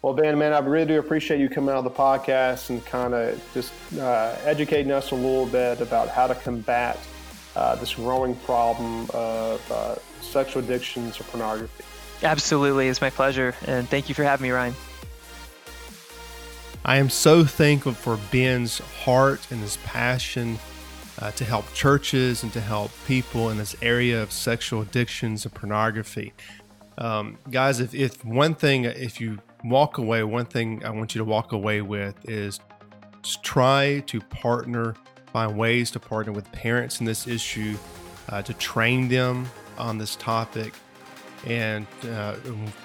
Well, 0.00 0.14
Ben, 0.14 0.38
man, 0.38 0.54
I 0.54 0.60
really 0.60 0.86
do 0.86 0.98
appreciate 0.98 1.38
you 1.38 1.50
coming 1.50 1.74
on 1.74 1.84
the 1.84 1.90
podcast 1.90 2.70
and 2.70 2.82
kind 2.86 3.12
of 3.12 3.38
just 3.52 3.72
uh, 3.98 4.34
educating 4.44 4.90
us 4.90 5.10
a 5.10 5.14
little 5.14 5.44
bit 5.44 5.82
about 5.82 6.08
how 6.08 6.26
to 6.26 6.34
combat 6.34 6.98
uh, 7.54 7.74
this 7.74 7.94
growing 7.94 8.34
problem 8.36 9.10
of 9.12 9.70
uh, 9.70 9.96
sexual 10.20 10.62
addictions 10.62 11.20
or 11.20 11.24
pornography. 11.24 11.84
Absolutely. 12.22 12.88
It's 12.88 13.00
my 13.00 13.10
pleasure. 13.10 13.54
And 13.66 13.88
thank 13.88 14.08
you 14.08 14.14
for 14.14 14.24
having 14.24 14.44
me, 14.44 14.50
Ryan. 14.50 14.74
I 16.84 16.96
am 16.96 17.10
so 17.10 17.44
thankful 17.44 17.92
for 17.92 18.18
Ben's 18.30 18.78
heart 18.78 19.46
and 19.50 19.60
his 19.60 19.76
passion 19.78 20.58
uh, 21.20 21.30
to 21.32 21.44
help 21.44 21.70
churches 21.74 22.42
and 22.42 22.52
to 22.52 22.60
help 22.60 22.90
people 23.06 23.50
in 23.50 23.58
this 23.58 23.76
area 23.82 24.22
of 24.22 24.32
sexual 24.32 24.80
addictions 24.80 25.44
and 25.44 25.54
pornography. 25.54 26.32
Um, 26.98 27.38
guys, 27.50 27.80
if, 27.80 27.94
if 27.94 28.24
one 28.24 28.54
thing, 28.54 28.84
if 28.84 29.20
you 29.20 29.38
walk 29.64 29.98
away, 29.98 30.22
one 30.22 30.46
thing 30.46 30.84
I 30.84 30.90
want 30.90 31.14
you 31.14 31.18
to 31.18 31.24
walk 31.24 31.52
away 31.52 31.82
with 31.82 32.14
is 32.28 32.60
try 33.42 34.02
to 34.06 34.20
partner 34.20 34.94
find 35.32 35.56
ways 35.56 35.90
to 35.92 36.00
partner 36.00 36.32
with 36.32 36.50
parents 36.52 37.00
in 37.00 37.06
this 37.06 37.26
issue, 37.26 37.76
uh, 38.28 38.42
to 38.42 38.54
train 38.54 39.08
them 39.08 39.48
on 39.80 39.98
this 39.98 40.16
topic. 40.16 40.74
And 41.46 41.86
uh, 42.08 42.36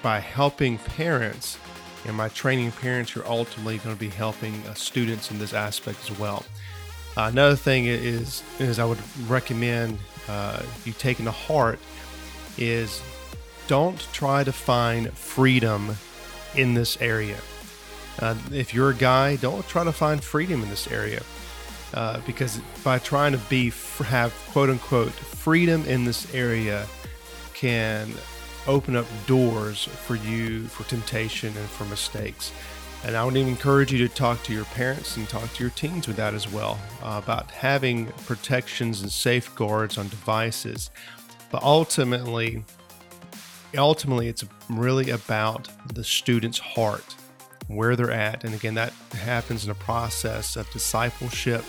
by 0.02 0.18
helping 0.18 0.78
parents 0.78 1.58
and 2.06 2.16
by 2.16 2.28
training 2.30 2.72
parents, 2.72 3.14
you're 3.14 3.26
ultimately 3.26 3.78
going 3.78 3.94
to 3.94 4.00
be 4.00 4.08
helping 4.08 4.54
uh, 4.66 4.74
students 4.74 5.30
in 5.30 5.38
this 5.38 5.52
aspect 5.52 6.10
as 6.10 6.18
well. 6.18 6.44
Uh, 7.16 7.28
another 7.32 7.56
thing 7.56 7.86
is, 7.86 8.42
is 8.58 8.78
I 8.78 8.84
would 8.84 8.98
recommend 9.28 9.98
uh, 10.28 10.62
you 10.84 10.92
taking 10.92 11.24
to 11.24 11.30
heart 11.30 11.78
is 12.58 13.02
don't 13.68 13.98
try 14.12 14.44
to 14.44 14.52
find 14.52 15.12
freedom 15.12 15.96
in 16.54 16.74
this 16.74 17.00
area. 17.00 17.38
Uh, 18.18 18.34
if 18.52 18.72
you're 18.72 18.90
a 18.90 18.94
guy, 18.94 19.36
don't 19.36 19.66
try 19.68 19.84
to 19.84 19.92
find 19.92 20.22
freedom 20.22 20.62
in 20.62 20.70
this 20.70 20.90
area 20.90 21.22
uh, 21.94 22.20
because 22.26 22.58
by 22.84 22.98
trying 22.98 23.32
to 23.32 23.38
be 23.38 23.70
have 24.04 24.32
quote 24.52 24.70
unquote 24.70 25.12
freedom 25.46 25.84
in 25.84 26.04
this 26.04 26.34
area 26.34 26.84
can 27.54 28.10
open 28.66 28.96
up 28.96 29.06
doors 29.28 29.84
for 29.84 30.16
you 30.16 30.64
for 30.66 30.82
temptation 30.88 31.56
and 31.56 31.68
for 31.68 31.84
mistakes. 31.84 32.50
And 33.04 33.16
I 33.16 33.24
would 33.24 33.36
even 33.36 33.50
encourage 33.50 33.92
you 33.92 34.08
to 34.08 34.12
talk 34.12 34.42
to 34.42 34.52
your 34.52 34.64
parents 34.64 35.16
and 35.16 35.28
talk 35.28 35.48
to 35.54 35.62
your 35.62 35.70
teens 35.70 36.08
with 36.08 36.16
that 36.16 36.34
as 36.34 36.50
well 36.50 36.80
uh, 37.00 37.20
about 37.22 37.48
having 37.52 38.06
protections 38.26 39.02
and 39.02 39.12
safeguards 39.12 39.98
on 39.98 40.08
devices. 40.08 40.90
But 41.52 41.62
ultimately, 41.62 42.64
ultimately, 43.78 44.26
it's 44.26 44.44
really 44.68 45.10
about 45.10 45.68
the 45.94 46.02
student's 46.02 46.58
heart 46.58 47.14
where 47.68 47.94
they're 47.94 48.10
at. 48.10 48.42
And 48.42 48.52
again, 48.52 48.74
that 48.74 48.92
happens 49.12 49.64
in 49.64 49.70
a 49.70 49.76
process 49.76 50.56
of 50.56 50.68
discipleship, 50.72 51.64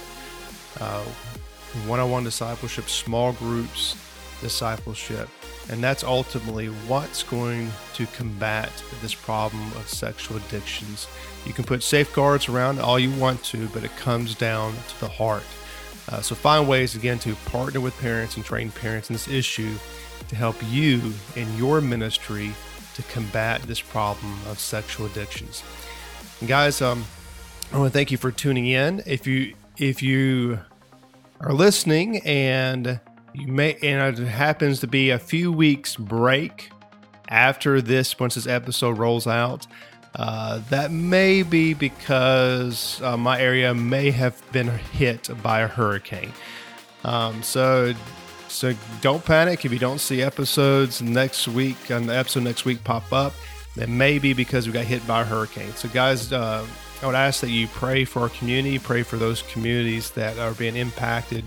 one 1.86 2.00
on 2.00 2.10
one 2.10 2.24
discipleship, 2.24 2.90
small 2.90 3.34
groups 3.34 3.96
discipleship. 4.42 5.30
And 5.70 5.84
that's 5.84 6.04
ultimately 6.04 6.68
what's 6.68 7.24
going 7.24 7.70
to 7.96 8.06
combat 8.08 8.72
this 9.02 9.14
problem 9.14 9.64
of 9.74 9.90
sexual 9.90 10.38
addictions. 10.38 11.08
You 11.46 11.54
can 11.54 11.66
put 11.66 11.84
safeguards 11.84 12.48
around 12.48 12.80
all 12.80 12.98
you 12.98 13.12
want 13.20 13.44
to, 13.46 13.68
but 13.70 13.84
it 13.84 13.96
comes 13.98 14.36
down 14.36 14.74
to 14.74 15.00
the 15.02 15.10
heart. 15.10 15.44
Uh, 16.10 16.22
so 16.22 16.36
find 16.36 16.70
ways, 16.70 16.96
again, 16.96 17.20
to 17.20 17.36
partner 17.48 17.82
with 17.82 17.98
parents 18.00 18.38
and 18.38 18.46
train 18.46 18.72
parents 18.72 19.10
in 19.10 19.14
this 19.14 19.28
issue 19.28 19.76
to 20.30 20.36
help 20.36 20.56
you 20.70 21.14
in 21.36 21.54
your 21.58 21.82
ministry 21.82 22.54
to 22.96 23.04
combat 23.04 23.62
this 23.64 23.82
problem 23.82 24.34
of 24.50 24.60
sexual 24.60 25.06
addictions. 25.06 25.64
And 26.40 26.48
guys, 26.48 26.82
um, 26.82 27.06
I 27.74 27.78
want 27.78 27.92
to 27.92 27.98
thank 27.98 28.12
you 28.12 28.18
for 28.18 28.32
tuning 28.32 28.68
in. 28.68 29.04
If 29.06 29.28
you 29.28 29.54
if 29.78 30.02
you 30.02 30.60
are 31.42 31.54
listening 31.54 32.18
and 32.26 33.00
you 33.34 33.48
may 33.48 33.78
and 33.84 34.20
it 34.20 34.28
happens 34.28 34.80
to 34.80 34.88
be 34.88 35.12
a 35.12 35.20
few 35.20 35.52
weeks 35.52 35.96
break 35.96 36.72
after 37.30 37.82
this 37.82 38.20
once 38.20 38.36
this 38.36 38.48
episode 38.48 38.98
rolls 38.98 39.28
out, 39.28 39.68
uh, 40.16 40.60
that 40.70 40.92
may 40.92 41.44
be 41.44 41.74
because 41.74 43.02
uh, 43.02 43.18
my 43.18 43.40
area 43.40 43.74
may 43.74 44.10
have 44.12 44.42
been 44.52 44.68
hit 44.68 45.30
by 45.44 45.60
a 45.62 45.68
hurricane. 45.68 46.34
Um, 47.04 47.44
so 47.44 47.94
so 48.48 48.74
don't 49.02 49.24
panic 49.24 49.66
if 49.66 49.72
you 49.72 49.80
don't 49.80 50.00
see 50.00 50.22
episodes 50.22 51.02
next 51.02 51.48
week 51.48 51.92
on 51.92 52.08
the 52.08 52.16
episode 52.16 52.44
next 52.44 52.66
week 52.66 52.84
pop 52.84 53.12
up. 53.12 53.34
It 53.76 53.90
may 53.90 54.18
be 54.18 54.34
because 54.34 54.66
we 54.66 54.74
got 54.74 54.86
hit 54.86 55.06
by 55.06 55.22
a 55.22 55.26
hurricane. 55.26 55.72
So, 55.76 55.88
guys, 55.90 56.34
uh, 56.34 56.66
I 57.02 57.06
would 57.06 57.16
ask 57.16 57.42
that 57.42 57.50
you 57.50 57.68
pray 57.68 58.06
for 58.06 58.22
our 58.22 58.30
community, 58.30 58.80
pray 58.80 59.04
for 59.04 59.18
those 59.18 59.44
communities 59.44 60.12
that 60.12 60.40
are 60.40 60.54
being 60.54 60.76
impacted 60.76 61.46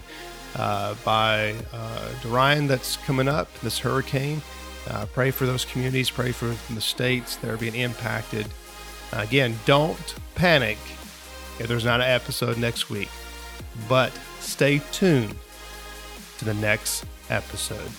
uh, 0.57 0.95
by 1.05 1.55
uh, 1.73 2.09
Dorian 2.23 2.67
that's 2.67 2.97
coming 2.99 3.29
up, 3.29 3.53
this 3.61 3.79
hurricane. 3.79 4.43
Uh, 4.89 5.07
pray 5.07 5.31
for 5.31 5.47
those 5.47 5.65
communities, 5.65 6.09
pray 6.09 6.33
for 6.33 6.55
the 6.73 6.81
states 6.81 7.37
that 7.37 7.51
are 7.51 7.57
being 7.57 7.75
impacted. 7.75 8.47
again, 9.13 9.59
don't 9.67 10.15
panic 10.37 10.79
if 11.59 11.67
there's 11.67 11.85
not 11.85 12.01
an 12.01 12.09
episode 12.09 12.57
next 12.57 12.89
week, 12.89 13.11
but 13.89 14.13
stay 14.39 14.81
tuned 14.93 15.35
to 16.39 16.45
the 16.45 16.55
next 16.55 17.05
episode. 17.29 17.91